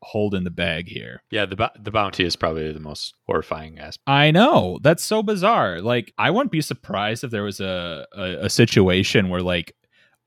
holding 0.05 0.43
the 0.43 0.51
bag 0.51 0.88
here. 0.88 1.21
Yeah, 1.32 1.45
the 1.45 1.71
the 1.80 1.91
bounty 1.91 2.26
is 2.26 2.36
probably 2.36 2.71
the 2.71 2.80
most 2.80 3.15
horrifying 3.26 3.80
aspect. 3.80 4.07
I 4.07 4.32
know 4.32 4.80
that's 4.82 5.03
so 5.03 5.23
bizarre. 5.23 5.82
Like 5.82 6.13
I 6.17 6.30
wouldn't 6.30 6.51
be 6.51 6.61
surprised 6.61 7.23
if 7.23 7.32
there 7.32 7.43
was 7.43 7.59
a, 7.59 8.05
a, 8.15 8.45
a 8.45 8.49
situation 8.49 9.30
where 9.30 9.41
like 9.41 9.76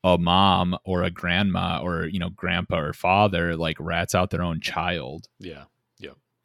a 0.05 0.19
mom 0.19 0.77
or 0.85 1.03
a 1.03 1.11
grandma 1.11 1.81
or 1.83 2.07
you 2.07 2.19
know 2.19 2.31
grandpa 2.31 2.79
or 2.79 2.93
father 2.93 3.57
like 3.57 3.77
rats 3.79 4.15
out 4.15 4.31
their 4.31 4.43
own 4.43 4.61
child. 4.61 5.29
Yeah. 5.39 5.65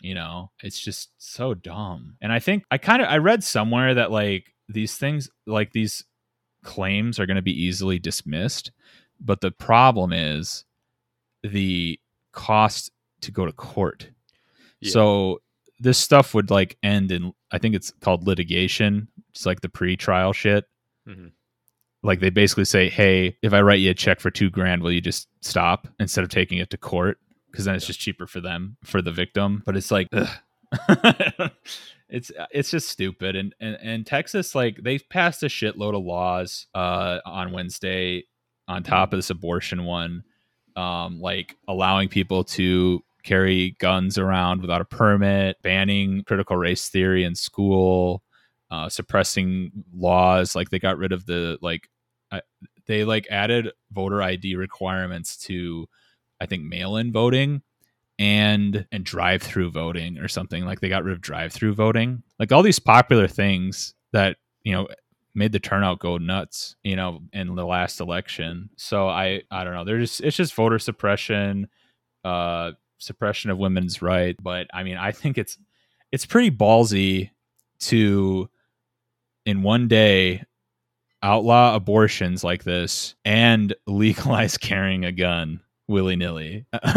You 0.03 0.13
know, 0.13 0.51
it's 0.61 0.79
just 0.79 1.11
so 1.17 1.53
dumb. 1.53 2.17
And 2.21 2.31
I 2.31 2.39
think 2.39 2.65
I 2.69 2.77
kind 2.77 3.01
of 3.01 3.07
I 3.07 3.17
read 3.17 3.41
somewhere 3.43 3.93
that 3.95 4.11
like 4.11 4.53
these 4.67 4.97
things 4.97 5.29
like 5.47 5.71
these 5.71 6.03
claims 6.61 7.19
are 7.19 7.25
going 7.25 7.37
to 7.37 7.41
be 7.41 7.63
easily 7.63 7.99
dismissed, 7.99 8.71
but 9.21 9.39
the 9.39 9.49
problem 9.49 10.11
is 10.11 10.65
the 11.41 11.97
cost 12.33 12.91
to 13.21 13.31
go 13.31 13.45
to 13.45 13.53
court. 13.53 14.09
Yeah. 14.81 14.91
So 14.91 15.41
this 15.79 15.97
stuff 15.97 16.33
would 16.33 16.51
like 16.51 16.77
end 16.83 17.09
in 17.09 17.31
I 17.51 17.57
think 17.57 17.73
it's 17.73 17.91
called 18.01 18.27
litigation. 18.27 19.07
It's 19.29 19.45
like 19.45 19.61
the 19.61 19.69
pre-trial 19.69 20.33
shit. 20.33 20.65
Mhm. 21.07 21.31
Like 22.01 22.19
they 22.19 22.29
basically 22.29 22.65
say, 22.65 22.89
"Hey, 22.89 23.37
if 23.41 23.53
I 23.53 23.61
write 23.61 23.79
you 23.79 23.91
a 23.91 23.93
check 23.93 24.19
for 24.19 24.29
2 24.31 24.49
grand, 24.49 24.83
will 24.83 24.91
you 24.91 24.99
just 24.99 25.29
stop 25.39 25.87
instead 25.97 26.25
of 26.25 26.29
taking 26.29 26.57
it 26.57 26.69
to 26.71 26.77
court?" 26.77 27.19
Cuz 27.55 27.65
then 27.65 27.75
it's 27.75 27.85
Yeah. 27.85 27.87
just 27.87 27.99
cheaper 27.99 28.27
for 28.27 28.41
them, 28.41 28.77
for 28.83 29.01
the 29.01 29.11
victim. 29.11 29.61
But 29.65 29.77
it's 29.77 29.91
like 29.91 30.09
it's 32.09 32.31
it's 32.51 32.71
just 32.71 32.89
stupid 32.89 33.35
and, 33.35 33.53
and 33.59 33.77
and 33.81 34.05
Texas 34.05 34.55
like 34.55 34.77
they 34.83 34.99
passed 34.99 35.43
a 35.43 35.47
shitload 35.47 35.95
of 35.97 36.03
laws 36.03 36.67
uh 36.73 37.19
on 37.25 37.51
Wednesday 37.51 38.23
on 38.67 38.83
top 38.83 39.13
of 39.13 39.17
this 39.17 39.29
abortion 39.29 39.85
one 39.85 40.23
um, 40.75 41.19
like 41.21 41.55
allowing 41.67 42.09
people 42.09 42.43
to 42.43 42.99
carry 43.23 43.75
guns 43.79 44.17
around 44.17 44.61
without 44.61 44.81
a 44.81 44.85
permit, 44.85 45.57
banning 45.61 46.23
critical 46.23 46.57
race 46.57 46.89
theory 46.89 47.23
in 47.23 47.35
school, 47.35 48.23
uh, 48.71 48.89
suppressing 48.89 49.71
laws. 49.93 50.55
Like 50.55 50.71
they 50.71 50.79
got 50.79 50.97
rid 50.97 51.11
of 51.11 51.27
the 51.27 51.59
like, 51.61 51.89
I, 52.31 52.41
they 52.87 53.03
like 53.03 53.27
added 53.29 53.69
voter 53.91 54.23
ID 54.23 54.55
requirements 54.55 55.37
to, 55.43 55.87
I 56.43 56.45
think, 56.45 56.63
mail-in 56.63 57.11
voting 57.11 57.61
and 58.19 58.85
and 58.91 59.03
drive-through 59.03 59.71
voting 59.71 60.17
or 60.17 60.27
something. 60.27 60.65
Like 60.65 60.81
they 60.81 60.89
got 60.89 61.03
rid 61.03 61.13
of 61.13 61.21
drive-through 61.21 61.73
voting. 61.73 62.23
Like 62.39 62.51
all 62.51 62.61
these 62.61 62.79
popular 62.79 63.27
things 63.27 63.93
that 64.11 64.37
you 64.63 64.73
know 64.73 64.87
made 65.35 65.51
the 65.51 65.59
turnout 65.59 65.99
go 65.99 66.17
nuts, 66.17 66.75
you 66.83 66.95
know, 66.95 67.21
in 67.31 67.55
the 67.55 67.65
last 67.65 67.99
election. 67.99 68.69
So 68.77 69.07
I 69.07 69.43
I 69.49 69.63
don't 69.63 69.73
know. 69.73 69.83
They're 69.83 69.99
just 69.99 70.21
it's 70.21 70.37
just 70.37 70.53
voter 70.53 70.79
suppression, 70.79 71.67
uh 72.23 72.71
suppression 72.99 73.49
of 73.49 73.57
women's 73.57 74.01
right. 74.01 74.35
But 74.41 74.67
I 74.73 74.83
mean, 74.83 74.97
I 74.97 75.11
think 75.11 75.37
it's 75.37 75.57
it's 76.11 76.25
pretty 76.25 76.51
ballsy 76.51 77.31
to 77.81 78.49
in 79.45 79.63
one 79.63 79.87
day 79.87 80.43
outlaw 81.21 81.75
abortions 81.75 82.43
like 82.43 82.63
this 82.63 83.15
and 83.25 83.73
legalize 83.87 84.57
carrying 84.57 85.05
a 85.05 85.11
gun 85.11 85.61
willy 85.93 86.15
nilly. 86.15 86.65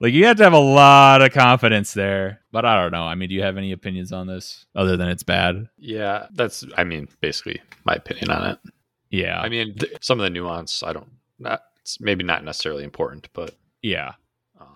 like 0.00 0.12
you 0.12 0.26
have 0.26 0.36
to 0.36 0.44
have 0.44 0.52
a 0.52 0.58
lot 0.58 1.22
of 1.22 1.32
confidence 1.32 1.94
there. 1.94 2.40
But 2.52 2.64
I 2.64 2.80
don't 2.80 2.92
know. 2.92 3.04
I 3.04 3.14
mean, 3.16 3.30
do 3.30 3.34
you 3.34 3.42
have 3.42 3.56
any 3.56 3.72
opinions 3.72 4.12
on 4.12 4.26
this 4.26 4.66
other 4.76 4.96
than 4.96 5.08
it's 5.08 5.22
bad? 5.22 5.68
Yeah, 5.78 6.26
that's 6.32 6.64
I 6.76 6.84
mean 6.84 7.08
basically 7.20 7.60
my 7.84 7.94
opinion 7.94 8.30
on 8.30 8.50
it. 8.50 8.58
Yeah. 9.10 9.40
I 9.40 9.48
mean 9.48 9.74
th- 9.74 9.96
some 10.00 10.20
of 10.20 10.24
the 10.24 10.30
nuance 10.30 10.82
I 10.82 10.92
don't 10.92 11.10
not 11.38 11.62
it's 11.80 12.00
maybe 12.00 12.22
not 12.22 12.44
necessarily 12.44 12.84
important, 12.84 13.28
but 13.32 13.56
yeah. 13.82 14.12
um, 14.60 14.68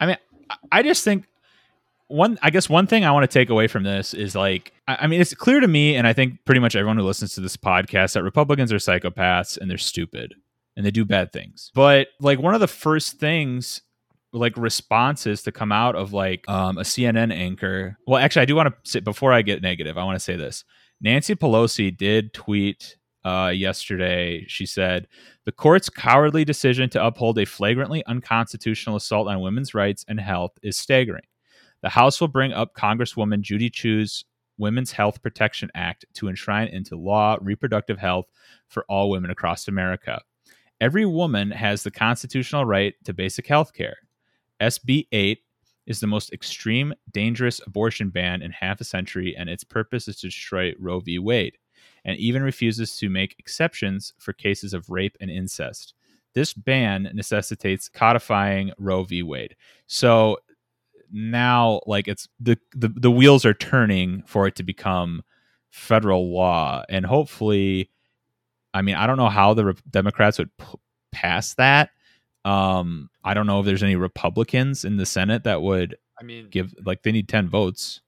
I 0.00 0.06
mean, 0.06 0.16
I 0.70 0.82
just 0.82 1.04
think 1.04 1.26
one 2.06 2.38
I 2.42 2.50
guess 2.50 2.68
one 2.68 2.86
thing 2.86 3.04
I 3.04 3.10
want 3.10 3.28
to 3.28 3.38
take 3.38 3.50
away 3.50 3.66
from 3.66 3.82
this 3.82 4.14
is 4.14 4.36
like 4.36 4.72
I 4.86 4.98
I 5.00 5.06
mean 5.08 5.20
it's 5.20 5.34
clear 5.34 5.60
to 5.60 5.68
me 5.68 5.96
and 5.96 6.06
I 6.06 6.12
think 6.12 6.44
pretty 6.44 6.60
much 6.60 6.76
everyone 6.76 6.96
who 6.96 7.02
listens 7.02 7.34
to 7.34 7.40
this 7.40 7.56
podcast 7.56 8.12
that 8.12 8.22
Republicans 8.22 8.72
are 8.72 8.76
psychopaths 8.76 9.58
and 9.58 9.68
they're 9.70 9.78
stupid 9.78 10.34
and 10.76 10.84
they 10.86 10.90
do 10.90 11.04
bad 11.04 11.32
things. 11.32 11.70
But 11.74 12.08
like 12.20 12.38
one 12.38 12.54
of 12.54 12.60
the 12.60 12.68
first 12.68 13.18
things 13.18 13.82
like 14.32 14.56
responses 14.56 15.42
to 15.42 15.52
come 15.52 15.72
out 15.72 15.94
of 15.94 16.12
like 16.12 16.48
um, 16.48 16.78
a 16.78 16.82
CNN 16.82 17.32
anchor. 17.32 17.98
Well, 18.06 18.18
actually 18.18 18.42
I 18.42 18.46
do 18.46 18.56
want 18.56 18.68
to 18.68 18.90
say 18.90 19.00
before 19.00 19.32
I 19.32 19.42
get 19.42 19.62
negative, 19.62 19.98
I 19.98 20.04
want 20.04 20.16
to 20.16 20.20
say 20.20 20.36
this. 20.36 20.64
Nancy 21.00 21.34
Pelosi 21.34 21.94
did 21.94 22.32
tweet 22.32 22.96
uh, 23.24 23.52
yesterday. 23.54 24.44
She 24.48 24.66
said 24.66 25.06
the 25.44 25.52
court's 25.52 25.90
cowardly 25.90 26.44
decision 26.44 26.88
to 26.90 27.04
uphold 27.04 27.38
a 27.38 27.44
flagrantly 27.44 28.04
unconstitutional 28.06 28.96
assault 28.96 29.28
on 29.28 29.40
women's 29.40 29.74
rights 29.74 30.04
and 30.08 30.18
health 30.18 30.52
is 30.62 30.76
staggering. 30.76 31.24
The 31.82 31.90
House 31.90 32.20
will 32.20 32.28
bring 32.28 32.52
up 32.52 32.74
Congresswoman 32.74 33.40
Judy 33.40 33.68
Chu's 33.68 34.24
Women's 34.56 34.92
Health 34.92 35.22
Protection 35.22 35.70
Act 35.74 36.04
to 36.14 36.28
enshrine 36.28 36.68
into 36.68 36.96
law 36.96 37.36
reproductive 37.40 37.98
health 37.98 38.26
for 38.68 38.84
all 38.88 39.10
women 39.10 39.30
across 39.30 39.66
America. 39.66 40.22
Every 40.82 41.06
woman 41.06 41.52
has 41.52 41.84
the 41.84 41.92
constitutional 41.92 42.64
right 42.64 42.94
to 43.04 43.14
basic 43.14 43.46
health 43.46 43.72
care. 43.72 43.98
SB 44.60 45.06
8 45.12 45.38
is 45.86 46.00
the 46.00 46.08
most 46.08 46.32
extreme, 46.32 46.92
dangerous 47.12 47.60
abortion 47.64 48.10
ban 48.10 48.42
in 48.42 48.50
half 48.50 48.80
a 48.80 48.84
century, 48.84 49.32
and 49.38 49.48
its 49.48 49.62
purpose 49.62 50.08
is 50.08 50.16
to 50.16 50.26
destroy 50.26 50.74
Roe 50.80 50.98
v. 50.98 51.20
Wade, 51.20 51.56
and 52.04 52.18
even 52.18 52.42
refuses 52.42 52.96
to 52.96 53.08
make 53.08 53.36
exceptions 53.38 54.12
for 54.18 54.32
cases 54.32 54.74
of 54.74 54.90
rape 54.90 55.16
and 55.20 55.30
incest. 55.30 55.94
This 56.34 56.52
ban 56.52 57.08
necessitates 57.14 57.88
codifying 57.88 58.72
Roe 58.76 59.04
v. 59.04 59.22
Wade. 59.22 59.54
So 59.86 60.38
now, 61.12 61.80
like 61.86 62.08
it's 62.08 62.28
the 62.40 62.58
the, 62.74 62.88
the 62.88 63.10
wheels 63.10 63.44
are 63.44 63.54
turning 63.54 64.24
for 64.26 64.48
it 64.48 64.56
to 64.56 64.64
become 64.64 65.22
federal 65.70 66.34
law, 66.34 66.82
and 66.88 67.06
hopefully, 67.06 67.88
I 68.74 68.82
mean, 68.82 68.94
I 68.94 69.06
don't 69.06 69.16
know 69.16 69.28
how 69.28 69.54
the 69.54 69.64
Re- 69.66 69.74
Democrats 69.90 70.38
would 70.38 70.56
p- 70.56 70.64
pass 71.12 71.54
that. 71.54 71.90
Um, 72.44 73.10
I 73.24 73.34
don't 73.34 73.46
know 73.46 73.60
if 73.60 73.66
there's 73.66 73.82
any 73.82 73.96
Republicans 73.96 74.84
in 74.84 74.96
the 74.96 75.06
Senate 75.06 75.44
that 75.44 75.62
would 75.62 75.96
I 76.20 76.24
mean 76.24 76.48
give 76.50 76.74
like 76.84 77.02
they 77.02 77.12
need 77.12 77.28
10 77.28 77.48
votes. 77.48 78.00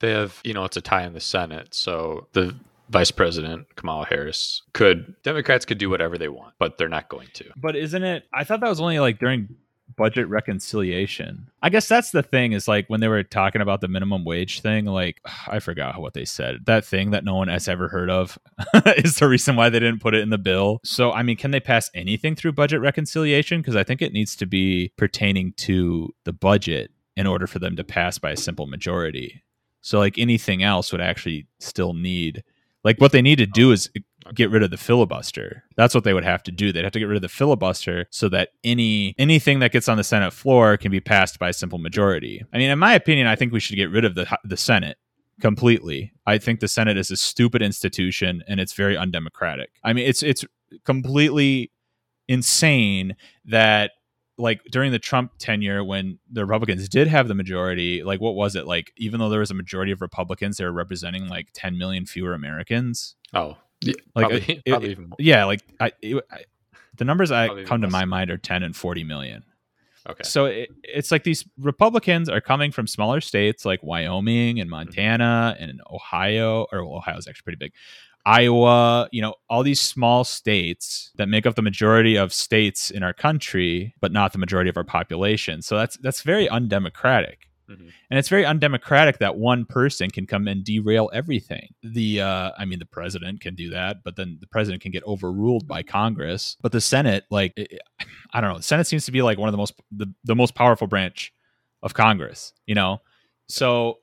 they 0.00 0.10
have 0.10 0.40
you 0.44 0.52
know 0.52 0.64
it's 0.64 0.76
a 0.76 0.82
tie 0.82 1.04
in 1.04 1.12
the 1.14 1.20
Senate, 1.20 1.72
so 1.74 2.26
the 2.32 2.54
Vice 2.90 3.10
President 3.10 3.66
Kamala 3.76 4.06
Harris 4.06 4.62
could 4.74 5.14
Democrats 5.22 5.64
could 5.64 5.78
do 5.78 5.88
whatever 5.90 6.18
they 6.18 6.28
want, 6.28 6.54
but 6.58 6.76
they're 6.78 6.88
not 6.88 7.08
going 7.08 7.28
to. 7.34 7.44
But 7.56 7.76
isn't 7.76 8.02
it 8.04 8.24
I 8.34 8.44
thought 8.44 8.60
that 8.60 8.68
was 8.68 8.80
only 8.80 8.98
like 9.00 9.18
during 9.18 9.48
budget 9.96 10.28
reconciliation. 10.28 11.50
I 11.62 11.68
guess 11.68 11.88
that's 11.88 12.10
the 12.10 12.22
thing 12.22 12.52
is 12.52 12.66
like 12.66 12.88
when 12.88 13.00
they 13.00 13.08
were 13.08 13.22
talking 13.22 13.60
about 13.60 13.80
the 13.80 13.88
minimum 13.88 14.24
wage 14.24 14.60
thing 14.60 14.86
like 14.86 15.20
I 15.46 15.60
forgot 15.60 16.00
what 16.00 16.14
they 16.14 16.24
said. 16.24 16.66
That 16.66 16.84
thing 16.84 17.10
that 17.12 17.24
no 17.24 17.34
one 17.34 17.48
has 17.48 17.68
ever 17.68 17.88
heard 17.88 18.10
of 18.10 18.38
is 18.96 19.16
the 19.16 19.28
reason 19.28 19.56
why 19.56 19.68
they 19.68 19.80
didn't 19.80 20.02
put 20.02 20.14
it 20.14 20.22
in 20.22 20.30
the 20.30 20.38
bill. 20.38 20.80
So 20.84 21.12
I 21.12 21.22
mean, 21.22 21.36
can 21.36 21.50
they 21.50 21.60
pass 21.60 21.90
anything 21.94 22.34
through 22.34 22.52
budget 22.52 22.80
reconciliation 22.80 23.60
because 23.60 23.76
I 23.76 23.84
think 23.84 24.02
it 24.02 24.12
needs 24.12 24.36
to 24.36 24.46
be 24.46 24.92
pertaining 24.96 25.52
to 25.58 26.14
the 26.24 26.32
budget 26.32 26.90
in 27.16 27.26
order 27.26 27.46
for 27.46 27.58
them 27.58 27.76
to 27.76 27.84
pass 27.84 28.18
by 28.18 28.32
a 28.32 28.36
simple 28.36 28.66
majority. 28.66 29.42
So 29.80 29.98
like 29.98 30.18
anything 30.18 30.62
else 30.62 30.92
would 30.92 31.00
actually 31.00 31.46
still 31.60 31.94
need 31.94 32.42
like 32.84 33.00
what 33.00 33.10
they 33.10 33.22
need 33.22 33.38
to 33.38 33.46
do 33.46 33.72
is 33.72 33.90
get 34.34 34.50
rid 34.50 34.62
of 34.62 34.70
the 34.70 34.76
filibuster. 34.76 35.64
That's 35.76 35.94
what 35.94 36.04
they 36.04 36.14
would 36.14 36.24
have 36.24 36.42
to 36.44 36.52
do. 36.52 36.72
They'd 36.72 36.84
have 36.84 36.92
to 36.92 36.98
get 36.98 37.06
rid 37.06 37.16
of 37.16 37.22
the 37.22 37.28
filibuster 37.28 38.06
so 38.10 38.28
that 38.30 38.50
any 38.64 39.14
anything 39.18 39.60
that 39.60 39.72
gets 39.72 39.88
on 39.88 39.96
the 39.96 40.04
Senate 40.04 40.32
floor 40.32 40.76
can 40.76 40.90
be 40.90 41.00
passed 41.00 41.38
by 41.38 41.50
a 41.50 41.52
simple 41.52 41.78
majority. 41.78 42.44
I 42.52 42.58
mean, 42.58 42.70
in 42.70 42.78
my 42.78 42.94
opinion, 42.94 43.26
I 43.26 43.36
think 43.36 43.52
we 43.52 43.60
should 43.60 43.76
get 43.76 43.90
rid 43.90 44.04
of 44.04 44.14
the 44.14 44.38
the 44.44 44.56
Senate 44.56 44.98
completely. 45.40 46.12
I 46.26 46.38
think 46.38 46.60
the 46.60 46.68
Senate 46.68 46.96
is 46.96 47.10
a 47.10 47.16
stupid 47.16 47.62
institution 47.62 48.42
and 48.48 48.60
it's 48.60 48.72
very 48.72 48.96
undemocratic. 48.96 49.70
I 49.84 49.92
mean, 49.92 50.06
it's 50.06 50.22
it's 50.22 50.44
completely 50.84 51.72
insane 52.28 53.16
that 53.44 53.92
like 54.38 54.62
during 54.70 54.92
the 54.92 54.98
Trump 54.98 55.32
tenure 55.38 55.82
when 55.82 56.18
the 56.30 56.44
Republicans 56.44 56.88
did 56.88 57.08
have 57.08 57.28
the 57.28 57.34
majority, 57.34 58.02
like 58.02 58.20
what 58.20 58.34
was 58.34 58.54
it? 58.54 58.66
Like 58.66 58.92
even 58.96 59.18
though 59.18 59.30
there 59.30 59.40
was 59.40 59.50
a 59.50 59.54
majority 59.54 59.92
of 59.92 60.00
Republicans, 60.02 60.56
they 60.56 60.64
were 60.64 60.72
representing 60.72 61.28
like 61.28 61.48
10 61.54 61.78
million 61.78 62.04
fewer 62.04 62.34
Americans. 62.34 63.16
Oh, 63.32 63.56
yeah, 63.82 63.94
Like, 64.14 64.28
probably, 64.28 64.62
it- 64.64 64.70
probably. 64.70 64.96
Yeah, 65.18 65.44
like 65.44 65.60
I, 65.80 65.92
it, 66.02 66.24
I 66.30 66.44
the 66.96 67.04
numbers 67.04 67.30
I 67.30 67.46
Probably 67.46 67.64
come 67.64 67.82
to 67.82 67.90
my 67.90 68.04
mind 68.04 68.30
are 68.30 68.38
10 68.38 68.62
and 68.62 68.74
40 68.74 69.04
million. 69.04 69.44
Okay. 70.08 70.22
So 70.22 70.44
it, 70.46 70.70
it's 70.82 71.10
like 71.10 71.24
these 71.24 71.44
Republicans 71.58 72.28
are 72.28 72.40
coming 72.40 72.70
from 72.70 72.86
smaller 72.86 73.20
states 73.20 73.64
like 73.64 73.82
Wyoming 73.82 74.60
and 74.60 74.70
mm-hmm. 74.70 74.86
Montana 74.86 75.56
and 75.58 75.80
Ohio, 75.90 76.66
or 76.72 76.84
well, 76.84 76.98
Ohio's 76.98 77.26
actually 77.26 77.42
pretty 77.42 77.58
big. 77.58 77.72
Iowa, 78.24 79.08
you 79.12 79.22
know, 79.22 79.34
all 79.48 79.62
these 79.62 79.80
small 79.80 80.24
states 80.24 81.12
that 81.16 81.28
make 81.28 81.46
up 81.46 81.54
the 81.54 81.62
majority 81.62 82.16
of 82.16 82.32
states 82.32 82.90
in 82.90 83.04
our 83.04 83.12
country, 83.12 83.94
but 84.00 84.10
not 84.10 84.32
the 84.32 84.38
majority 84.38 84.68
of 84.68 84.76
our 84.76 84.84
population. 84.84 85.62
So 85.62 85.76
that's 85.76 85.96
that's 85.98 86.22
very 86.22 86.48
undemocratic. 86.48 87.45
Mhm. 87.68 87.90
And 88.10 88.18
it's 88.18 88.28
very 88.28 88.44
undemocratic 88.46 89.18
that 89.18 89.36
one 89.36 89.64
person 89.64 90.10
can 90.10 90.26
come 90.26 90.46
and 90.46 90.62
derail 90.64 91.10
everything. 91.12 91.74
The 91.82 92.20
uh 92.20 92.52
I 92.56 92.64
mean 92.64 92.78
the 92.78 92.86
president 92.86 93.40
can 93.40 93.54
do 93.56 93.70
that, 93.70 93.98
but 94.04 94.16
then 94.16 94.38
the 94.40 94.46
president 94.46 94.82
can 94.82 94.92
get 94.92 95.02
overruled 95.04 95.66
by 95.66 95.82
Congress. 95.82 96.56
But 96.62 96.72
the 96.72 96.80
Senate 96.80 97.24
like 97.30 97.52
it- 97.56 97.80
I 98.32 98.40
don't 98.40 98.50
know, 98.50 98.56
the 98.58 98.62
Senate 98.62 98.86
seems 98.86 99.04
to 99.06 99.12
be 99.12 99.22
like 99.22 99.38
one 99.38 99.48
of 99.48 99.52
the 99.52 99.58
most 99.58 99.74
the, 99.90 100.06
the 100.24 100.36
most 100.36 100.54
powerful 100.54 100.86
branch 100.86 101.32
of 101.82 101.94
Congress, 101.94 102.52
you 102.66 102.74
know. 102.74 103.00
So 103.48 103.98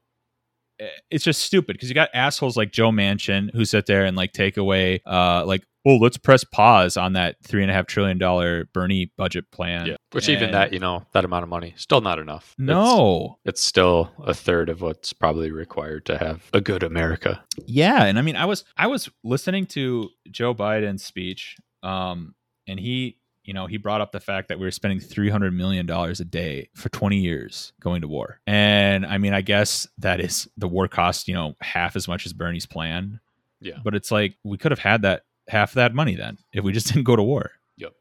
eh, 0.79 0.87
it's 1.11 1.23
just 1.23 1.41
stupid 1.41 1.73
because 1.75 1.89
you 1.89 1.95
got 1.95 2.09
assholes 2.13 2.57
like 2.57 2.71
Joe 2.71 2.91
Manchin 2.91 3.51
who 3.53 3.65
sit 3.65 3.85
there 3.85 4.05
and 4.05 4.17
like 4.17 4.33
take 4.33 4.57
away 4.57 5.01
uh 5.05 5.45
like 5.45 5.63
oh, 5.85 5.97
let's 5.97 6.17
press 6.17 6.43
pause 6.43 6.95
on 6.97 7.13
that 7.13 7.35
three 7.43 7.61
and 7.61 7.69
a 7.69 7.73
half 7.73 7.85
trillion 7.87 8.17
dollar 8.17 8.65
Bernie 8.73 9.11
budget 9.17 9.51
plan. 9.51 9.85
Yeah. 9.87 9.95
Which 10.11 10.29
even 10.29 10.51
that, 10.51 10.71
you 10.73 10.79
know, 10.79 11.05
that 11.13 11.25
amount 11.25 11.43
of 11.43 11.49
money, 11.49 11.73
still 11.75 12.01
not 12.01 12.19
enough. 12.19 12.55
It's- 12.59 12.67
No. 12.67 13.39
It's, 13.45 13.61
still 13.63 14.11
a 14.23 14.33
third 14.33 14.69
of 14.69 14.81
what's 14.81 15.11
probably 15.13 15.49
required 15.51 16.05
to 16.05 16.17
have 16.17 16.49
a 16.53 16.61
good 16.61 16.83
America. 16.83 17.43
Yeah, 17.65 18.03
and 18.05 18.19
I 18.19 18.21
mean, 18.21 18.35
I 18.35 18.45
was 18.45 18.63
I 18.77 18.87
was 18.87 19.09
listening 19.23 19.65
to 19.67 20.09
Joe 20.29 20.53
Biden's 20.53 21.03
speech, 21.03 21.55
um, 21.81 22.35
and 22.67 22.79
he, 22.79 23.17
you 23.43 23.53
know, 23.53 23.65
he 23.65 23.77
brought 23.77 24.01
up 24.01 24.11
the 24.11 24.19
fact 24.19 24.47
that 24.49 24.59
we 24.59 24.65
were 24.65 24.71
spending 24.71 24.99
three 24.99 25.29
hundred 25.29 25.53
million 25.53 25.85
dollars 25.85 26.19
a 26.19 26.25
day 26.25 26.69
for 26.75 26.89
twenty 26.89 27.17
years 27.17 27.73
going 27.81 28.01
to 28.01 28.07
war, 28.07 28.39
and 28.47 29.05
I 29.05 29.17
mean, 29.17 29.33
I 29.33 29.41
guess 29.41 29.87
that 29.97 30.19
is 30.19 30.47
the 30.57 30.67
war 30.67 30.87
cost, 30.87 31.27
you 31.27 31.33
know, 31.33 31.55
half 31.61 31.95
as 31.95 32.07
much 32.07 32.25
as 32.25 32.33
Bernie's 32.33 32.65
plan. 32.65 33.19
Yeah. 33.61 33.77
but 33.83 33.95
it's 33.95 34.11
like 34.11 34.35
we 34.43 34.57
could 34.57 34.71
have 34.71 34.79
had 34.79 35.03
that 35.03 35.23
half 35.47 35.73
that 35.73 35.93
money 35.93 36.15
then 36.15 36.37
if 36.53 36.63
we 36.63 36.71
just 36.71 36.87
didn't 36.93 37.03
go 37.03 37.15
to 37.15 37.23
war. 37.23 37.51
Yep. 37.77 37.93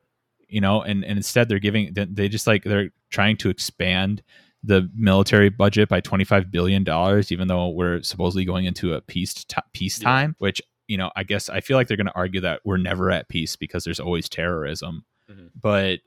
You 0.48 0.60
know, 0.60 0.82
and 0.82 1.04
and 1.04 1.16
instead 1.18 1.48
they're 1.48 1.58
giving 1.58 1.92
they- 1.94 2.28
just 2.28 2.46
like 2.46 2.64
they're 2.64 2.90
trying 3.10 3.36
to 3.38 3.50
expand 3.50 4.22
the 4.64 4.88
military 4.96 5.48
budget 5.48 5.88
by 5.88 6.00
25 6.00 6.50
billion 6.52 6.84
dollars 6.84 7.32
even 7.32 7.48
though 7.48 7.68
we're 7.68 8.00
supposedly 8.02 8.44
going 8.44 8.64
into 8.64 8.94
a 8.94 9.00
peace 9.00 9.34
t- 9.34 9.56
peacetime 9.72 10.36
which 10.38 10.62
you 10.86 10.96
know 10.96 11.10
i 11.16 11.24
guess 11.24 11.50
i 11.50 11.60
feel 11.60 11.76
like 11.76 11.88
they're 11.88 11.96
going 11.96 12.06
to 12.06 12.14
argue 12.14 12.40
that 12.40 12.60
we're 12.64 12.76
never 12.76 13.10
at 13.10 13.28
peace 13.28 13.56
because 13.56 13.82
there's 13.82 13.98
always 13.98 14.28
terrorism 14.28 15.04
Mhm. 15.28 15.50
but 15.60 15.98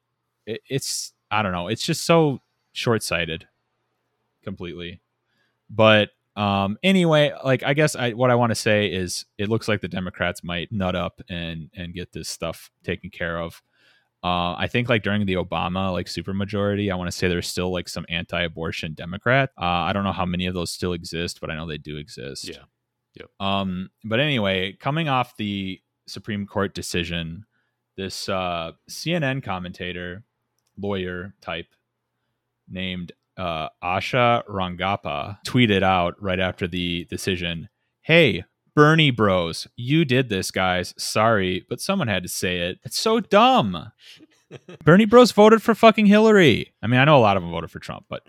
it, 0.45 0.61
it's 0.69 1.11
i 1.29 1.41
don't 1.41 1.51
know 1.51 1.67
it's 1.67 1.85
just 1.85 2.05
so 2.05 2.39
short-sighted 2.71 3.45
completely 4.41 5.01
but 5.69 6.11
um 6.35 6.77
anyway 6.83 7.31
like 7.43 7.63
i 7.63 7.73
guess 7.73 7.95
i 7.95 8.11
what 8.11 8.29
i 8.29 8.35
want 8.35 8.51
to 8.51 8.55
say 8.55 8.87
is 8.87 9.25
it 9.37 9.49
looks 9.49 9.67
like 9.67 9.81
the 9.81 9.87
democrats 9.87 10.43
might 10.43 10.71
nut 10.71 10.95
up 10.95 11.21
and 11.29 11.69
and 11.75 11.93
get 11.93 12.11
this 12.11 12.27
stuff 12.27 12.69
taken 12.83 13.09
care 13.09 13.39
of 13.39 13.61
uh, 14.25 14.55
I 14.57 14.65
think 14.67 14.89
like 14.89 15.03
during 15.03 15.23
the 15.27 15.35
Obama 15.35 15.91
like 15.91 16.07
supermajority, 16.07 16.91
I 16.91 16.95
want 16.95 17.11
to 17.11 17.15
say 17.15 17.27
there's 17.27 17.47
still 17.47 17.71
like 17.71 17.87
some 17.87 18.07
anti-abortion 18.09 18.95
Democrat. 18.95 19.51
Uh, 19.55 19.85
I 19.85 19.93
don't 19.93 20.03
know 20.03 20.11
how 20.11 20.25
many 20.25 20.47
of 20.47 20.55
those 20.55 20.71
still 20.71 20.93
exist, 20.93 21.39
but 21.39 21.51
I 21.51 21.55
know 21.55 21.67
they 21.67 21.77
do 21.77 21.97
exist. 21.97 22.47
Yeah. 22.47 22.63
Yep. 23.19 23.29
Um, 23.39 23.91
but 24.03 24.19
anyway, 24.19 24.73
coming 24.73 25.09
off 25.09 25.37
the 25.37 25.79
Supreme 26.07 26.47
Court 26.47 26.73
decision, 26.73 27.45
this 27.97 28.27
uh, 28.27 28.71
CNN 28.89 29.43
commentator, 29.43 30.23
lawyer 30.75 31.35
type 31.39 31.67
named 32.67 33.11
uh, 33.37 33.69
Asha 33.83 34.43
Rangappa 34.47 35.37
tweeted 35.45 35.83
out 35.83 36.15
right 36.21 36.39
after 36.39 36.67
the 36.67 37.05
decision, 37.05 37.69
"Hey, 38.01 38.43
Bernie 38.75 39.11
Bros, 39.11 39.67
you 39.77 40.03
did 40.03 40.29
this, 40.29 40.51
guys. 40.51 40.93
Sorry, 40.97 41.65
but 41.69 41.79
someone 41.79 42.09
had 42.09 42.23
to 42.23 42.29
say 42.29 42.57
it. 42.57 42.79
It's 42.83 42.99
so 42.99 43.19
dumb. 43.21 43.91
Bernie 44.83 45.05
Bros 45.05 45.31
voted 45.31 45.63
for 45.63 45.73
fucking 45.73 46.05
Hillary. 46.05 46.73
I 46.83 46.87
mean, 46.87 46.99
I 46.99 47.05
know 47.05 47.17
a 47.17 47.19
lot 47.19 47.37
of 47.37 47.43
them 47.43 47.51
voted 47.51 47.71
for 47.71 47.79
Trump, 47.79 48.05
but 48.09 48.23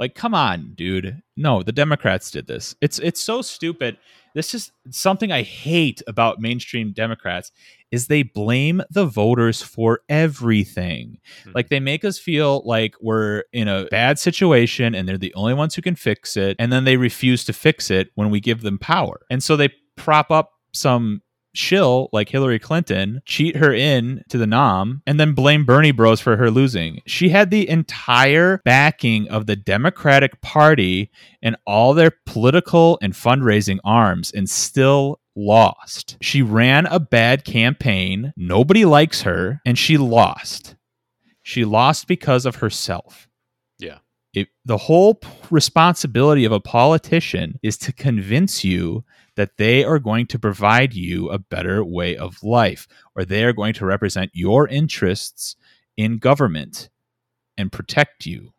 like, 0.00 0.14
come 0.14 0.34
on, 0.34 0.72
dude. 0.74 1.22
No, 1.36 1.62
the 1.62 1.72
Democrats 1.72 2.30
did 2.30 2.46
this. 2.46 2.74
It's 2.80 2.98
it's 2.98 3.20
so 3.20 3.42
stupid. 3.42 3.98
This 4.34 4.54
is 4.54 4.72
something 4.90 5.30
I 5.30 5.42
hate 5.42 6.00
about 6.06 6.40
mainstream 6.40 6.92
Democrats 6.92 7.52
is 7.90 8.06
they 8.06 8.22
blame 8.22 8.80
the 8.88 9.04
voters 9.04 9.60
for 9.60 10.00
everything. 10.08 11.18
Mhm. 11.44 11.54
Like 11.54 11.68
they 11.68 11.80
make 11.80 12.04
us 12.04 12.18
feel 12.18 12.62
like 12.64 12.94
we're 13.00 13.42
in 13.52 13.68
a 13.68 13.86
bad 13.90 14.18
situation 14.18 14.94
and 14.94 15.06
they're 15.06 15.18
the 15.18 15.34
only 15.34 15.54
ones 15.54 15.74
who 15.74 15.82
can 15.82 15.96
fix 15.96 16.36
it 16.36 16.56
and 16.58 16.72
then 16.72 16.84
they 16.84 16.96
refuse 16.96 17.44
to 17.44 17.52
fix 17.52 17.90
it 17.90 18.10
when 18.14 18.30
we 18.30 18.40
give 18.40 18.62
them 18.62 18.78
power. 18.78 19.20
And 19.30 19.42
so 19.42 19.56
they 19.56 19.70
prop 19.96 20.30
up 20.30 20.52
some 20.72 21.20
shill 21.54 22.08
like 22.12 22.28
Hillary 22.28 22.58
Clinton, 22.58 23.22
cheat 23.24 23.56
her 23.56 23.72
in 23.72 24.22
to 24.28 24.38
the 24.38 24.46
nom, 24.46 25.02
and 25.06 25.18
then 25.18 25.32
blame 25.34 25.64
Bernie 25.64 25.90
Bros 25.92 26.20
for 26.20 26.36
her 26.36 26.50
losing. 26.50 27.00
She 27.06 27.28
had 27.28 27.50
the 27.50 27.68
entire 27.68 28.60
backing 28.64 29.28
of 29.28 29.46
the 29.46 29.56
Democratic 29.56 30.40
Party 30.40 31.10
and 31.42 31.56
all 31.66 31.94
their 31.94 32.12
political 32.26 32.98
and 33.02 33.12
fundraising 33.12 33.78
arms 33.84 34.30
and 34.32 34.48
still 34.48 35.20
lost. 35.36 36.16
She 36.20 36.42
ran 36.42 36.86
a 36.86 37.00
bad 37.00 37.44
campaign. 37.44 38.32
Nobody 38.36 38.84
likes 38.84 39.22
her 39.22 39.60
and 39.64 39.78
she 39.78 39.96
lost. 39.96 40.76
She 41.42 41.64
lost 41.64 42.06
because 42.06 42.46
of 42.46 42.56
herself. 42.56 43.28
Yeah. 43.78 43.98
It, 44.34 44.48
the 44.64 44.76
whole 44.76 45.16
p- 45.16 45.28
responsibility 45.50 46.44
of 46.44 46.52
a 46.52 46.60
politician 46.60 47.58
is 47.62 47.76
to 47.78 47.92
convince 47.92 48.64
you 48.64 49.04
that 49.40 49.56
they 49.56 49.82
are 49.82 49.98
going 49.98 50.26
to 50.26 50.38
provide 50.38 50.92
you 50.92 51.30
a 51.30 51.38
better 51.38 51.82
way 51.82 52.14
of 52.14 52.42
life 52.42 52.86
or 53.16 53.24
they 53.24 53.42
are 53.42 53.54
going 53.54 53.72
to 53.72 53.86
represent 53.86 54.30
your 54.34 54.68
interests 54.68 55.56
in 55.96 56.18
government 56.18 56.90
and 57.56 57.72
protect 57.72 58.26
you. 58.26 58.52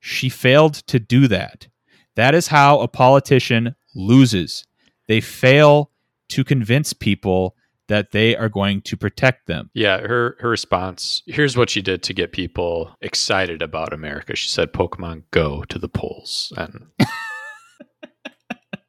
She 0.00 0.30
failed 0.30 0.72
to 0.86 0.98
do 0.98 1.28
that. 1.28 1.68
That 2.16 2.34
is 2.34 2.46
how 2.46 2.80
a 2.80 2.88
politician 2.88 3.76
loses. 3.94 4.64
They 5.06 5.20
fail 5.20 5.90
to 6.30 6.44
convince 6.44 6.94
people 6.94 7.54
that 7.88 8.12
they 8.12 8.34
are 8.34 8.48
going 8.48 8.80
to 8.80 8.96
protect 8.96 9.46
them. 9.46 9.68
Yeah, 9.74 9.98
her 9.98 10.38
her 10.40 10.48
response. 10.48 11.22
Here's 11.26 11.58
what 11.58 11.68
she 11.68 11.82
did 11.82 12.02
to 12.04 12.14
get 12.14 12.32
people 12.32 12.96
excited 13.02 13.60
about 13.60 13.92
America. 13.92 14.34
She 14.34 14.48
said, 14.48 14.72
"Pokemon 14.72 15.24
Go 15.30 15.64
to 15.64 15.78
the 15.78 15.90
polls," 15.90 16.54
and 16.56 16.86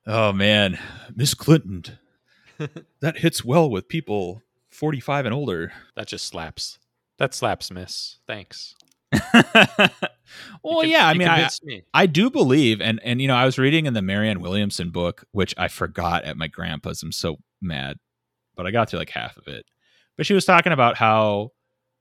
Oh 0.05 0.33
man, 0.33 0.79
Miss 1.15 1.33
Clinton. 1.33 1.83
that 3.01 3.17
hits 3.17 3.43
well 3.43 3.69
with 3.69 3.87
people 3.87 4.41
45 4.69 5.25
and 5.25 5.33
older. 5.33 5.71
that 5.95 6.07
just 6.07 6.25
slaps. 6.25 6.79
That 7.19 7.33
slaps, 7.33 7.71
Miss. 7.71 8.19
Thanks. 8.27 8.75
well, 10.63 10.83
You 10.83 10.91
yeah, 10.91 11.07
I 11.07 11.13
mean, 11.13 11.27
I, 11.27 11.47
me. 11.63 11.83
I 11.93 12.05
do 12.07 12.29
believe, 12.29 12.81
and 12.81 12.99
and 13.03 13.21
you 13.21 13.27
know, 13.27 13.35
I 13.35 13.45
was 13.45 13.59
reading 13.59 13.85
in 13.85 13.93
the 13.93 14.01
Marianne 14.01 14.41
Williamson 14.41 14.89
book, 14.89 15.23
which 15.31 15.53
I 15.57 15.67
forgot 15.67 16.23
at 16.23 16.37
my 16.37 16.47
grandpa's. 16.47 17.03
I'm 17.03 17.11
so 17.11 17.37
mad, 17.61 17.97
but 18.55 18.65
I 18.65 18.71
got 18.71 18.89
through 18.89 18.99
like 18.99 19.11
half 19.11 19.37
of 19.37 19.47
it. 19.47 19.65
But 20.17 20.25
she 20.25 20.33
was 20.33 20.45
talking 20.45 20.73
about 20.73 20.97
how, 20.97 21.49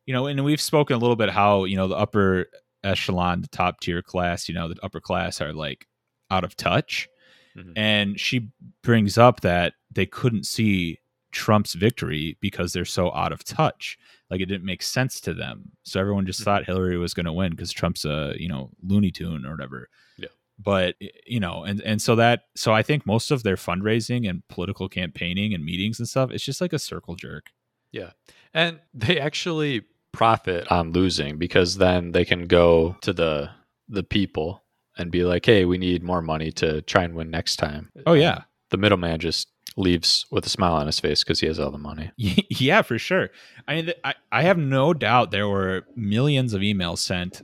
you 0.06 0.14
know, 0.14 0.26
and 0.26 0.42
we've 0.44 0.60
spoken 0.60 0.96
a 0.96 0.98
little 0.98 1.16
bit 1.16 1.30
how 1.30 1.64
you 1.64 1.76
know 1.76 1.88
the 1.88 1.96
upper 1.96 2.46
echelon, 2.82 3.42
the 3.42 3.48
top 3.48 3.80
tier 3.80 4.02
class, 4.02 4.48
you 4.48 4.54
know, 4.54 4.68
the 4.68 4.76
upper 4.82 5.00
class 5.00 5.40
are 5.40 5.52
like 5.52 5.86
out 6.30 6.44
of 6.44 6.56
touch, 6.56 7.08
Mhm. 7.56 7.72
and 7.76 8.20
she 8.20 8.48
brings 8.82 9.18
up 9.18 9.40
that 9.40 9.74
they 9.90 10.06
couldn't 10.06 10.44
see 10.46 10.98
Trump's 11.32 11.74
victory 11.74 12.36
because 12.40 12.72
they're 12.72 12.84
so 12.84 13.12
out 13.14 13.32
of 13.32 13.42
touch. 13.44 13.98
Like 14.30 14.40
it 14.40 14.46
didn't 14.46 14.64
make 14.66 14.82
sense 14.82 15.20
to 15.22 15.34
them. 15.34 15.72
So 15.82 15.98
everyone 16.00 16.26
just 16.26 16.40
Mhm. 16.40 16.44
thought 16.44 16.64
Hillary 16.66 16.96
was 16.98 17.14
going 17.14 17.26
to 17.26 17.32
win 17.32 17.50
because 17.50 17.72
Trump's 17.72 18.04
a 18.04 18.34
you 18.38 18.48
know 18.48 18.70
Looney 18.82 19.10
Tune 19.10 19.44
or 19.46 19.50
whatever. 19.52 19.88
Yeah. 20.18 20.28
But 20.58 20.96
you 21.26 21.40
know, 21.40 21.64
and 21.64 21.80
and 21.82 22.00
so 22.02 22.16
that 22.16 22.44
so 22.54 22.72
I 22.72 22.82
think 22.82 23.06
most 23.06 23.30
of 23.30 23.42
their 23.42 23.56
fundraising 23.56 24.28
and 24.28 24.46
political 24.48 24.88
campaigning 24.88 25.54
and 25.54 25.64
meetings 25.64 25.98
and 25.98 26.08
stuff, 26.08 26.30
it's 26.30 26.44
just 26.44 26.60
like 26.60 26.72
a 26.72 26.78
circle 26.78 27.16
jerk. 27.16 27.50
Yeah. 27.92 28.12
And 28.54 28.80
they 28.94 29.18
actually 29.20 29.82
profit 30.12 30.70
on 30.70 30.92
losing 30.92 31.38
because 31.38 31.76
then 31.78 32.12
they 32.12 32.24
can 32.26 32.46
go 32.46 32.96
to 33.00 33.12
the 33.14 33.50
the 33.88 34.02
people 34.02 34.61
and 34.98 35.10
be 35.10 35.24
like, 35.24 35.44
"Hey, 35.46 35.64
we 35.64 35.78
need 35.78 36.02
more 36.02 36.22
money 36.22 36.50
to 36.52 36.82
try 36.82 37.04
and 37.04 37.14
win 37.14 37.30
next 37.30 37.56
time." 37.56 37.90
Oh 38.06 38.14
yeah. 38.14 38.42
The 38.70 38.76
middleman 38.78 39.20
just 39.20 39.48
leaves 39.76 40.26
with 40.30 40.44
a 40.46 40.48
smile 40.48 40.74
on 40.74 40.86
his 40.86 41.00
face 41.00 41.22
because 41.22 41.40
he 41.40 41.46
has 41.46 41.58
all 41.58 41.70
the 41.70 41.78
money. 41.78 42.10
yeah, 42.16 42.82
for 42.82 42.98
sure. 42.98 43.30
I 43.68 43.74
mean, 43.74 43.92
I, 44.04 44.14
I 44.30 44.42
have 44.42 44.58
no 44.58 44.92
doubt 44.94 45.30
there 45.30 45.48
were 45.48 45.84
millions 45.96 46.52
of 46.54 46.60
emails 46.62 46.98
sent 46.98 47.42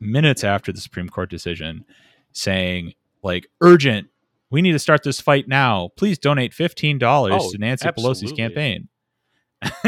minutes 0.00 0.42
after 0.44 0.72
the 0.72 0.80
Supreme 0.80 1.08
Court 1.08 1.30
decision 1.30 1.84
saying, 2.32 2.94
like, 3.22 3.46
urgent, 3.60 4.08
we 4.50 4.62
need 4.62 4.72
to 4.72 4.78
start 4.78 5.02
this 5.02 5.20
fight 5.20 5.48
now. 5.48 5.90
Please 5.96 6.18
donate 6.18 6.52
$15 6.52 7.00
Oh, 7.32 7.50
to 7.52 7.58
Nancy 7.58 7.88
Pelosi's 7.88 8.32
campaign. 8.32 8.88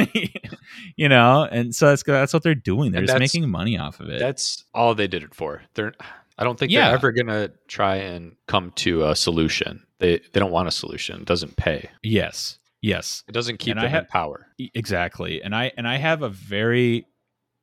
you 0.97 1.09
know, 1.09 1.49
and 1.51 1.75
so 1.75 1.89
that's 1.89 2.03
that's 2.05 2.33
what 2.33 2.43
they're 2.43 2.55
doing. 2.55 2.93
They're 2.93 3.01
And 3.01 3.09
just 3.09 3.19
making 3.19 3.51
money 3.51 3.77
off 3.79 4.01
of 4.01 4.09
it. 4.09 4.21
That's 4.21 4.65
all 4.73 4.95
they 4.95 5.09
did 5.09 5.23
it 5.25 5.35
for. 5.35 5.63
They're 5.75 5.95
I 6.39 6.45
don't 6.45 6.59
think 6.59 6.73
Yeah. 6.73 6.87
they're 6.87 6.95
ever 6.97 7.13
gonna 7.13 7.51
try 7.69 7.97
and 7.97 8.37
come 8.47 8.73
to 8.77 9.07
a 9.09 9.15
solution. 9.17 9.85
They 9.99 10.19
they 10.33 10.41
don't 10.41 10.51
want 10.53 10.69
a 10.69 10.73
solution. 10.73 11.21
It 11.21 11.27
doesn't 11.27 11.57
pay. 11.57 11.89
yes, 12.03 12.59
yes. 12.83 13.23
It 13.29 13.33
doesn't 13.33 13.59
keep 13.59 13.77
And 13.77 13.85
them 13.87 13.95
in 13.95 14.07
power. 14.07 14.49
Exactly 14.75 15.43
and 15.43 15.55
i 15.55 15.71
and 15.77 15.87
i 15.89 15.97
have 15.97 16.23
a 16.23 16.29
very 16.29 17.07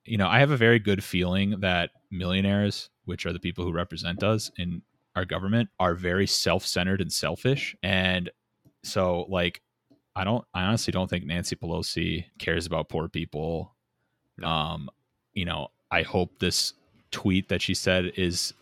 you 0.06 0.18
know 0.18 0.28
i 0.28 0.40
have 0.40 0.52
a 0.52 0.58
very 0.58 0.80
good 0.80 1.04
feeling 1.04 1.60
that 1.60 1.92
millionaires 2.10 2.90
which 3.06 3.26
are 3.26 3.34
the 3.34 3.40
people 3.40 3.64
who 3.66 3.72
represent 3.72 4.24
us 4.24 4.50
in 4.58 4.82
our 5.16 5.26
government 5.26 5.70
are 5.80 5.94
very 5.94 6.26
self-centered 6.28 7.02
and 7.02 7.12
selfish 7.12 7.76
and 7.84 8.30
so 8.84 9.26
like 9.30 9.62
i 10.16 10.24
don't 10.24 10.44
i 10.54 10.64
honestly 10.64 10.92
don't 10.92 11.10
think 11.10 11.26
nancy 11.26 11.56
pelosi 11.56 12.26
cares 12.40 12.66
about 12.66 12.90
poor 12.90 13.08
people 13.08 13.76
um 14.44 14.90
you 15.34 15.46
know 15.46 15.68
i 15.92 16.02
hope 16.02 16.40
this 16.40 16.74
tweet 17.12 17.48
that 17.50 17.62
she 17.62 17.74
said 17.74 18.12
is 18.18 18.54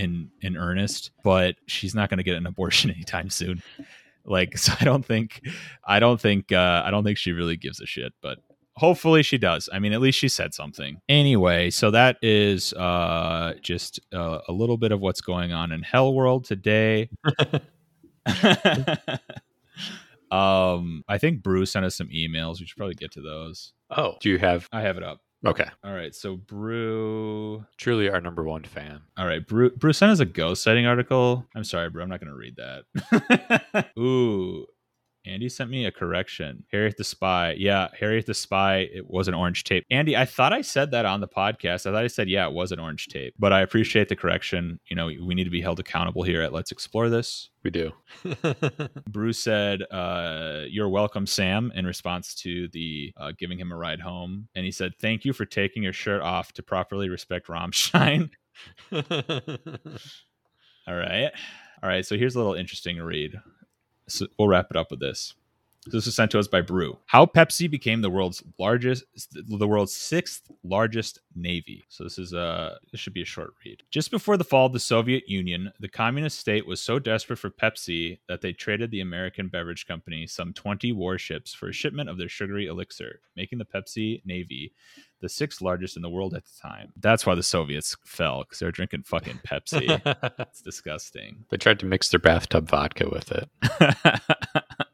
in 0.00 0.30
in 0.40 0.56
earnest 0.56 1.10
but 1.22 1.56
she's 1.66 1.94
not 1.94 2.08
going 2.08 2.18
to 2.18 2.24
get 2.24 2.36
an 2.36 2.46
abortion 2.46 2.90
anytime 2.96 3.30
soon 3.30 3.62
Like, 4.24 4.58
so 4.58 4.72
I 4.80 4.84
don't 4.84 5.04
think, 5.04 5.40
I 5.84 5.98
don't 5.98 6.20
think, 6.20 6.52
uh, 6.52 6.82
I 6.84 6.90
don't 6.90 7.04
think 7.04 7.18
she 7.18 7.32
really 7.32 7.56
gives 7.56 7.80
a 7.80 7.86
shit. 7.86 8.12
But 8.22 8.38
hopefully 8.76 9.22
she 9.22 9.38
does. 9.38 9.68
I 9.72 9.78
mean, 9.78 9.92
at 9.92 10.00
least 10.00 10.18
she 10.18 10.28
said 10.28 10.54
something. 10.54 11.00
Anyway, 11.08 11.70
so 11.70 11.90
that 11.90 12.16
is 12.22 12.72
uh, 12.74 13.54
just 13.62 14.00
uh, 14.14 14.40
a 14.48 14.52
little 14.52 14.76
bit 14.76 14.92
of 14.92 15.00
what's 15.00 15.20
going 15.20 15.52
on 15.52 15.72
in 15.72 15.82
Hell 15.82 16.14
World 16.14 16.44
today. 16.44 17.10
um, 20.30 21.04
I 21.08 21.18
think 21.18 21.42
Bruce 21.42 21.72
sent 21.72 21.84
us 21.84 21.96
some 21.96 22.08
emails. 22.08 22.60
We 22.60 22.66
should 22.66 22.76
probably 22.76 22.94
get 22.94 23.12
to 23.12 23.22
those. 23.22 23.72
Oh, 23.90 24.16
do 24.20 24.30
you 24.30 24.38
have? 24.38 24.68
I 24.72 24.82
have 24.82 24.96
it 24.96 25.02
up. 25.02 25.20
Okay, 25.46 25.64
All 25.82 25.94
right, 25.94 26.14
so 26.14 26.36
Brew. 26.36 27.64
truly 27.78 28.10
our 28.10 28.20
number 28.20 28.44
one 28.44 28.62
fan. 28.64 29.00
All 29.16 29.26
right, 29.26 29.46
Brew. 29.46 29.70
Brew 29.70 29.94
sent 29.94 30.12
us 30.12 30.20
a 30.20 30.26
ghost 30.26 30.62
sighting 30.62 30.84
article. 30.86 31.46
I'm 31.54 31.64
sorry, 31.64 31.88
Brew. 31.88 32.02
I'm 32.02 32.10
not 32.10 32.20
going 32.20 32.30
to 32.30 32.36
read 32.36 32.56
that. 32.56 33.86
Ooh, 33.98 34.66
Andy 35.26 35.48
sent 35.48 35.70
me 35.70 35.84
a 35.84 35.92
correction. 35.92 36.64
Harriet 36.72 36.96
the 36.96 37.04
Spy. 37.04 37.54
Yeah, 37.58 37.88
Harriet 37.98 38.26
the 38.26 38.34
Spy. 38.34 38.88
It 38.92 39.08
was 39.08 39.28
an 39.28 39.34
orange 39.34 39.64
tape. 39.64 39.84
Andy, 39.90 40.16
I 40.16 40.24
thought 40.24 40.52
I 40.52 40.62
said 40.62 40.90
that 40.92 41.04
on 41.04 41.20
the 41.20 41.28
podcast. 41.28 41.86
I 41.86 41.92
thought 41.92 42.04
I 42.04 42.06
said 42.06 42.28
yeah, 42.28 42.46
it 42.46 42.52
was 42.52 42.72
an 42.72 42.80
orange 42.80 43.08
tape. 43.08 43.34
But 43.38 43.52
I 43.52 43.60
appreciate 43.60 44.08
the 44.08 44.16
correction. 44.16 44.80
You 44.88 44.96
know, 44.96 45.06
we 45.06 45.34
need 45.34 45.44
to 45.44 45.50
be 45.50 45.60
held 45.60 45.78
accountable 45.78 46.22
here 46.22 46.42
at 46.42 46.52
Let's 46.52 46.72
Explore 46.72 47.10
This. 47.10 47.50
We 47.62 47.70
do. 47.70 47.92
Bruce 49.08 49.38
said, 49.38 49.82
uh, 49.90 50.62
"You're 50.68 50.88
welcome, 50.88 51.26
Sam." 51.26 51.70
In 51.74 51.86
response 51.86 52.34
to 52.36 52.68
the 52.68 53.12
uh, 53.16 53.32
giving 53.38 53.58
him 53.58 53.72
a 53.72 53.76
ride 53.76 54.00
home, 54.00 54.48
and 54.54 54.64
he 54.64 54.70
said, 54.70 54.92
"Thank 55.00 55.24
you 55.24 55.32
for 55.32 55.44
taking 55.44 55.82
your 55.82 55.92
shirt 55.92 56.22
off 56.22 56.52
to 56.54 56.62
properly 56.62 57.08
respect 57.08 57.48
Rammstein." 57.48 58.30
All 60.86 60.96
right, 60.96 61.30
all 61.82 61.88
right. 61.88 62.04
So 62.04 62.16
here's 62.16 62.34
a 62.34 62.38
little 62.38 62.54
interesting 62.54 62.98
read. 62.98 63.38
So 64.10 64.26
we'll 64.38 64.48
wrap 64.48 64.66
it 64.70 64.76
up 64.76 64.90
with 64.90 65.00
this. 65.00 65.34
This 65.86 66.04
was 66.04 66.14
sent 66.14 66.30
to 66.32 66.38
us 66.38 66.46
by 66.46 66.60
Brew. 66.60 66.98
How 67.06 67.24
Pepsi 67.24 67.70
became 67.70 68.02
the 68.02 68.10
world's 68.10 68.42
largest, 68.58 69.04
the 69.32 69.66
world's 69.66 69.94
sixth 69.94 70.50
largest 70.62 71.20
navy. 71.34 71.84
So 71.88 72.04
this 72.04 72.18
is 72.18 72.34
a 72.34 72.78
this 72.92 73.00
should 73.00 73.14
be 73.14 73.22
a 73.22 73.26
short 73.26 73.54
read. 73.64 73.82
Just 73.90 74.10
before 74.10 74.36
the 74.36 74.44
fall 74.44 74.66
of 74.66 74.74
the 74.74 74.78
Soviet 74.78 75.28
Union, 75.28 75.72
the 75.80 75.88
communist 75.88 76.38
state 76.38 76.66
was 76.66 76.80
so 76.82 76.98
desperate 76.98 77.38
for 77.38 77.50
Pepsi 77.50 78.18
that 78.28 78.42
they 78.42 78.52
traded 78.52 78.90
the 78.90 79.00
American 79.00 79.48
beverage 79.48 79.86
company 79.86 80.26
some 80.26 80.52
20 80.52 80.92
warships 80.92 81.54
for 81.54 81.70
a 81.70 81.72
shipment 81.72 82.10
of 82.10 82.18
their 82.18 82.28
sugary 82.28 82.66
elixir, 82.66 83.20
making 83.34 83.58
the 83.58 83.64
Pepsi 83.64 84.20
Navy 84.26 84.74
the 85.20 85.28
sixth 85.28 85.62
largest 85.62 85.96
in 85.96 86.02
the 86.02 86.10
world 86.10 86.34
at 86.34 86.44
the 86.44 86.68
time. 86.68 86.92
That's 86.96 87.24
why 87.24 87.34
the 87.34 87.42
Soviets 87.42 87.96
fell 88.04 88.40
because 88.40 88.58
they 88.58 88.66
were 88.66 88.72
drinking 88.72 89.04
fucking 89.04 89.40
Pepsi. 89.46 90.00
it's 90.40 90.62
disgusting. 90.62 91.44
they 91.50 91.56
tried 91.56 91.78
to 91.80 91.86
mix 91.86 92.10
their 92.10 92.20
bathtub 92.20 92.68
vodka 92.68 93.08
with 93.08 93.32
it. 93.32 93.48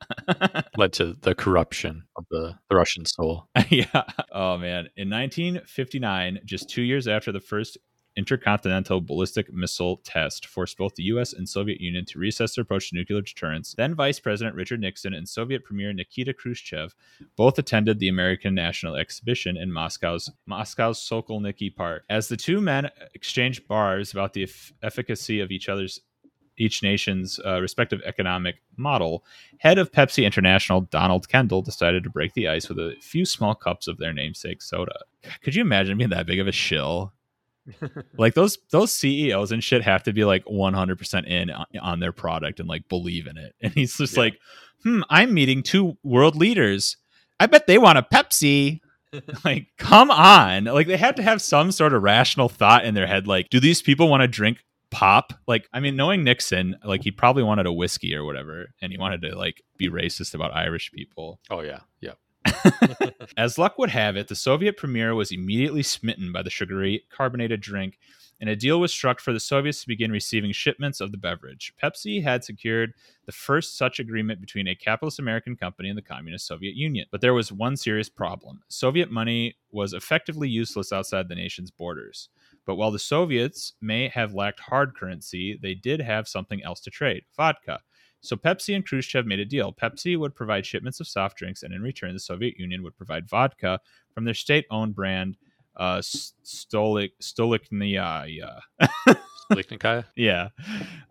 Led 0.77 0.93
to 0.95 1.17
the 1.21 1.35
corruption 1.35 2.05
of 2.17 2.27
the, 2.31 2.55
the 2.69 2.77
Russian 2.77 3.05
soul. 3.07 3.49
yeah. 3.69 4.03
Oh 4.33 4.57
man. 4.59 4.89
In 4.97 5.11
1959, 5.11 6.41
just 6.45 6.69
two 6.69 6.83
years 6.83 7.09
after 7.09 7.33
the 7.33 7.41
first 7.41 7.79
intercontinental 8.17 9.01
ballistic 9.01 9.53
missile 9.53 9.99
test 9.99 10.47
forced 10.47 10.79
both 10.79 10.95
the 10.95 11.05
US 11.05 11.33
and 11.33 11.49
Soviet 11.49 11.81
Union 11.81 12.05
to 12.07 12.19
reassess 12.19 12.55
their 12.55 12.63
approach 12.63 12.89
to 12.91 12.97
nuclear 12.97 13.21
deterrence, 13.21 13.75
then 13.77 13.95
Vice 13.95 14.19
President 14.19 14.57
Richard 14.57 14.81
Nixon 14.81 15.15
and 15.15 15.29
Soviet 15.29 15.65
Premier 15.65 15.93
Nikita 15.93 16.33
Khrushchev 16.33 16.95
both 17.37 17.59
attended 17.59 17.99
the 17.99 18.09
American 18.09 18.55
National 18.55 18.97
Exhibition 18.97 19.57
in 19.57 19.71
Moscow's 19.71 20.31
Moscow's 20.47 20.99
Sokolniki 20.99 21.75
Park. 21.75 22.05
As 22.09 22.29
the 22.29 22.37
two 22.37 22.61
men 22.61 22.91
exchanged 23.15 23.69
bars 23.69 24.13
about 24.13 24.33
the 24.33 24.45
eff- 24.45 24.73
efficacy 24.83 25.41
of 25.41 25.51
each 25.51 25.69
other's 25.69 26.01
each 26.59 26.83
nation's 26.83 27.39
uh, 27.45 27.61
respective 27.61 28.01
economic 28.05 28.57
model, 28.77 29.25
head 29.59 29.79
of 29.79 29.93
Pepsi 29.93 30.25
International 30.25 30.83
Donald 30.83 31.29
Kendall 31.29 31.63
decided 31.63 32.05
to 32.05 32.11
break 32.11 32.35
the 32.35 32.49
ice 32.49 32.69
with 32.69 32.79
a 32.79 32.95
few 33.01 33.25
small 33.25 33.55
cups 33.55 33.89
of 33.89 33.99
their 33.99 34.13
namesake 34.13 34.63
soda. 34.63 34.99
Could 35.43 35.55
you 35.55 35.63
imagine 35.63 35.99
being 35.99 36.11
that 36.11 36.27
big 36.27 36.41
of 36.41 36.47
a 36.49 36.53
shill? 36.53 37.13
like 38.17 38.35
those 38.35 38.59
those 38.71 38.95
CEOs 38.95 39.51
and 39.51 39.63
shit 39.63 39.83
have 39.83 40.03
to 40.05 40.13
be 40.13 40.25
like 40.25 40.45
100% 40.45 41.27
in 41.27 41.51
on, 41.51 41.67
on 41.81 42.01
their 42.01 42.13
product 42.13 42.61
and 42.61 42.69
like 42.69 42.89
believe 42.89 43.27
in 43.27 43.37
it. 43.37 43.55
And 43.61 43.73
he's 43.73 43.97
just 43.97 44.15
Yeah. 44.15 44.21
like, 44.21 44.39
"Hmm, 44.85 45.01
I'm 45.11 45.35
meeting 45.35 45.63
two 45.65 45.97
world 46.05 46.37
leaders. 46.37 46.97
I 47.41 47.47
bet 47.47 47.67
they 47.67 47.79
want 47.79 47.99
a 47.99 48.03
Pepsi." 48.03 48.81
like, 49.45 49.69
come 49.79 50.11
on. 50.11 50.65
Like 50.65 50.87
they 50.87 50.97
have 50.97 51.15
to 51.17 51.23
have 51.23 51.41
some 51.43 51.73
sort 51.73 51.93
of 51.95 52.03
rational 52.03 52.49
thought 52.49 52.85
in 52.85 52.95
their 52.95 53.07
head 53.07 53.27
like, 53.27 53.49
do 53.51 53.59
these 53.61 53.81
people 53.83 54.09
want 54.09 54.21
to 54.21 54.29
drink 54.29 54.59
pop? 54.91 55.33
Like, 55.47 55.69
I 55.73 55.81
mean, 55.81 55.97
knowing 55.97 56.25
Nixon, 56.25 56.77
like 56.85 57.03
he 57.03 57.11
probably 57.11 57.43
wanted 57.43 57.67
a 57.67 57.73
whiskey 57.73 58.15
or 58.15 58.25
whatever 58.25 58.69
and 58.81 58.93
he 58.93 58.99
wanted 58.99 59.23
to 59.23 59.37
like 59.37 59.63
be 59.77 59.89
racist 59.89 60.35
about 60.35 60.55
Irish 60.55 60.93
people. 60.93 61.41
Oh 61.51 61.61
yeah, 61.61 61.81
yeah. 62.01 62.13
As 63.37 63.59
luck 63.59 63.79
would 63.79 63.91
have 63.91 64.17
it, 64.17 64.29
the 64.29 64.35
Soviet 64.35 64.77
premier 64.77 65.15
was 65.15 65.33
immediately 65.33 65.83
smitten 65.83 66.33
by 66.33 66.43
the 66.43 66.51
sugary 66.51 67.05
carbonated 67.11 67.61
drink, 67.61 67.99
and 68.41 68.51
a 68.51 68.57
deal 68.57 68.81
was 68.81 68.93
struck 68.93 69.21
for 69.21 69.33
the 69.33 69.41
Soviets 69.41 69.81
to 69.81 69.89
begin 69.89 70.13
receiving 70.13 70.53
shipments 70.53 71.01
of 71.01 71.11
the 71.11 71.19
beverage. 71.19 71.73
Pepsi 71.83 72.23
had 72.23 72.45
secured 72.45 72.93
the 73.25 73.33
first 73.33 73.79
such 73.79 73.99
agreement 73.99 74.41
between 74.41 74.69
a 74.69 74.75
capitalist 74.75 75.19
American 75.19 75.57
company 75.57 75.89
and 75.89 75.97
the 75.97 76.03
Communist 76.03 76.47
Soviet 76.47 76.75
Union. 76.75 77.07
But 77.11 77.21
there 77.21 77.35
was 77.35 77.51
one 77.51 77.77
serious 77.77 78.09
problem 78.09 78.63
Soviet 78.69 79.11
money 79.11 79.57
was 79.71 79.93
effectively 79.93 80.49
useless 80.49 80.93
outside 80.93 81.29
the 81.29 81.35
nation's 81.35 81.71
borders. 81.71 82.29
But 82.67 82.75
while 82.75 82.91
the 82.91 82.99
Soviets 82.99 83.75
may 83.81 84.09
have 84.09 84.35
lacked 84.35 84.61
hard 84.61 84.97
currency, 84.97 85.59
they 85.63 85.75
did 85.75 86.01
have 86.01 86.29
something 86.29 86.63
else 86.63 86.81
to 86.81 86.91
trade 86.91 87.23
vodka. 87.37 87.81
So 88.21 88.37
Pepsi 88.37 88.75
and 88.75 88.85
Khrushchev 88.85 89.25
made 89.25 89.39
a 89.39 89.45
deal. 89.45 89.73
Pepsi 89.73 90.19
would 90.19 90.35
provide 90.35 90.67
shipments 90.67 90.99
of 91.01 91.07
soft 91.07 91.39
drinks, 91.39 91.63
and 91.63 91.73
in 91.73 91.81
return, 91.81 92.13
the 92.13 92.21
Soviet 92.21 92.59
Union 92.59 92.83
would 92.83 92.97
provide 92.97 93.29
vodka 93.29 93.81
from 94.13 94.25
their 94.25 94.35
state-owned 94.35 94.95
brand, 94.97 95.37
uh, 95.77 95.99
Stolik 95.99 97.13
Stolichnaya. 97.23 98.61
Lichnikaya? 99.53 100.05
Yeah, 100.17 100.49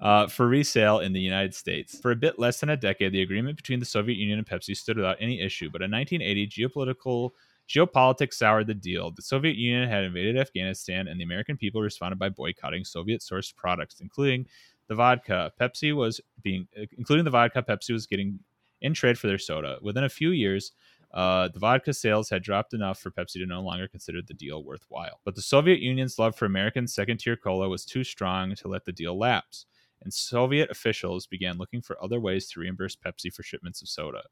uh, 0.01 0.27
for 0.27 0.47
resale 0.47 0.99
in 0.99 1.13
the 1.13 1.21
United 1.21 1.55
States. 1.55 1.97
For 1.99 2.11
a 2.11 2.15
bit 2.17 2.37
less 2.37 2.59
than 2.59 2.69
a 2.69 2.75
decade, 2.75 3.13
the 3.13 3.21
agreement 3.21 3.55
between 3.55 3.79
the 3.79 3.85
Soviet 3.85 4.17
Union 4.17 4.39
and 4.39 4.47
Pepsi 4.47 4.75
stood 4.75 4.97
without 4.97 5.17
any 5.21 5.39
issue. 5.39 5.69
But 5.71 5.81
in 5.81 5.91
1980, 5.91 6.47
geopolitical 6.47 7.31
geopolitics 7.67 8.35
soured 8.35 8.67
the 8.67 8.73
deal. 8.73 9.11
The 9.11 9.21
Soviet 9.21 9.55
Union 9.55 9.89
had 9.89 10.03
invaded 10.03 10.37
Afghanistan, 10.37 11.07
and 11.07 11.19
the 11.19 11.23
American 11.23 11.57
people 11.57 11.81
responded 11.81 12.19
by 12.19 12.29
boycotting 12.29 12.83
Soviet-sourced 12.83 13.55
products, 13.55 14.01
including 14.01 14.45
the 14.87 14.95
vodka. 14.95 15.51
Pepsi 15.59 15.95
was 15.95 16.21
being, 16.43 16.67
including 16.97 17.25
the 17.25 17.31
vodka, 17.31 17.63
Pepsi 17.63 17.91
was 17.91 18.05
getting 18.05 18.39
in 18.81 18.93
trade 18.93 19.17
for 19.17 19.27
their 19.27 19.39
soda. 19.39 19.77
Within 19.81 20.03
a 20.03 20.09
few 20.09 20.29
years, 20.29 20.73
uh, 21.13 21.47
the 21.47 21.59
vodka 21.59 21.93
sales 21.93 22.29
had 22.29 22.43
dropped 22.43 22.73
enough 22.73 22.99
for 22.99 23.09
Pepsi 23.09 23.39
to 23.39 23.45
no 23.45 23.61
longer 23.61 23.87
consider 23.87 24.21
the 24.21 24.33
deal 24.33 24.63
worthwhile. 24.63 25.21
But 25.23 25.35
the 25.35 25.41
Soviet 25.41 25.79
Union's 25.79 26.19
love 26.19 26.35
for 26.35 26.45
American 26.45 26.87
second 26.87 27.17
tier 27.19 27.37
cola 27.37 27.69
was 27.69 27.85
too 27.85 28.03
strong 28.03 28.53
to 28.55 28.67
let 28.67 28.85
the 28.85 28.91
deal 28.91 29.17
lapse, 29.17 29.65
and 30.03 30.13
Soviet 30.13 30.69
officials 30.69 31.25
began 31.25 31.57
looking 31.57 31.81
for 31.81 31.97
other 32.03 32.19
ways 32.19 32.47
to 32.49 32.59
reimburse 32.59 32.95
Pepsi 32.95 33.33
for 33.33 33.43
shipments 33.43 33.81
of 33.81 33.87
soda. 33.87 34.23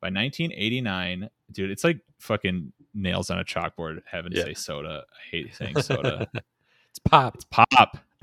By 0.00 0.08
1989, 0.08 1.30
dude, 1.52 1.70
it's 1.70 1.84
like 1.84 2.00
fucking 2.18 2.72
nails 2.94 3.30
on 3.30 3.38
a 3.38 3.44
chalkboard 3.44 4.00
having 4.10 4.32
to 4.32 4.38
Yeah. 4.38 4.44
say 4.44 4.54
soda. 4.54 5.04
I 5.10 5.30
hate 5.30 5.54
saying 5.54 5.80
soda. 5.82 6.28
It's 6.90 6.98
pop. 7.10 7.34
It's 7.34 7.44
pop. 7.50 7.98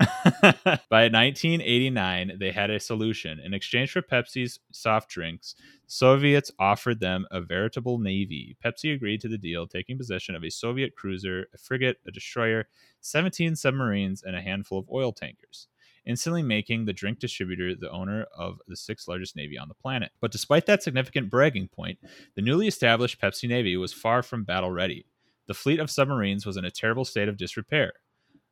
By 0.90 1.08
1989, 1.08 2.32
they 2.40 2.50
had 2.50 2.70
a 2.70 2.80
solution. 2.80 3.38
In 3.38 3.54
exchange 3.54 3.92
for 3.92 4.02
Pepsi's 4.02 4.58
soft 4.72 5.08
drinks, 5.10 5.54
Soviets 5.86 6.50
offered 6.58 6.98
them 6.98 7.24
a 7.30 7.40
veritable 7.40 7.98
navy. 7.98 8.56
Pepsi 8.64 8.92
agreed 8.92 9.20
to 9.20 9.28
the 9.28 9.38
deal, 9.38 9.68
taking 9.68 9.96
possession 9.96 10.34
of 10.34 10.42
a 10.42 10.50
Soviet 10.50 10.96
cruiser, 10.96 11.46
a 11.54 11.58
frigate, 11.58 11.98
a 12.06 12.10
destroyer, 12.10 12.66
17 13.00 13.54
submarines, 13.54 14.24
and 14.24 14.34
a 14.34 14.40
handful 14.40 14.78
of 14.80 14.90
oil 14.90 15.12
tankers, 15.12 15.68
instantly 16.06 16.42
making 16.42 16.84
the 16.84 16.92
drink 16.92 17.18
distributor 17.18 17.74
the 17.74 17.90
owner 17.90 18.26
of 18.36 18.60
the 18.66 18.76
sixth 18.76 19.08
largest 19.08 19.36
navy 19.36 19.58
on 19.58 19.68
the 19.68 19.74
planet. 19.74 20.12
But 20.20 20.32
despite 20.32 20.66
that 20.66 20.82
significant 20.82 21.30
bragging 21.30 21.68
point, 21.68 21.98
the 22.34 22.42
newly 22.42 22.66
established 22.66 23.20
Pepsi 23.20 23.48
Navy 23.48 23.76
was 23.76 23.92
far 23.92 24.22
from 24.22 24.44
battle 24.44 24.70
ready. 24.70 25.06
The 25.46 25.54
fleet 25.54 25.80
of 25.80 25.90
submarines 25.90 26.46
was 26.46 26.56
in 26.56 26.64
a 26.64 26.70
terrible 26.70 27.04
state 27.04 27.28
of 27.28 27.36
disrepair 27.36 27.92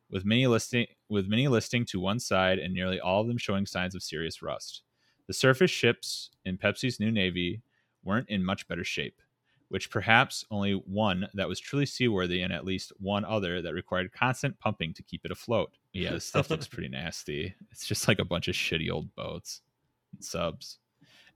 with 0.09 0.25
many 0.25 0.45
listing 0.45 0.85
with 1.09 1.27
many 1.27 1.47
listing 1.47 1.85
to 1.85 1.99
one 1.99 2.19
side 2.19 2.59
and 2.59 2.73
nearly 2.73 2.99
all 2.99 3.21
of 3.21 3.27
them 3.27 3.37
showing 3.37 3.65
signs 3.65 3.95
of 3.95 4.03
serious 4.03 4.41
rust. 4.41 4.83
The 5.27 5.33
surface 5.33 5.71
ships 5.71 6.29
in 6.45 6.57
Pepsi's 6.57 6.99
new 6.99 7.11
navy 7.11 7.63
weren't 8.03 8.29
in 8.29 8.45
much 8.45 8.67
better 8.67 8.83
shape, 8.83 9.21
which 9.73 9.89
perhaps 9.89 10.45
only 10.51 10.73
one 10.73 11.27
that 11.33 11.47
was 11.47 11.59
truly 11.59 11.87
seaworthy 11.87 12.43
and 12.43 12.53
at 12.53 12.63
least 12.63 12.93
one 12.99 13.25
other 13.25 13.59
that 13.59 13.73
required 13.73 14.13
constant 14.13 14.59
pumping 14.59 14.93
to 14.93 15.01
keep 15.01 15.25
it 15.25 15.31
afloat. 15.31 15.71
Yeah, 15.93 16.11
this 16.11 16.25
stuff 16.25 16.51
looks 16.51 16.67
pretty 16.69 16.89
nasty. 16.89 17.55
It's 17.71 17.87
just 17.87 18.07
like 18.07 18.19
a 18.19 18.23
bunch 18.23 18.47
of 18.47 18.53
shitty 18.53 18.91
old 18.91 19.15
boats 19.15 19.61
and 20.13 20.23
subs. 20.23 20.77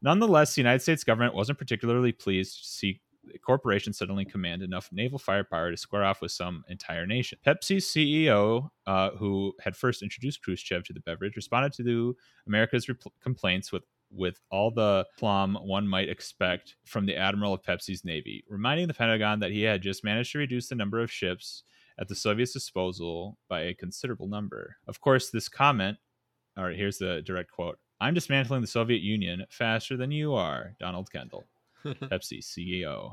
Nonetheless, 0.04 0.54
the 0.54 0.62
United 0.62 0.84
States 0.84 1.04
government 1.04 1.34
wasn't 1.34 1.58
particularly 1.58 2.12
pleased 2.12 2.60
to 2.60 2.70
see 2.70 3.02
a 3.34 3.40
corporation 3.40 3.92
suddenly 3.92 4.24
command 4.24 4.62
enough 4.62 4.88
naval 4.92 5.18
firepower 5.18 5.72
to 5.72 5.78
square 5.78 6.04
off 6.04 6.22
with 6.22 6.32
some 6.32 6.64
entire 6.70 7.08
nation. 7.08 7.40
Pepsi's 7.44 7.88
CEO, 7.88 8.70
uh, 8.86 9.10
who 9.18 9.52
had 9.62 9.76
first 9.76 10.04
introduced 10.04 10.44
Khrushchev 10.44 10.84
to 10.84 10.94
the 10.94 11.00
beverage, 11.00 11.36
responded 11.36 11.74
to 11.74 12.16
America's 12.46 12.86
repl- 12.86 13.12
complaints 13.20 13.72
with 13.72 13.82
with 14.12 14.40
all 14.52 14.72
the 14.72 15.06
plum 15.18 15.58
one 15.62 15.88
might 15.88 16.10
expect 16.10 16.76
from 16.86 17.06
the 17.06 17.16
admiral 17.16 17.54
of 17.54 17.62
Pepsi's 17.62 18.06
navy, 18.06 18.44
reminding 18.48 18.88
the 18.88 18.94
Pentagon 18.94 19.40
that 19.40 19.52
he 19.52 19.64
had 19.64 19.82
just 19.82 20.04
managed 20.04 20.32
to 20.32 20.40
reduce 20.40 20.68
the 20.70 20.76
number 20.76 21.00
of 21.00 21.12
ships 21.12 21.64
at 22.00 22.08
the 22.08 22.16
Soviets' 22.16 22.54
disposal 22.54 23.38
by 23.50 23.62
a 23.62 23.74
considerable 23.74 24.28
number. 24.28 24.78
Of 24.88 25.02
course, 25.02 25.30
this 25.30 25.50
comment, 25.50 25.98
all 26.58 26.66
right, 26.66 26.76
here's 26.76 26.98
the 26.98 27.22
direct 27.24 27.52
quote 27.52 27.80
I'm 28.00 28.14
dismantling 28.14 28.62
the 28.62 28.68
Soviet 28.68 29.02
Union 29.02 29.46
faster 29.50 29.98
than 29.98 30.12
you 30.12 30.36
are, 30.36 30.76
Donald 30.80 31.12
Kendall, 31.12 31.48
Pepsi 31.86 32.40
CEO. 32.44 33.12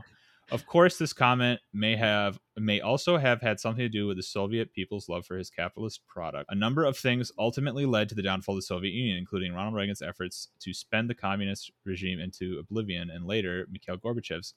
Of 0.50 0.66
course, 0.66 0.98
this 0.98 1.12
comment 1.12 1.60
may 1.72 1.96
have 1.96 2.38
may 2.56 2.80
also 2.80 3.16
have 3.16 3.40
had 3.40 3.58
something 3.58 3.82
to 3.82 3.88
do 3.88 4.06
with 4.06 4.18
the 4.18 4.22
Soviet 4.22 4.72
people's 4.72 5.08
love 5.08 5.24
for 5.24 5.36
his 5.36 5.50
capitalist 5.50 6.06
product. 6.06 6.52
A 6.52 6.54
number 6.54 6.84
of 6.84 6.98
things 6.98 7.32
ultimately 7.38 7.86
led 7.86 8.08
to 8.10 8.14
the 8.14 8.22
downfall 8.22 8.54
of 8.54 8.58
the 8.58 8.66
Soviet 8.66 8.92
Union, 8.92 9.16
including 9.16 9.54
Ronald 9.54 9.74
Reagan's 9.74 10.02
efforts 10.02 10.48
to 10.60 10.74
spend 10.74 11.08
the 11.08 11.14
communist 11.14 11.72
regime 11.84 12.20
into 12.20 12.58
oblivion, 12.58 13.10
and 13.10 13.26
later 13.26 13.66
Mikhail 13.70 13.96
Gorbachev's 13.96 14.54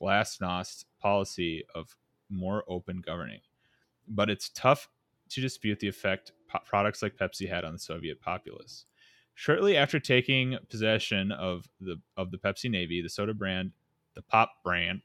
glasnost 0.00 0.86
policy 1.00 1.64
of 1.74 1.96
more 2.30 2.64
open 2.66 3.02
governing. 3.04 3.40
But 4.08 4.30
it's 4.30 4.48
tough 4.48 4.88
to 5.30 5.40
dispute 5.40 5.80
the 5.80 5.88
effect 5.88 6.32
po- 6.48 6.60
products 6.64 7.02
like 7.02 7.16
Pepsi 7.16 7.48
had 7.48 7.64
on 7.64 7.72
the 7.72 7.78
Soviet 7.78 8.20
populace. 8.20 8.86
Shortly 9.34 9.76
after 9.76 10.00
taking 10.00 10.56
possession 10.70 11.30
of 11.30 11.68
the 11.78 12.00
of 12.16 12.30
the 12.30 12.38
Pepsi 12.38 12.70
Navy, 12.70 13.02
the 13.02 13.10
soda 13.10 13.34
brand, 13.34 13.72
the 14.14 14.22
Pop 14.22 14.50
brand, 14.64 15.02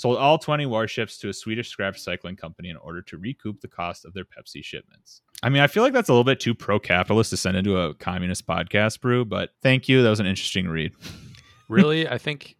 sold 0.00 0.16
all 0.16 0.38
20 0.38 0.64
warships 0.64 1.18
to 1.18 1.28
a 1.28 1.32
Swedish 1.32 1.68
scrap 1.68 1.94
recycling 1.94 2.38
company 2.38 2.70
in 2.70 2.76
order 2.78 3.02
to 3.02 3.18
recoup 3.18 3.60
the 3.60 3.68
cost 3.68 4.06
of 4.06 4.14
their 4.14 4.24
Pepsi 4.24 4.64
shipments. 4.64 5.20
I 5.42 5.50
mean, 5.50 5.60
I 5.60 5.66
feel 5.66 5.82
like 5.82 5.92
that's 5.92 6.08
a 6.08 6.12
little 6.12 6.24
bit 6.24 6.40
too 6.40 6.54
pro-capitalist 6.54 7.28
to 7.30 7.36
send 7.36 7.58
into 7.58 7.76
a 7.78 7.94
communist 7.94 8.46
podcast, 8.46 9.00
brew, 9.00 9.26
but 9.26 9.50
thank 9.62 9.90
you. 9.90 10.02
That 10.02 10.08
was 10.08 10.20
an 10.20 10.26
interesting 10.26 10.68
read. 10.68 10.92
really, 11.68 12.08
I 12.08 12.16
think 12.16 12.56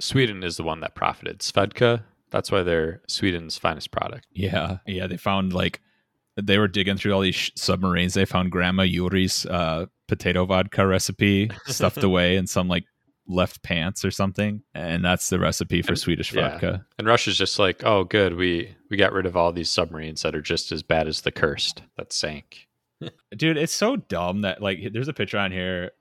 Sweden 0.00 0.42
is 0.42 0.56
the 0.56 0.62
one 0.62 0.80
that 0.80 0.94
profited. 0.94 1.40
Svedka, 1.40 2.04
that's 2.30 2.50
why 2.50 2.62
they're 2.62 3.02
Sweden's 3.06 3.58
finest 3.58 3.90
product. 3.90 4.26
Yeah. 4.32 4.78
Yeah, 4.86 5.06
they 5.06 5.18
found 5.18 5.52
like 5.52 5.82
they 6.40 6.56
were 6.56 6.68
digging 6.68 6.96
through 6.96 7.12
all 7.12 7.20
these 7.20 7.34
sh- 7.34 7.50
submarines. 7.54 8.14
They 8.14 8.24
found 8.24 8.50
Grandma 8.50 8.84
Yuri's 8.84 9.44
uh, 9.44 9.86
potato 10.08 10.46
vodka 10.46 10.86
recipe 10.86 11.50
stuffed 11.66 12.02
away 12.02 12.36
in 12.36 12.46
some 12.46 12.66
like 12.68 12.84
left 13.28 13.62
pants 13.62 14.04
or 14.04 14.10
something, 14.10 14.62
and 14.74 15.04
that's 15.04 15.30
the 15.30 15.38
recipe 15.38 15.82
for 15.82 15.92
And- 15.92 15.98
Swedish 15.98 16.32
yeah. 16.32 16.50
vodka. 16.50 16.86
And 16.98 17.06
Russia's 17.06 17.38
just 17.38 17.58
like, 17.58 17.84
oh, 17.84 18.04
good, 18.04 18.34
we 18.34 18.74
we 18.90 18.96
got 18.96 19.12
rid 19.12 19.26
of 19.26 19.36
all 19.36 19.52
these 19.52 19.70
submarines 19.70 20.22
that 20.22 20.34
are 20.34 20.42
just 20.42 20.72
as 20.72 20.82
bad 20.82 21.06
as 21.08 21.20
the 21.22 21.32
Kursk 21.32 21.80
that 21.96 22.12
sank. 22.12 22.68
Dude, 23.36 23.56
it's 23.56 23.72
so 23.72 23.96
dumb 23.96 24.42
that 24.42 24.60
like 24.62 24.78
there's 24.92 25.08
a 25.08 25.12
picture 25.14 25.38
on 25.38 25.52
here 25.52 25.92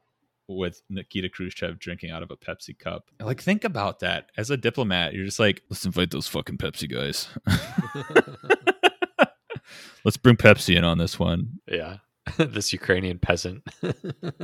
with 0.47 0.82
Nikita 0.89 1.30
Khrushchev 1.30 1.80
drinking 1.80 2.11
out 2.11 2.24
of 2.24 2.32
a 2.32 2.36
Pepsi 2.36 2.78
cup. 2.78 3.09
Like, 3.22 3.39
think 3.41 3.63
about 3.63 3.99
that. 4.01 4.32
As 4.36 4.49
a 4.49 4.57
diplomat, 4.57 5.13
you're 5.13 5.24
just 5.24 5.39
like, 5.39 5.61
let's 5.69 5.86
invite 5.86 6.11
those 6.11 6.28
fucking 6.28 6.57
Pepsi 6.57 6.91
guys. 6.91 7.30
let's 10.03 10.17
bring 10.17 10.36
Pepsi 10.36 10.76
in 10.76 10.84
on 10.84 10.97
this 10.97 11.17
one. 11.19 11.59
yeah, 11.67 11.97
this 12.38 12.74
Ukrainian 12.74 13.19
peasant. 13.19 13.63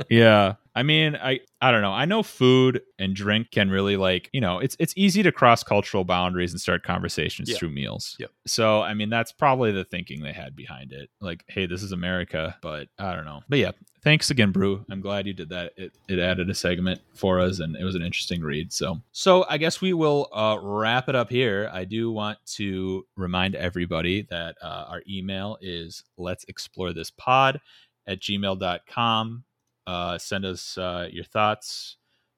yeah 0.08 0.54
i 0.78 0.82
mean 0.82 1.16
i 1.16 1.40
i 1.60 1.72
don't 1.72 1.82
know. 1.82 1.92
I 1.92 2.04
know 2.04 2.22
food 2.22 2.82
and 3.00 3.14
drink 3.14 3.50
can 3.50 3.68
really 3.68 3.96
like 3.96 4.30
you 4.32 4.40
know 4.40 4.60
it's 4.60 4.76
it's 4.78 4.94
easy 4.96 5.22
to 5.24 5.32
cross 5.32 5.62
cultural 5.64 6.04
boundaries 6.04 6.52
and 6.52 6.60
start 6.60 6.82
conversations 6.84 7.50
Yeah. 7.50 7.58
through 7.58 7.70
meals. 7.70 8.16
Yep. 8.20 8.30
so 8.46 8.82
i 8.82 8.94
mean 8.94 9.10
that's 9.10 9.32
probably 9.32 9.72
the 9.72 9.84
thinking 9.84 10.22
they 10.22 10.32
had 10.32 10.54
behind 10.54 10.92
it. 10.92 11.10
Like 11.20 11.44
hey 11.48 11.66
this 11.66 11.82
is 11.82 11.92
america 11.92 12.56
but 12.62 12.88
i 12.98 13.14
don't 13.14 13.24
know. 13.24 13.40
But 13.48 13.58
yeah 13.58 13.72
thanks 14.04 14.30
again 14.30 14.52
brew. 14.52 14.84
I'm 14.90 15.00
glad 15.00 15.26
you 15.26 15.32
did 15.34 15.48
that. 15.50 15.72
It, 15.76 15.92
it 16.08 16.18
added 16.20 16.48
a 16.48 16.54
segment 16.54 17.00
for 17.14 17.40
us 17.40 17.58
and 17.58 17.74
it 17.76 17.82
was 17.84 17.96
an 17.96 18.02
interesting 18.02 18.40
read. 18.42 18.72
So 18.72 19.00
so 19.12 19.44
i 19.48 19.58
guess 19.58 19.80
we 19.80 19.92
will 19.92 20.28
uh, 20.32 20.58
wrap 20.62 21.08
it 21.08 21.16
up 21.16 21.28
here. 21.30 21.68
I 21.72 21.84
do 21.84 22.12
want 22.12 22.38
to 22.58 23.04
remind 23.16 23.56
everybody 23.56 24.22
that 24.30 24.56
uh, 24.62 24.84
our 24.88 25.02
email 25.10 25.58
is 25.60 26.04
let's 26.16 26.44
explore 26.48 26.92
this 26.92 27.10
pod 27.10 27.60
at 28.06 28.20
gmail.com 28.20 29.44
uh, 29.88 30.18
send 30.18 30.44
us 30.44 30.76
uh, 30.76 31.08
your 31.10 31.24
thoughts, 31.24 31.96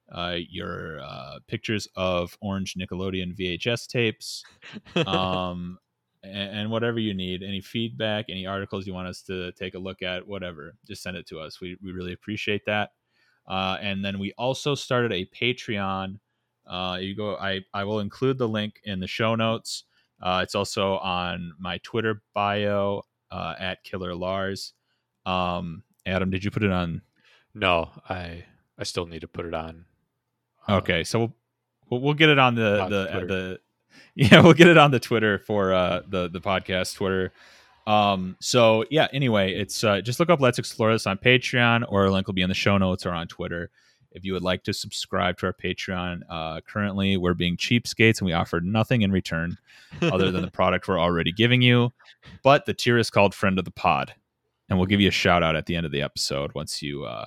uh, 0.09 0.37
your 0.49 1.01
uh, 1.01 1.39
pictures 1.47 1.85
of 1.97 2.37
orange 2.41 2.75
Nickelodeon 2.75 3.37
VHS 3.37 3.87
tapes, 3.87 4.45
um, 5.05 5.77
and, 6.23 6.59
and 6.59 6.71
whatever 6.71 6.97
you 6.97 7.13
need. 7.13 7.43
Any 7.43 7.59
feedback, 7.59 8.27
any 8.29 8.45
articles 8.45 8.87
you 8.87 8.93
want 8.93 9.09
us 9.09 9.21
to 9.23 9.51
take 9.51 9.75
a 9.75 9.79
look 9.79 10.01
at, 10.01 10.25
whatever, 10.25 10.75
just 10.87 11.03
send 11.03 11.17
it 11.17 11.27
to 11.27 11.39
us. 11.41 11.59
We, 11.59 11.77
we 11.83 11.91
really 11.91 12.13
appreciate 12.13 12.61
that. 12.67 12.91
Uh, 13.45 13.77
and 13.81 14.05
then 14.05 14.17
we 14.17 14.31
also 14.37 14.73
started 14.73 15.11
a 15.11 15.25
Patreon. 15.25 16.19
Uh, 16.65 16.99
you 17.01 17.17
go, 17.17 17.35
I, 17.35 17.65
I 17.73 17.83
will 17.83 17.99
include 17.99 18.37
the 18.37 18.47
link 18.47 18.79
in 18.85 19.01
the 19.01 19.07
show 19.07 19.35
notes. 19.35 19.83
Uh, 20.21 20.39
it's 20.41 20.55
also 20.55 20.99
on 20.99 21.51
my 21.59 21.79
Twitter 21.79 22.21
bio 22.33 23.01
uh, 23.29 23.55
at 23.59 23.83
Killer 23.83 24.15
Lars. 24.15 24.71
Um, 25.25 25.83
Adam, 26.05 26.29
did 26.29 26.45
you 26.45 26.51
put 26.51 26.63
it 26.63 26.71
on 26.71 27.01
no, 27.53 27.89
I 28.09 28.45
I 28.77 28.83
still 28.83 29.05
need 29.05 29.21
to 29.21 29.27
put 29.27 29.45
it 29.45 29.53
on. 29.53 29.85
uh, 30.67 30.77
Okay, 30.77 31.03
so 31.03 31.19
we'll 31.19 31.33
we'll, 31.89 32.01
we'll 32.01 32.13
get 32.13 32.29
it 32.29 32.39
on 32.39 32.55
the 32.55 32.81
On 32.81 32.89
the 32.89 33.07
Twitter. 33.07 33.25
the 33.27 33.59
yeah 34.15 34.41
we'll 34.41 34.53
get 34.53 34.67
it 34.67 34.77
on 34.77 34.91
the 34.91 34.99
Twitter 34.99 35.39
for 35.39 35.73
uh 35.73 36.01
the 36.07 36.29
the 36.29 36.39
podcast 36.41 36.95
Twitter. 36.95 37.31
Um. 37.87 38.37
So 38.39 38.85
yeah. 38.91 39.07
Anyway, 39.11 39.53
it's 39.53 39.83
uh, 39.83 40.01
just 40.01 40.19
look 40.19 40.29
up 40.29 40.39
Let's 40.39 40.59
Explore 40.59 40.91
This 40.93 41.07
on 41.07 41.17
Patreon, 41.17 41.83
or 41.89 42.05
a 42.05 42.11
link 42.11 42.27
will 42.27 42.33
be 42.35 42.43
in 42.43 42.49
the 42.49 42.55
show 42.55 42.77
notes 42.77 43.05
or 43.05 43.11
on 43.11 43.27
Twitter. 43.27 43.69
If 44.13 44.25
you 44.25 44.33
would 44.33 44.43
like 44.43 44.63
to 44.65 44.73
subscribe 44.73 45.37
to 45.37 45.45
our 45.47 45.53
Patreon, 45.53 46.19
uh, 46.29 46.59
currently 46.67 47.15
we're 47.15 47.33
being 47.33 47.55
cheapskates 47.55 48.19
and 48.19 48.25
we 48.27 48.33
offer 48.33 48.59
nothing 48.59 49.03
in 49.03 49.11
return 49.11 49.57
other 50.01 50.29
than 50.31 50.41
the 50.41 50.51
product 50.59 50.87
we're 50.89 50.99
already 50.99 51.31
giving 51.31 51.61
you. 51.61 51.91
But 52.43 52.65
the 52.65 52.73
tier 52.73 52.97
is 52.97 53.09
called 53.09 53.33
Friend 53.33 53.57
of 53.57 53.63
the 53.63 53.71
Pod, 53.71 54.13
and 54.69 54.77
we'll 54.77 54.85
give 54.87 54.99
you 54.99 55.07
a 55.07 55.11
shout 55.11 55.43
out 55.43 55.55
at 55.55 55.65
the 55.65 55.77
end 55.77 55.85
of 55.85 55.93
the 55.93 56.01
episode 56.01 56.53
once 56.53 56.81
you 56.83 57.05
uh, 57.05 57.25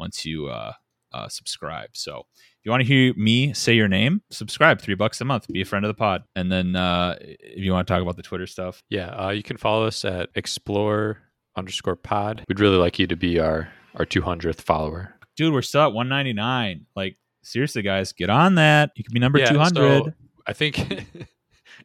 once 0.00 0.24
you 0.26 0.48
uh, 0.48 0.72
uh, 1.12 1.28
subscribe. 1.28 1.90
So 1.92 2.24
if 2.34 2.64
you 2.64 2.70
want 2.72 2.80
to 2.82 2.86
hear 2.86 3.14
me 3.16 3.52
say 3.54 3.74
your 3.74 3.86
name, 3.88 4.22
subscribe. 4.30 4.80
Three 4.80 4.94
bucks 4.94 5.20
a 5.20 5.24
month. 5.24 5.46
Be 5.48 5.60
a 5.62 5.64
friend 5.64 5.84
of 5.84 5.88
the 5.88 5.94
pod. 5.94 6.24
And 6.34 6.50
then 6.50 6.74
uh, 6.74 7.16
if 7.20 7.62
you 7.64 7.72
want 7.72 7.86
to 7.86 7.92
talk 7.94 8.02
about 8.02 8.16
the 8.16 8.22
Twitter 8.22 8.46
stuff, 8.48 8.82
Yeah, 8.90 9.08
uh, 9.10 9.30
you 9.30 9.42
can 9.44 9.56
follow 9.56 9.86
us 9.86 10.04
at 10.04 10.30
explore 10.34 11.18
underscore 11.56 11.96
pod. 11.96 12.44
We'd 12.48 12.60
really 12.60 12.76
like 12.78 12.98
you 12.98 13.06
to 13.06 13.16
be 13.16 13.38
our 13.38 13.68
our 13.96 14.06
200th 14.06 14.60
follower. 14.60 15.14
dude, 15.36 15.52
we're 15.52 15.62
still 15.62 15.82
at 15.82 15.92
199. 15.92 16.86
Like 16.96 17.16
seriously, 17.42 17.82
guys, 17.82 18.12
get 18.12 18.30
on 18.30 18.54
that. 18.56 18.90
You 18.96 19.04
can 19.04 19.12
be 19.12 19.20
number 19.20 19.38
Yeah, 19.40 19.46
200. 19.50 19.74
so 20.04 20.12
I 20.46 20.52
think 20.52 20.78
in 20.90 21.06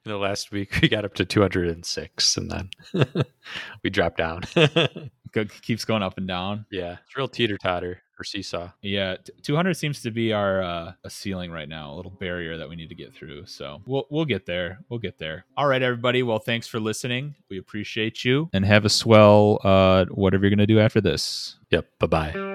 the 0.03 0.17
last 0.17 0.51
week 0.51 0.77
we 0.81 0.87
got 0.87 1.03
up 1.03 1.15
to 1.15 1.25
206 1.25 2.37
and 2.37 2.51
then 2.51 2.69
we 3.83 3.89
dropped 3.89 4.17
down. 4.17 4.43
Keeps 5.63 5.83
going 5.83 6.01
up 6.03 6.17
and 6.17 6.27
down. 6.27 6.65
yeah, 6.71 6.97
it's 7.05 7.17
real 7.17 7.27
teeter 7.27 7.57
totter 7.57 8.01
or 8.19 8.23
seesaw. 8.23 8.71
Yeah, 8.81 9.15
200 9.41 9.75
seems 9.75 10.01
to 10.01 10.11
be 10.11 10.33
our 10.33 10.61
uh, 10.61 10.93
a 11.03 11.09
ceiling 11.09 11.51
right 11.51 11.67
now, 11.69 11.93
a 11.93 11.95
little 11.95 12.11
barrier 12.11 12.57
that 12.57 12.69
we 12.69 12.75
need 12.75 12.89
to 12.89 12.95
get 12.95 13.13
through. 13.13 13.45
So 13.45 13.81
we'll 13.85 14.05
we'll 14.09 14.25
get 14.25 14.45
there. 14.45 14.79
We'll 14.89 14.99
get 14.99 15.17
there. 15.17 15.45
All 15.57 15.67
right, 15.67 15.81
everybody. 15.81 16.23
Well, 16.23 16.39
thanks 16.39 16.67
for 16.67 16.79
listening. 16.79 17.35
We 17.49 17.57
appreciate 17.57 18.23
you, 18.23 18.49
and 18.53 18.65
have 18.65 18.85
a 18.85 18.89
swell 18.89 19.59
uh, 19.63 20.05
whatever 20.05 20.43
you're 20.45 20.55
gonna 20.55 20.67
do 20.67 20.79
after 20.79 21.01
this. 21.01 21.57
Yep. 21.71 21.87
Bye 21.99 22.07
bye. 22.07 22.54